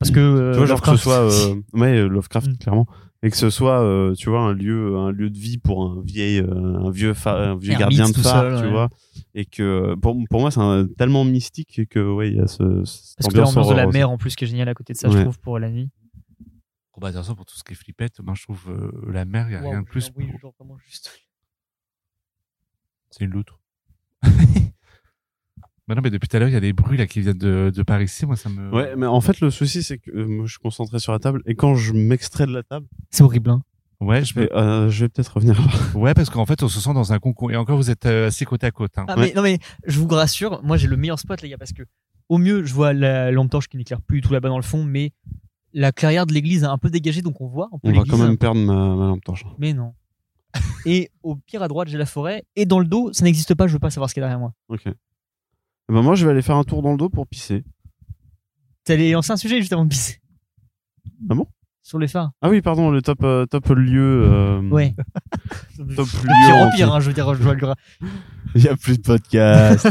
[0.00, 0.18] Parce que.
[0.18, 2.56] euh, tu vois, genre que ce Lovecraft- soit, euh, ouais, euh, Lovecraft, Mm.
[2.58, 2.86] clairement,
[3.22, 6.02] et que ce soit, euh, tu vois, un lieu, un lieu de vie pour un
[6.04, 8.70] vieil, euh, un vieux, un vieux gardien de phare, seul, tu ouais.
[8.70, 8.88] vois,
[9.34, 12.84] et que pour, pour moi, c'est un- tellement mystique que, ouais, il y a ce,
[12.84, 14.98] cette Parce que l'ambiance de la mer en plus qui est géniale à côté de
[14.98, 15.22] ça, je Ouais.
[15.22, 15.90] trouve, pour la nuit.
[16.92, 19.10] Bon, bah, de toute façon, pour tout ce qui est flippette, moi, je trouve euh,
[19.12, 20.10] la mer, il n'y a rien de plus.
[20.16, 21.10] Oui, pour- genre vraiment juste.
[23.16, 23.60] C'est une loutre.
[25.86, 27.38] bah non, mais depuis tout à l'heure, il y a des bruits là qui viennent
[27.38, 28.26] de, de par ici.
[28.26, 28.74] Moi, ça me.
[28.74, 31.18] Ouais, mais en fait, le souci, c'est que euh, moi, je suis concentré sur la
[31.20, 33.62] table, et quand je m'extrais de la table, C'est horrible, hein.
[34.00, 35.56] Ouais, je je vais, euh, je vais peut-être revenir.
[35.94, 37.52] ouais, parce qu'en fait, on se sent dans un concours.
[37.52, 38.98] Et encore, vous êtes euh, assez côte à côte.
[38.98, 39.04] Hein.
[39.08, 39.28] Ah, Ouais.
[39.28, 41.84] mais non, mais je vous rassure, moi j'ai le meilleur spot, les gars, parce que
[42.28, 44.62] au mieux, je vois la lampe torche qui n'éclaire plus du tout là-bas dans le
[44.64, 45.12] fond, mais
[45.72, 48.18] la clairière de l'église est un peu dégagée, donc on voit peu On va quand
[48.18, 49.44] même perdre ma, ma lampe torche.
[49.58, 49.94] Mais non.
[50.86, 53.66] et au pire, à droite, j'ai la forêt, et dans le dos, ça n'existe pas,
[53.66, 54.52] je veux pas savoir ce qu'il y a derrière moi.
[54.68, 54.82] Ok.
[54.86, 57.64] Eh Ben moi, je vais aller faire un tour dans le dos pour pisser.
[58.84, 60.20] T'allais lancer un sujet juste avant de pisser.
[61.30, 61.46] Ah bon?
[61.82, 62.30] Sur les phares.
[62.40, 64.24] Ah oui, pardon, le top, euh, top lieu.
[64.26, 64.94] euh, Ouais.
[65.96, 66.54] Top Pire lieu.
[66.54, 66.76] en entier.
[66.76, 67.74] pire, hein, je veux dire, je vois le
[68.54, 69.86] Il y a plus de podcast.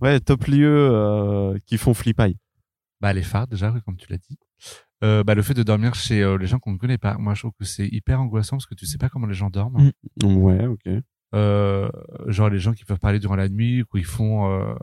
[0.00, 2.36] ouais, top lieu euh, qui font flippaille.
[3.00, 4.38] Bah, les phares, déjà, oui, comme tu l'as dit.
[5.02, 7.16] Euh, bah, le fait de dormir chez euh, les gens qu'on ne connaît pas.
[7.18, 9.50] Moi, je trouve que c'est hyper angoissant parce que tu sais pas comment les gens
[9.50, 9.90] dorment.
[10.22, 10.36] Mm.
[10.36, 10.88] Ouais, ok.
[11.34, 11.90] Euh,
[12.26, 14.76] genre les gens qui peuvent parler durant la nuit, ou ils font,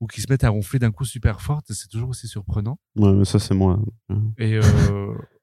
[0.00, 2.78] ou qui se mettent à ronfler d'un coup super fort, c'est toujours aussi surprenant.
[2.96, 3.80] Ouais, mais ça, c'est moi.
[4.38, 4.60] Et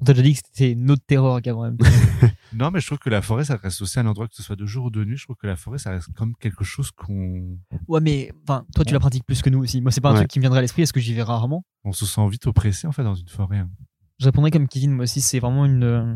[0.00, 1.76] On t'a déjà dit que c'était une autre terreur même.
[2.52, 4.56] non, mais je trouve que la forêt, ça reste aussi un endroit que ce soit
[4.56, 5.16] de jour ou de nuit.
[5.16, 7.58] Je trouve que la forêt, ça reste comme quelque chose qu'on
[7.88, 9.80] ouais, mais enfin, toi, tu la pratiques plus que nous aussi.
[9.80, 10.18] Moi, c'est pas un Ouais.
[10.20, 11.64] truc qui me viendrait à l'esprit parce que j'y vais rarement.
[11.84, 13.58] on se sent vite oppressé en fait dans une forêt.
[13.58, 13.70] hein.
[14.18, 16.14] Je répondrais comme Kevin, moi aussi, c'est vraiment une, euh,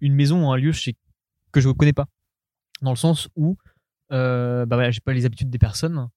[0.00, 0.96] une maison ou un lieu chez,
[1.52, 2.06] que je ne connais pas.
[2.82, 3.56] Dans le sens où,
[4.12, 6.08] euh, bah voilà, j'ai pas les habitudes des personnes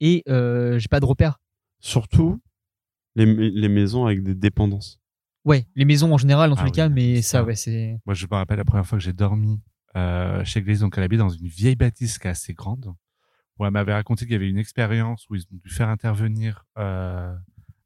[0.00, 1.38] et euh, j'ai pas de repères.
[1.80, 2.40] Surtout
[3.16, 5.00] les, les maisons avec des dépendances.
[5.44, 7.44] Ouais, les maisons en général, dans tous Ah les oui, cas, mais ça, ça.
[7.44, 7.98] ouais, c'est.
[8.06, 9.60] Moi, je me rappelle la première fois que j'ai dormi
[9.96, 12.94] euh, chez Glaise, donc elle habite dans une vieille bâtisse qui est assez grande.
[13.58, 16.64] Où elle m'avait raconté qu'il y avait une expérience où ils ont dû faire intervenir
[16.78, 17.34] euh,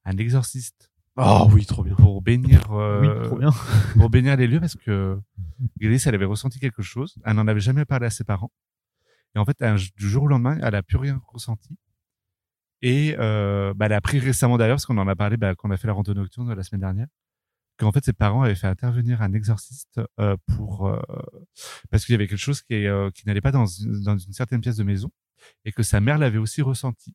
[0.04, 1.94] un exorciste Oh oui, trop bien.
[1.94, 3.50] pour bénir, euh, Oui, trop bien.
[3.98, 5.18] pour bénir les lieux parce que
[5.80, 7.16] Glaise, elle avait ressenti quelque chose.
[7.24, 8.52] Elle n'en avait jamais parlé à ses parents.
[9.34, 11.76] Et en fait, un- du jour au lendemain, elle a plus rien ressenti.
[12.82, 15.68] Et euh, bah, elle a appris récemment d'ailleurs, parce qu'on en a parlé bah, quand
[15.68, 17.06] on a fait la randonnée nocturne la semaine dernière,
[17.78, 21.00] qu'en fait ses parents avaient fait intervenir un exorciste euh, pour euh,
[21.90, 23.66] parce qu'il y avait quelque chose qui, euh, qui n'allait pas dans
[24.04, 25.10] dans une certaine pièce de maison
[25.64, 27.14] et que sa mère l'avait aussi ressenti.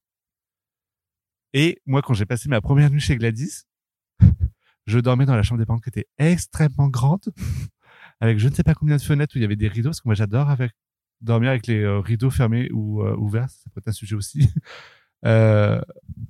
[1.54, 3.64] Et moi, quand j'ai passé ma première nuit chez Gladys,
[4.88, 7.26] je dormais dans la chambre des parents qui était extrêmement grande,
[8.22, 10.02] avec je ne sais pas combien de fenêtres où il y avait des rideaux, parce
[10.02, 10.72] que moi j'adore avec
[11.22, 14.50] dormir avec les euh, rideaux fermés ou euh, ouverts, ça peut être un sujet aussi.
[15.24, 15.80] Euh,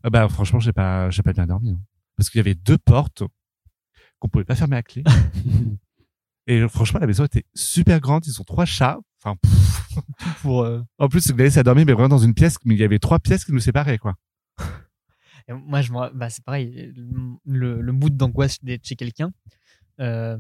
[0.04, 1.80] ah bah franchement, j'ai pas, j'ai pas bien dormi, hein.
[2.18, 3.24] parce qu'il y avait deux portes
[4.22, 5.04] qu'on pouvait pas fermer à clé.
[6.48, 8.26] Et franchement, la maison était super grande.
[8.26, 9.00] Ils ont trois chats.
[9.24, 9.90] Enfin, pff.
[10.42, 12.84] Pour, euh, en plus, Gladys a dormi, mais vraiment dans une pièce, mais il y
[12.84, 14.16] avait trois pièces qui nous séparaient, quoi.
[15.48, 16.94] Et moi, je me bah, c'est pareil,
[17.46, 19.32] le, le mood d'angoisse d'être chez quelqu'un.
[20.00, 20.38] Euh,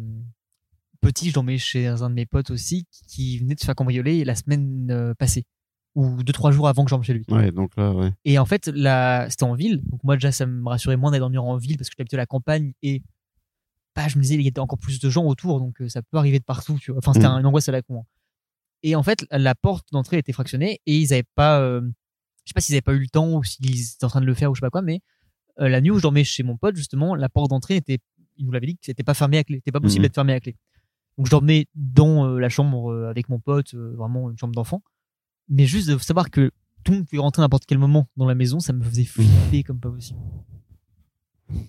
[1.02, 4.24] petit, je dormais chez un de mes potes aussi qui- venait de se faire cambrioler
[4.24, 5.46] la semaine euh, passée,
[5.96, 7.26] ou deux, trois jours avant que je dorme chez lui.
[7.30, 8.12] Ouais, donc là, ouais.
[8.26, 9.82] Et en fait, là, c'était en ville.
[9.90, 12.20] Donc moi, déjà, ça me rassurait moins d'aller dormir en ville parce que j'habitais à
[12.20, 13.04] la campagne et
[13.96, 16.02] bah, je me disais, il y avait encore plus de gens autour, donc euh, ça
[16.02, 16.78] peut arriver de partout.
[16.80, 17.00] Tu vois.
[17.00, 17.32] Enfin, c'était Mm.
[17.32, 18.00] un- une angoisse à la con.
[18.02, 18.06] hein.
[18.84, 22.54] Et en fait, la porte d'entrée était fractionnée et ils avaient pas, euh, je sais
[22.56, 24.50] pas s'ils avaient pas eu le temps ou s'ils étaient en train de le faire
[24.52, 25.02] ou je sais pas quoi, mais
[25.60, 28.00] euh, la nuit où je dormais chez mon pote, justement, la porte d'entrée était,
[28.38, 30.06] il nous l'avait dit que c'était pas fermé à clé, c'était pas possible Mhm.
[30.08, 30.56] d'être fermé à clé.
[31.18, 34.82] Donc je dormais dans euh, la chambre avec mon pote, vraiment une chambre d'enfant.
[35.50, 36.50] Mais juste de savoir que
[36.84, 39.04] tout le monde pouvait rentrer à n'importe quel moment dans la maison, ça me faisait
[39.04, 40.20] flipper comme pas possible.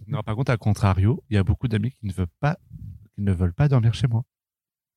[0.07, 2.59] Non, par contre, à contrario, il y a beaucoup d'amis qui ne veulent pas,
[3.15, 4.23] qui ne veulent pas dormir chez moi.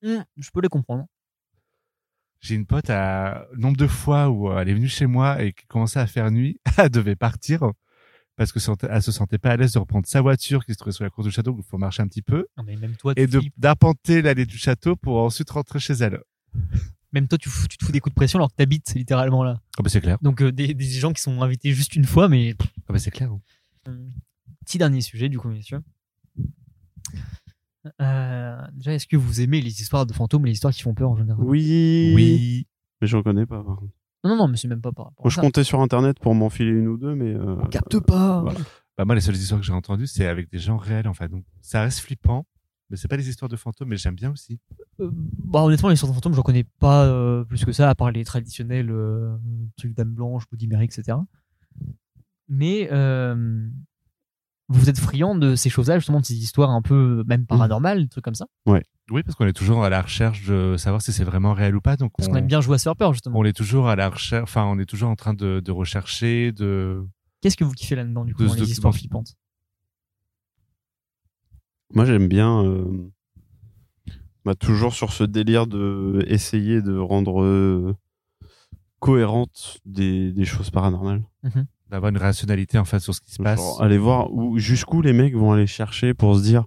[0.03, 1.05] Hum, je peux les comprendre.
[2.41, 5.53] J'ai une pote à nombre de fois où euh, elle est venue chez moi et
[5.53, 7.61] qui commençait à faire nuit, elle devait partir
[8.35, 8.59] parce que
[8.89, 11.09] elle se sentait pas à l'aise de reprendre sa voiture qui se trouvait sur la
[11.09, 13.27] cour du château, où il faut marcher un petit peu, Non, mais même toi, et
[13.57, 16.19] d'arpenter l'allée du château pour ensuite rentrer chez elle.
[17.13, 19.41] même toi, tu, fous- tu te fous des coups de pression alors que t'habites littéralement
[19.45, 19.61] là.
[19.79, 20.17] Ah bah c'est clair.
[20.21, 22.55] Donc euh, des, des gens qui sont invités juste une fois, mais
[22.89, 23.31] Ah bah c'est clair.
[23.87, 24.11] Hum.
[24.65, 25.81] Petit dernier sujet, du coup, messieurs.
[28.01, 31.11] Euh, déjà, est-ce que vous aimez les histoires de fantômes, les histoires qui font peur
[31.11, 31.43] en général?
[31.43, 32.13] Oui.
[32.15, 32.67] Oui.
[33.01, 33.63] Mais j'en connais pas.
[33.63, 33.93] par contre.
[34.23, 35.41] Non, non, non, mais c'est même pas par rapport Moi, à je ça.
[35.41, 37.33] comptais sur internet pour m'enfiler une ou deux, mais.
[37.35, 38.41] euh, On capte pas.
[38.41, 38.59] voilà.
[38.97, 41.27] Bah moi les seules histoires que j'ai entendues c'est avec des gens réels en fait.
[41.27, 42.45] Donc ça reste flippant,
[42.89, 44.57] mais c'est pas des histoires de fantômes, mais j'aime bien aussi.
[45.01, 47.93] Euh, bah, honnêtement, les histoires de fantômes, j'en connais pas euh, plus que ça, à
[47.95, 49.35] part les traditionnels euh,
[49.75, 51.17] trucs Dame Blanche, Mary, etc.
[52.47, 53.67] Mais euh,
[54.67, 58.09] vous êtes friand de ces choses-là, justement, de ces histoires un peu même paranormales, des
[58.09, 58.47] trucs comme ça?
[58.65, 61.81] Oui, parce qu'on est toujours à la recherche de savoir si c'est vraiment réel ou
[61.81, 61.95] pas.
[61.95, 63.37] Donc Parce on, qu'on aime bien jouer à se faire peur, justement.
[63.37, 66.51] on est toujours à la recherche, enfin on est toujours en train de, de rechercher,
[66.51, 67.05] de
[67.41, 69.35] Qu'est-ce que vous kiffez là-dedans, du coup, De dans les histoires flippantes?
[71.93, 72.63] Moi, j'aime bien.
[72.65, 73.11] euh,
[74.43, 77.95] bah, toujours sur ce délire de essayer de rendre euh,
[78.99, 81.23] cohérentes des, des choses paranormales.
[81.89, 83.59] D'avoir une rationalité en fait sur ce qui se passe.
[83.59, 86.65] Genre, aller voir où, jusqu'où les mecs vont aller chercher pour se dire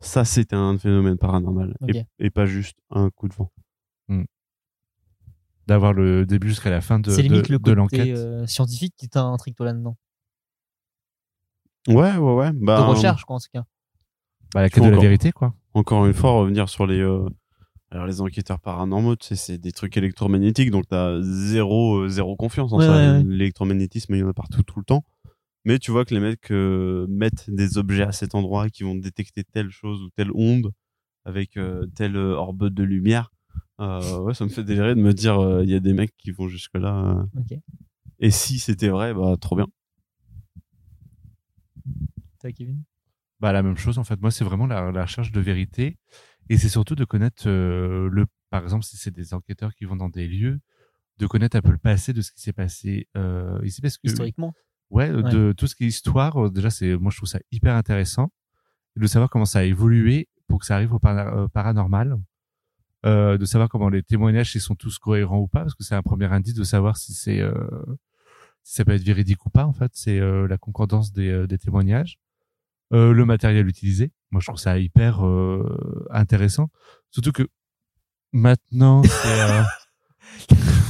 [0.00, 3.50] ça, c'était un phénomène paranormal et, et pas juste un coup de vent.
[5.66, 8.18] D'avoir le début jusqu'à la fin de, C'est de, limite le de côté l'enquête.
[8.18, 9.96] euh, scientifique qui t'intrigue toi là-dedans.
[11.88, 12.50] Ouais, ouais, ouais.
[12.52, 13.64] Bah, De recherche, quoi, en tout cas.
[14.54, 15.02] Bah, la quête de la Encore.
[15.02, 15.54] vérité quoi.
[15.72, 17.00] Encore une fois, revenir sur les.
[17.00, 17.26] euh,
[17.94, 22.34] alors, les enquêteurs paranormaux, tu sais, c'est des trucs électromagnétiques, donc t'as zéro, euh, zéro
[22.36, 22.96] confiance en Ouais, ça.
[22.96, 23.24] ouais, ouais.
[23.24, 25.04] L'électromagnétisme, il y en a partout, tout le temps.
[25.64, 28.94] Mais tu vois que les mecs euh, mettent des objets à cet endroit qui vont
[28.96, 30.72] détecter telle chose ou telle onde
[31.24, 33.30] avec euh, telle orbe de lumière.
[33.80, 36.14] Euh, ouais, ça me fait délirer de me dire, euh, il y a des mecs
[36.18, 37.16] qui vont jusque-là.
[37.36, 37.58] euh, Ok.
[38.18, 39.66] et si c'était vrai, bah trop bien.
[42.40, 42.82] Toi, Kevin?
[43.40, 44.20] Bah la même chose en fait.
[44.20, 45.98] Moi c'est vraiment la, la recherche de vérité
[46.48, 49.96] et c'est surtout de connaître euh, le par exemple, si c'est des enquêteurs qui vont
[49.96, 50.60] dans des lieux,
[51.18, 54.06] de connaître un peu le passé de ce qui s'est passé euh, ici, parce que
[54.08, 54.52] Historiquement.
[54.90, 57.74] ouais, de tout ce qui est histoire, euh, déjà, c'est moi je trouve ça hyper
[57.74, 58.30] intéressant
[58.96, 62.16] de savoir comment ça a évolué pour que ça arrive au para- euh, paranormal,
[63.06, 65.94] euh, de savoir comment les témoignages ils sont tous cohérents ou pas, parce que c'est
[65.96, 67.54] un premier indice de savoir si c'est euh,
[68.62, 69.66] si ça peut être véridique ou pas.
[69.66, 72.18] En fait, c'est euh, la concordance des, euh, des témoignages,
[72.92, 74.12] Euh, le matériel utilisé.
[74.30, 76.68] Moi, je trouve ça hyper euh, intéressant,
[77.10, 77.48] surtout que
[78.32, 79.62] maintenant, c'est euh,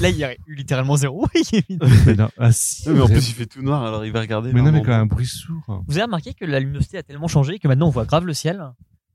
[0.00, 1.26] Là, il y a eu littéralement zéro.
[2.06, 4.52] mais non, ah, si, mais en plus, il fait tout noir, alors il va regarder.
[4.52, 5.84] mais non, mais quand même un bruit sourd.
[5.86, 8.34] Vous avez remarqué que la luminosité a tellement changé que maintenant on voit grave le
[8.34, 8.72] ciel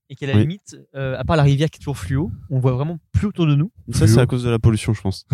[0.10, 0.42] et qu'à la Oui.
[0.42, 3.46] limite, euh, à part la rivière qui est toujours fluo, on voit vraiment plus autour
[3.46, 3.72] de nous.
[3.92, 5.28] Ça, c'est à cause de la pollution, je pense.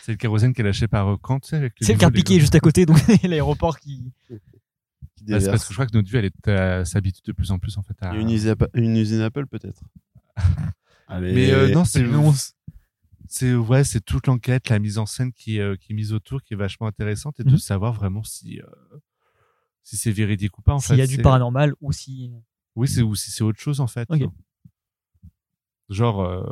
[0.00, 2.60] C'est le kérosène qui est lâché par Kant, C'est le niveau car piqué juste à
[2.60, 4.12] côté, donc l'aéroport qui.
[5.24, 7.32] Qui Bah, c'est parce que je crois que notre vue, elle est, euh, s'habitue de
[7.32, 8.14] plus en plus en fait à.
[8.14, 9.82] Une usine, Apple- une usine Apple, peut-être.
[11.08, 11.32] Allez.
[11.34, 12.32] Mais euh, non, c'est Non.
[13.28, 16.42] c'est ouais, c'est toute l'enquête, la mise en scène qui euh, qui est mise autour,
[16.42, 17.58] qui est vachement intéressante, et de Mhm.
[17.58, 18.66] savoir vraiment si euh,
[19.82, 22.32] si c'est véridique ou pas en S'il y a du C'est- paranormal ou si.
[22.74, 24.08] Oui, c'est ou si c'est autre chose en fait.
[25.88, 26.42] Genre euh,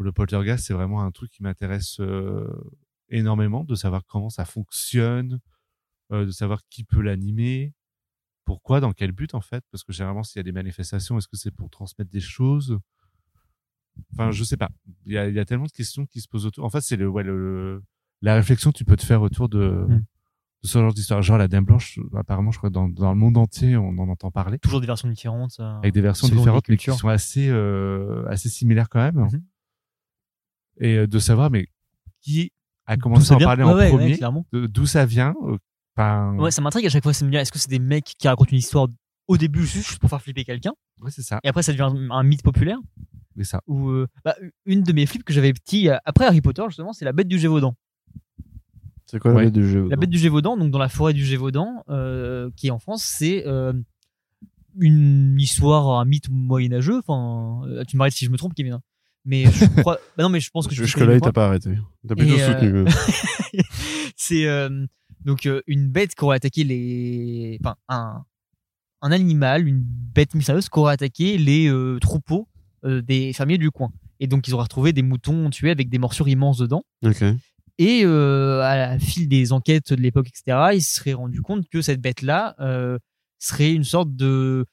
[0.00, 2.46] le poltergeist, c'est vraiment un truc qui m'intéresse euh,
[3.08, 5.40] énormément de savoir comment ça fonctionne,
[6.12, 7.72] euh, de savoir qui peut l'animer,
[8.48, 11.28] pourquoi, dans quel but en fait, parce que généralement s'il y a des manifestations, est-ce
[11.28, 12.78] que c'est pour transmettre des choses?
[14.14, 14.70] Enfin, je sais pas.
[15.04, 16.64] Il y a, il y a tellement de questions qui se posent autour.
[16.64, 17.82] En fait, c'est le, ouais, le,
[18.22, 19.96] la réflexion que tu peux te faire autour de, Mm.
[20.62, 21.20] de ce genre d'histoire.
[21.20, 24.30] Genre la Dame Blanche, apparemment, je crois dans, dans le monde entier, on en entend
[24.30, 25.56] parler Toujours des versions différentes.
[25.60, 29.42] euh, avec des versions différentes mais qui sont assez euh, assez similaires quand même Mhm.
[30.80, 31.66] et euh, de savoir mais
[32.22, 32.52] qui
[32.86, 34.18] a commencé à en parler Ouais, en ouais, premier
[34.68, 35.58] d'où ça vient euh,
[35.98, 37.12] enfin, Ouais, ça m'intrigue à chaque fois.
[37.12, 38.88] C'est de me dire, est-ce que c'est des mecs qui racontent une histoire
[39.26, 40.72] au début juste pour faire flipper quelqu'un
[41.02, 42.78] ouais, c'est ça et après ça devient un, un mythe populaire
[43.36, 44.34] c'est ça ou euh, bah,
[44.64, 47.28] une de mes flips que j'avais petit euh, après Harry Potter justement c'est la bête
[47.28, 47.74] du Gévaudan
[49.04, 49.44] C'est quoi la Ouais.
[49.44, 52.68] bête du jeu la bête du Gévaudan donc dans la forêt du Gévaudan euh, qui
[52.68, 53.74] est en France c'est euh,
[54.78, 58.82] une histoire un mythe moyenâgeux enfin euh, tu m'arrêtes si je me trompe Kevin hein.
[59.26, 61.76] mais je crois bah non mais je pense que je Jusque-là, il t'a pas arrêté.
[62.08, 63.62] T'as plutôt Et, euh, soutenu.
[64.16, 64.86] c'est euh,
[65.24, 68.24] donc euh, une bête qui aurait attaqué les enfin un
[69.02, 72.48] un animal une bête mystérieuse qui aurait attaqué les euh, troupeaux
[72.84, 73.90] euh, des fermiers du coin
[74.20, 77.22] et donc ils auraient retrouvé des moutons tués avec des morsures immenses dedans Ok.
[77.78, 81.80] et à la fil des enquêtes de l'époque etc ils se seraient rendu compte que
[81.82, 82.56] cette bête là
[83.38, 84.66] serait une sorte de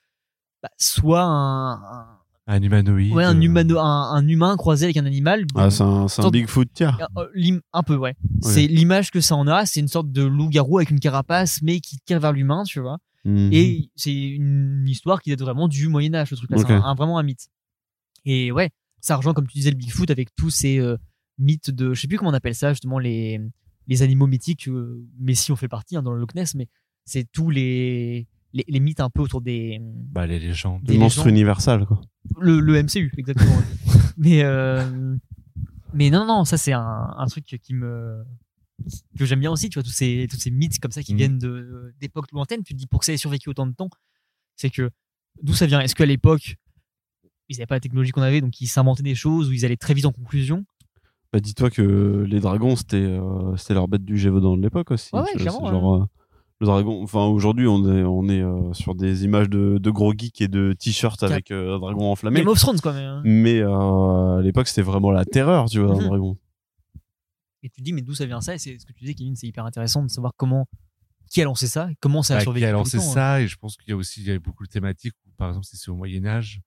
[0.63, 2.14] bah, soit un, un-
[2.47, 5.81] un humanoïde ouais, un, euh, humano, un, un humain croisé avec un animal Ah, c'est
[5.83, 6.97] un, c'est un Bigfoot tiers.
[7.17, 8.15] euh, l'im- un peu, ouais.
[8.41, 9.65] C'est l'image que ça en a.
[9.65, 12.97] C'est une sorte de loup-garou avec une carapace, mais qui tire vers l'humain, tu vois.
[13.25, 13.49] Mhm.
[13.51, 16.57] Et c'est une histoire qui date vraiment du Moyen-Âge, ce truc-là.
[16.57, 16.65] Ok.
[16.67, 17.47] C'est un, un- vraiment un mythe.
[18.25, 18.69] Et ouais,
[19.01, 20.97] ça rejoint, comme tu disais, le Bigfoot avec tous ces euh,
[21.39, 21.93] mythes de.
[21.95, 23.41] Je sais plus comment on appelle ça, justement, les,
[23.87, 24.67] les animaux mythiques.
[24.67, 26.67] euh, Messi en fait partie hein, dans le Loch Ness, mais
[27.05, 29.79] c'est tous les, les, les mythes un peu autour des.
[29.81, 31.31] bah, les légendes des Le monstre légendes.
[31.33, 32.01] universal, quoi.
[32.39, 33.57] Le, le MCU, exactement.
[34.17, 35.15] mais, euh,
[35.93, 38.23] mais non, non, ça c'est un, un truc qui me
[39.17, 41.17] que j'aime bien aussi, tu vois, tous ces, tous ces mythes comme ça qui Mhm.
[41.17, 42.63] viennent de- d'époques lointaines.
[42.63, 43.89] Tu te dis, pour que ça ait survécu autant de temps,
[44.57, 44.91] c'est que
[45.41, 45.79] d'où ça vient?
[45.79, 46.57] Est-ce qu'à l'époque,
[47.49, 49.77] ils n'avaient pas la technologie qu'on avait, donc ils s'inventaient des choses ou ils allaient
[49.77, 50.65] très vite en conclusion?
[51.31, 55.15] Bah, dis-toi que les dragons, c'était euh, c'était leur bête du Gévaudan de l'époque aussi.
[55.15, 56.05] Ouais, ouais, genre, euh,
[56.61, 60.13] le dragon, enfin, aujourd'hui, on est, on est euh, sur des images de, de gros
[60.17, 62.39] geeks et de t-shirts avec euh, un dragon enflammé.
[62.39, 62.93] Game of Thrones, quoi.
[62.93, 63.21] Mais, hein.
[63.25, 66.07] Mais euh, à l'époque, c'était vraiment la terreur, tu vois, un Mhm.
[66.07, 66.37] dragon.
[67.63, 68.55] Et tu te dis, mais d'où ça vient ça?
[68.55, 70.67] Et c'est ce que tu disais, Kevin, c'est hyper intéressant de savoir comment,
[71.29, 72.63] qui a lancé ça, et comment ça a bah, survécu.
[72.65, 73.13] qui a lancé temps, hein.
[73.13, 75.31] ça et je pense qu'il y a aussi il y avait beaucoup de thématiques où,
[75.37, 76.61] par exemple si c'est au Moyen Âge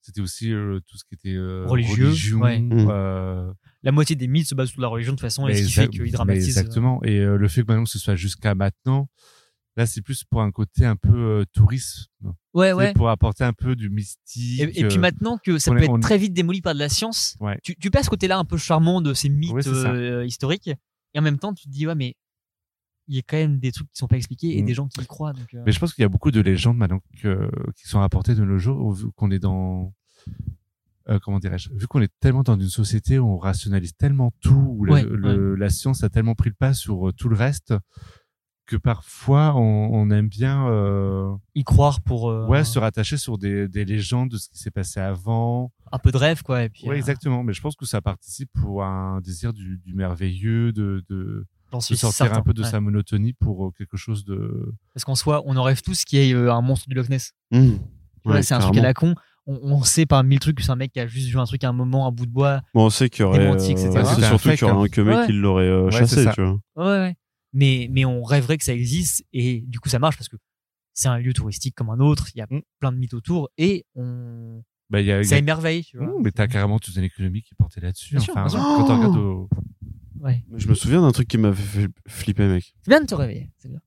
[0.00, 2.58] c'était aussi euh, tout ce qui était euh, Religieux, religion, ouais.
[2.58, 3.54] Mhm.
[3.82, 5.72] La moitié des mythes se basent sur la religion de toute façon, et ce qui
[5.72, 6.56] fait qu'ils dramatisent.
[6.58, 7.02] euh, Exactement.
[7.04, 9.08] Et euh, le fait que maintenant que ce soit jusqu'à maintenant,
[9.76, 12.06] là, c'est plus pour un côté un peu euh, tourisme.
[12.52, 12.92] Ouais, ouais.
[12.92, 14.60] Pour apporter un peu du mystique.
[14.60, 16.60] Et, et puis euh, maintenant que ça on peut est- être on- très vite démoli
[16.60, 17.58] par de la science, Ouais.
[17.62, 20.68] tu, tu passes ce côté-là un peu charmant de ces mythes Ouais, historiques,
[21.14, 22.16] et en même temps tu te dis ouais mais
[23.08, 24.66] il y a quand même des trucs qui sont pas expliqués et Mm.
[24.66, 25.32] des gens qui y croient.
[25.32, 27.98] Donc, euh, Mais je pense qu'il y a beaucoup de légendes maintenant que- qui sont
[28.00, 29.92] rapportées de nos jours, vu qu'on est dans.
[31.10, 34.74] Euh, comment dirais-je Vu qu'on est tellement dans une société où on rationalise tellement tout,
[34.78, 37.36] où le- Ouais, le- la science a tellement pris le pas sur euh, tout le
[37.36, 37.74] reste,
[38.66, 43.36] que parfois on, on aime bien euh, y croire pour euh, ouais, se rattacher sur
[43.36, 45.72] des, des légendes de ce qui s'est passé avant.
[45.90, 46.62] un peu de rêve quoi.
[46.62, 47.42] Et puis Ouais, euh, exactement.
[47.42, 51.02] Mais je pense que ça participe pour un désir du, du merveilleux, de,
[51.72, 52.68] sortir certain, un peu de ouais.
[52.70, 54.72] sa monotonie pour quelque chose de.
[54.94, 57.32] Parce qu'en soi on en rêve tous qu'il y ait un monstre du Loch Ness.
[57.50, 59.14] Vois, Ouais, c'est un truc à la con.
[59.46, 61.44] On, on sait par mille trucs que c'est un mec qui a juste vu un
[61.44, 62.60] truc à un moment, un bout de bois.
[62.74, 63.38] Bon, on sait qu'il y aurait.
[63.38, 63.86] Démenti, etc.
[63.88, 65.26] euh, Ouais, c'est c'était un surtout qu'il y aurait un que mec Ouais.
[65.26, 66.58] qui l'aurait euh, Ouais, chassé, tu vois.
[66.76, 67.14] Ouais, ouais.
[67.52, 70.36] Mais, mais on rêverait que ça existe et du coup ça marche parce que
[70.92, 72.60] c'est un lieu touristique comme un autre, il y a Mm.
[72.78, 74.62] plein de mythes autour et on...
[74.88, 76.12] Bah, il y a, y ça a- émerveille, tu vois.
[76.22, 78.16] Mais t'as carrément toute une économie qui est portée là-dessus.
[78.18, 78.58] Enfin, sûr.
[78.60, 79.48] quand on regarde au...
[80.20, 80.44] Ouais.
[80.56, 82.74] Je me souviens d'un truc qui m'avait fait flipper, mec.
[82.82, 83.80] C'est bien de te réveiller, c'est bien.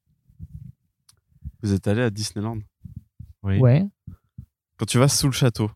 [1.61, 2.57] Vous êtes allé à Disneyland?
[3.43, 3.59] Oui.
[3.59, 3.85] Ouais.
[4.83, 5.71] Quand tu vas sous le château,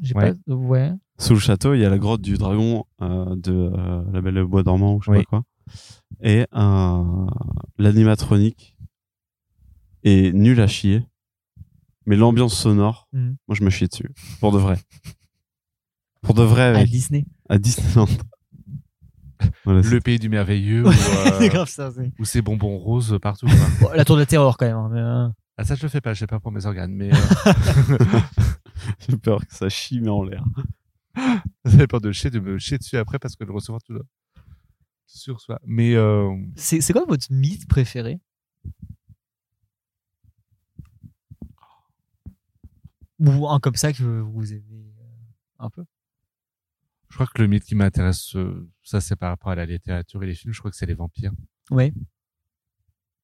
[0.00, 0.32] J'ai Ouais.
[0.34, 0.54] pas.
[0.54, 0.90] Ouais.
[1.18, 4.42] sous le château, il y a la grotte du dragon euh, de euh, la Belle
[4.44, 5.24] Bois dormant ou je sais Oui.
[5.24, 5.42] pas quoi.
[6.22, 7.26] Et euh,
[7.76, 8.74] l'animatronique
[10.02, 11.04] est nul à chier.
[12.06, 13.36] Mais l'ambiance sonore, Mhm.
[13.46, 14.08] moi je me chie dessus.
[14.40, 14.78] Pour de vrai.
[16.22, 16.88] Pour de vrai, À mec.
[16.90, 17.26] Disney.
[17.50, 18.06] À Disneyland.
[19.66, 21.90] Voilà, Le pays du merveilleux où, c'est euh, grave ça.
[21.90, 23.46] c'est- où c'est bonbons roses partout.
[23.46, 23.56] quoi.
[23.88, 24.76] Bon, la tour de la terreur quand même.
[24.76, 25.28] hein, mais, euh,
[25.60, 26.94] Ah, ça, je le fais pas, j'ai peur pour mes organes.
[26.94, 27.16] Mais euh,
[28.98, 30.42] J'ai peur que ça chie, mais en l'air.
[31.66, 33.98] j'avais peur de chier, de me chier dessus après parce que de recevoir tout
[35.04, 35.60] sur soi.
[35.66, 38.20] Mais euh, C'est c'est quoi votre mythe préféré?
[43.18, 45.04] Ou un comme ça que vous aimez euh,
[45.58, 45.84] un peu?
[47.10, 50.22] Je crois que le mythe qui m'intéresse, euh, ça, c'est par rapport à la littérature
[50.22, 50.54] et les films.
[50.54, 51.32] Je crois que c'est les vampires.
[51.70, 51.92] Ouais.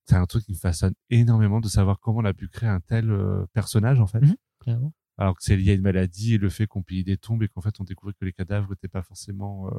[0.08, 2.80] C'est un truc qui me fascine énormément de savoir comment on a pu créer un
[2.80, 4.20] tel euh, personnage, en fait.
[4.20, 4.90] Mhm.
[5.18, 7.48] Alors que c'est lié à une maladie et le fait qu'on pille des tombes et
[7.48, 9.72] qu'en fait on découvrait que les cadavres n'étaient pas forcément euh,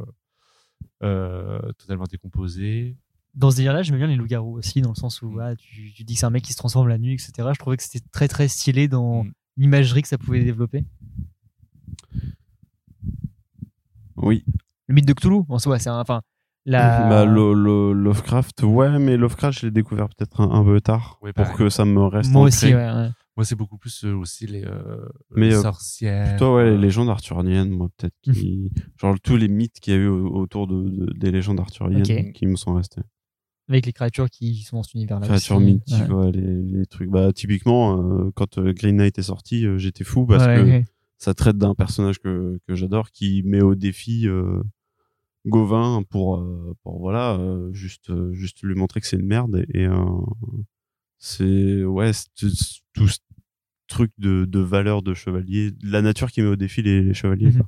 [1.04, 2.98] euh, totalement décomposés.
[3.36, 6.04] Dans ce délire-là, j'aimais bien les loups-garous aussi, dans le sens où ah, tu, tu
[6.04, 7.32] dis que c'est un mec qui se transforme la nuit, etc.
[7.54, 9.32] Je trouvais que c'était très très stylé dans Mm.
[9.58, 10.86] l'imagerie que ça pouvait développer.
[14.16, 14.44] Oui.
[14.88, 16.22] Le mythe de Cthulhu, en soi, c'est un- enfin
[16.68, 17.10] la.
[17.10, 21.54] Bah, lo- Lovecraft, ouais, mais Lovecraft, je l'ai découvert peut-être un, un peu tard pour
[21.54, 22.48] que ça me reste Moi ancré.
[22.48, 22.76] aussi, ouais.
[22.76, 23.10] ouais.
[23.36, 24.98] Moi c'est beaucoup plus euh, aussi les, euh,
[25.36, 26.28] Mais, les euh, sorcières.
[26.30, 28.16] Plutôt, ouais, euh, les légendes arthuriennes, moi, peut-être.
[28.24, 28.72] Qui...
[29.00, 32.34] Genre, tous les mythes qu'il y a eu au- autour de, de- des légendes arthuriennes
[32.34, 33.02] qui me sont restés.
[33.70, 35.28] Avec les créatures qui sont dans cet univers-là.
[35.28, 35.66] Créatures aussi.
[35.66, 36.16] mythiques, Ouais.
[36.16, 37.10] ouais, les, les trucs.
[37.12, 40.62] Bah, typiquement, euh, quand euh, Green Knight est sorti, euh, j'étais fou parce Ouais, que
[40.64, 40.86] ouais.
[41.20, 44.64] ça traite d'un personnage que, que j'adore qui met au défi euh,
[45.48, 49.66] Gauvin pour, euh, pour voilà, euh, juste, euh, juste lui montrer que c'est une merde.
[49.74, 49.88] Et, et,
[51.20, 53.20] c'est, ouais, tout ce
[53.88, 57.52] truc de, de valeur de chevalier, la nature qui met au défi les, les chevaliers.
[57.52, 57.64] Mhm.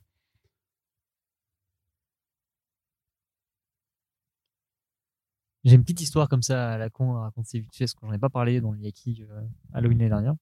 [5.66, 8.06] J'ai une petite histoire comme ça à la con à raconter vite fait, parce que
[8.06, 9.42] j'en ai pas parlé dans le Yaki euh,
[9.74, 10.36] Halloween l'année dernière.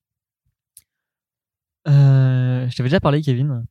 [1.87, 3.65] Euh, je t'avais déjà parlé, Kevin,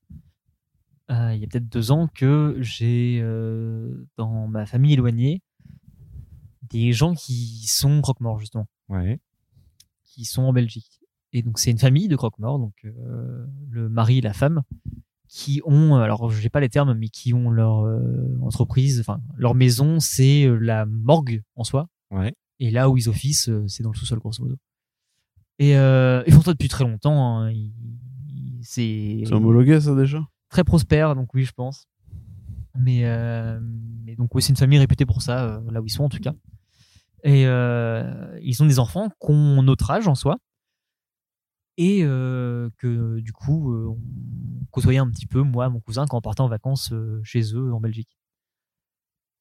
[1.10, 5.42] euh, il y a peut-être deux ans, que j'ai euh, dans ma famille éloignée
[6.70, 9.20] des gens qui sont croque-morts, justement, Ouais.
[10.04, 11.00] qui sont en Belgique.
[11.32, 14.62] Et donc, c'est une famille de croque-morts, donc euh, le mari et la femme,
[15.28, 19.20] qui ont, alors je n'ai pas les termes, mais qui ont leur euh, entreprise, enfin
[19.36, 21.88] leur maison, c'est la morgue en soi.
[22.10, 22.34] Ouais.
[22.58, 24.56] Et là où ils officent, c'est dans le sous-sol grosso modo.
[25.58, 27.40] Et euh, ils font ça depuis très longtemps.
[27.42, 27.52] hein.
[28.62, 30.26] C'est homologué, ça, déjà?
[30.56, 31.86] Très prospère, donc oui, je pense.
[32.74, 33.60] Mais, euh,
[34.04, 36.08] mais donc oui, c'est une famille réputée pour ça, euh, là où ils sont en
[36.08, 36.32] tout cas.
[37.24, 40.38] Et euh, ils ont des enfants qui ont notre âge en soi.
[41.76, 46.22] Et que du coup, euh, on côtoyait un petit peu, moi, mon cousin, quand on
[46.22, 48.16] partait en vacances chez eux en Belgique.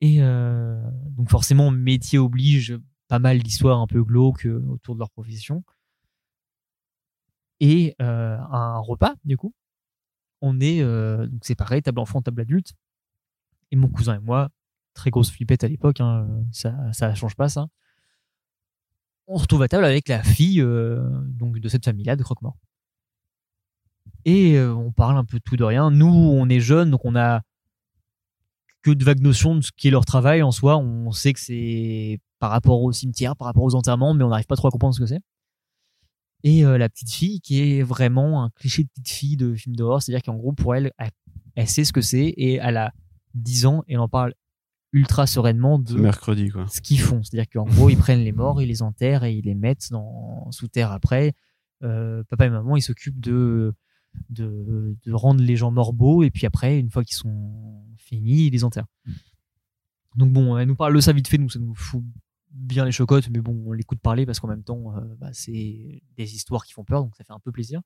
[0.01, 2.77] Et donc forcément, métier oblige
[3.07, 5.63] pas mal d'histoires un peu glauques autour de leur profession.
[7.61, 9.53] Et un repas, du coup,
[10.45, 12.73] on est euh, donc séparés, table enfant, table adulte.
[13.71, 14.49] Et mon cousin et moi,
[14.93, 17.67] très grosse flippette à l'époque, hein, ça ça change pas ça.
[19.27, 22.57] On retrouve à table avec la fille euh, donc de cette famille-là de Croque-Mort.
[24.25, 25.89] Et euh, on parle un peu tout de rien.
[25.89, 27.41] Nous, on est jeunes, donc on a
[28.83, 30.77] que de vagues notions de ce qui est leur travail en soi.
[30.77, 34.45] On sait que c'est par rapport au cimetière, par rapport aux enterrements, mais on n'arrive
[34.45, 35.21] pas trop à comprendre ce que c'est.
[36.43, 39.75] Et euh, la petite fille qui est vraiment un cliché de petite fille de film
[39.75, 41.11] d'horreur, c'est-à-dire qu'en gros pour elle, elle,
[41.55, 42.93] elle sait ce que c'est et elle a
[43.33, 44.33] 10 ans et elle en parle
[44.91, 46.67] ultra sereinement de mercredi, quoi.
[46.67, 47.21] ce qu'ils font.
[47.23, 50.49] C'est-à-dire qu'en gros ils prennent les morts, ils les enterrent et ils les mettent dans,
[50.51, 51.33] sous terre après.
[51.83, 53.73] Euh, papa et maman ils s'occupent de,
[54.29, 58.47] de de rendre les gens morts beaux et puis après une fois qu'ils sont finis
[58.47, 58.87] ils les enterrent.
[60.15, 62.03] Donc bon, elle nous parle de ça vite fait, nous ça nous fout
[62.55, 66.01] bien les chocottes, mais bon, on l'écoute parler parce qu'en même temps, euh, bah, c'est
[66.17, 67.81] des histoires qui font peur, donc ça fait un peu plaisir.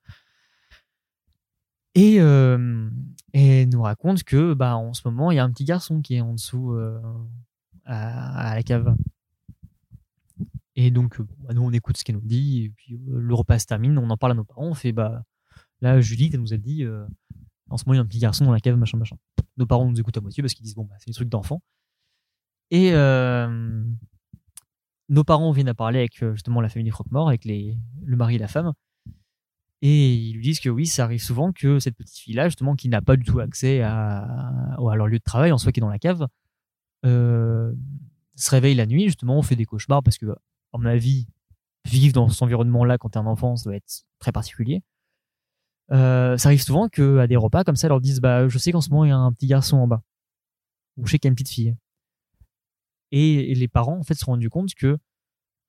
[1.95, 2.89] Et, euh,
[3.33, 6.01] et elle nous raconte que bah, en ce moment, il y a un petit garçon
[6.01, 7.01] qui est en dessous euh,
[7.85, 8.95] à, la cave.
[10.75, 13.65] Et donc, bah, nous, on écoute ce qu'elle nous dit, et puis le repas se
[13.65, 15.23] termine, on en parle à nos parents, on fait bah,
[15.81, 16.85] Là, Julie, elle nous a dit,
[17.69, 19.17] en ce moment, il y a un petit garçon dans la cave, machin, machin.
[19.57, 21.61] Nos parents nous écoutent à moitié parce qu'ils disent, bon, bah, c'est des trucs d'enfants.
[22.69, 22.91] Et
[25.09, 28.39] nos parents viennent à parler avec euh, justement la famille Croque-Mort, avec le mari et
[28.39, 28.73] la femme.
[29.81, 32.89] Et ils lui disent que oui, ça arrive souvent que cette petite fille-là, justement, qui
[32.89, 35.89] n'a pas du tout accès à, leur lieu de travail, en soi qui est dans
[35.89, 36.27] la cave,
[37.05, 37.73] euh,
[38.35, 41.27] se réveille la nuit, justement, on fait des cauchemars parce que, à mon avis,
[41.85, 44.83] vivre dans cet environnement-là quand t'es un enfant, ça doit être très particulier.
[45.91, 48.57] Euh, ça arrive souvent que à des repas comme ça, ils leur disent bah je
[48.59, 50.03] sais qu'en ce moment il y a un petit garçon en bas,
[50.97, 51.75] ou je sais qu'il y a une petite fille.
[53.11, 54.97] Et, et les parents en fait se sont rendus compte que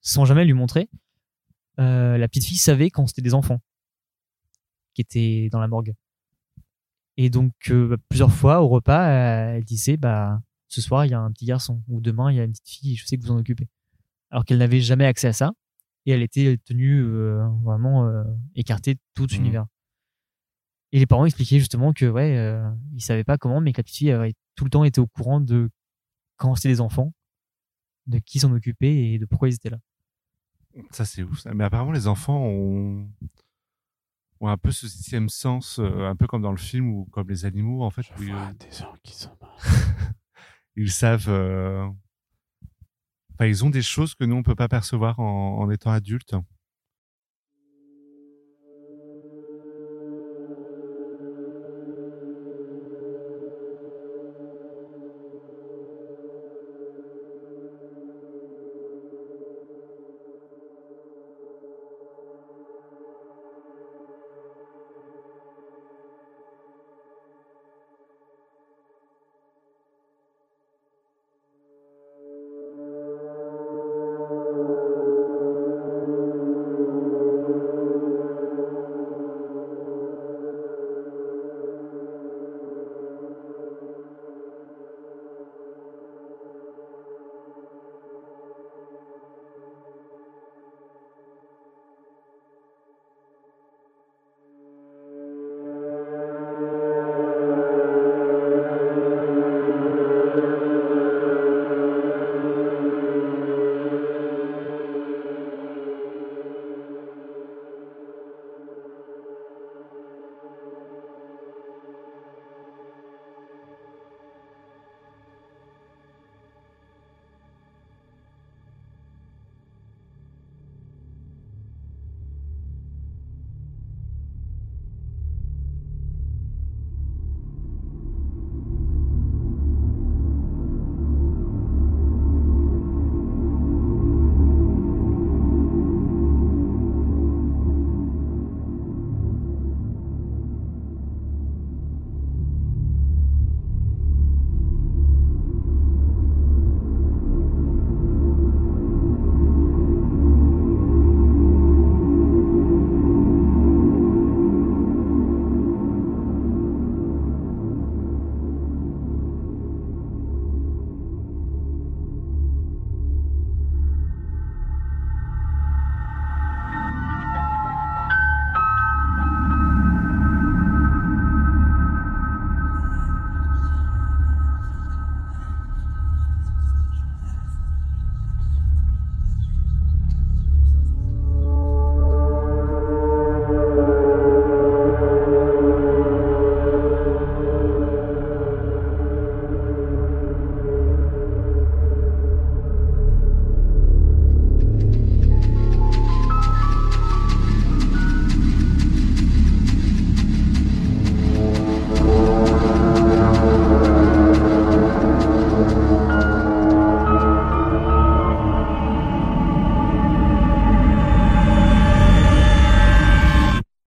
[0.03, 0.89] sans jamais lui montrer,
[1.79, 3.61] euh, la petite fille savait quand c'était des enfants
[4.95, 5.95] qui étaient dans la morgue.
[7.17, 11.21] Et donc euh, plusieurs fois au repas, elle disait bah ce soir il y a
[11.21, 13.31] un petit garçon ou demain il y a une petite fille, je sais que vous
[13.33, 13.69] en occupez.
[14.31, 15.53] Alors qu'elle n'avait jamais accès à ça
[16.07, 19.37] et elle était tenue euh, vraiment euh, écartée de tout Mhm.
[19.39, 19.67] l'univers.
[20.93, 23.83] Et les parents expliquaient justement que ouais, euh, ils savaient pas comment, mais que la
[23.85, 25.71] petite fille avait tout le temps été au courant de
[26.37, 27.13] quand c'était des enfants,
[28.07, 29.79] de qui s'en occupait et de pourquoi ils étaient là.
[30.91, 31.41] Ça, c'est ouf.
[31.41, 31.53] ça.
[31.55, 33.09] Mais apparemment, les enfants ont,
[34.41, 37.29] ont un peu ce sixième sens, euh, un peu comme dans le film ou comme
[37.29, 38.03] les animaux, en fait.
[38.03, 39.59] Je où ils, vois des gens qui sont morts.
[40.77, 41.29] ils savent.
[41.29, 41.87] euh,
[43.35, 46.35] Enfin, ils ont des choses que nous, on peut pas percevoir en, en étant adultes.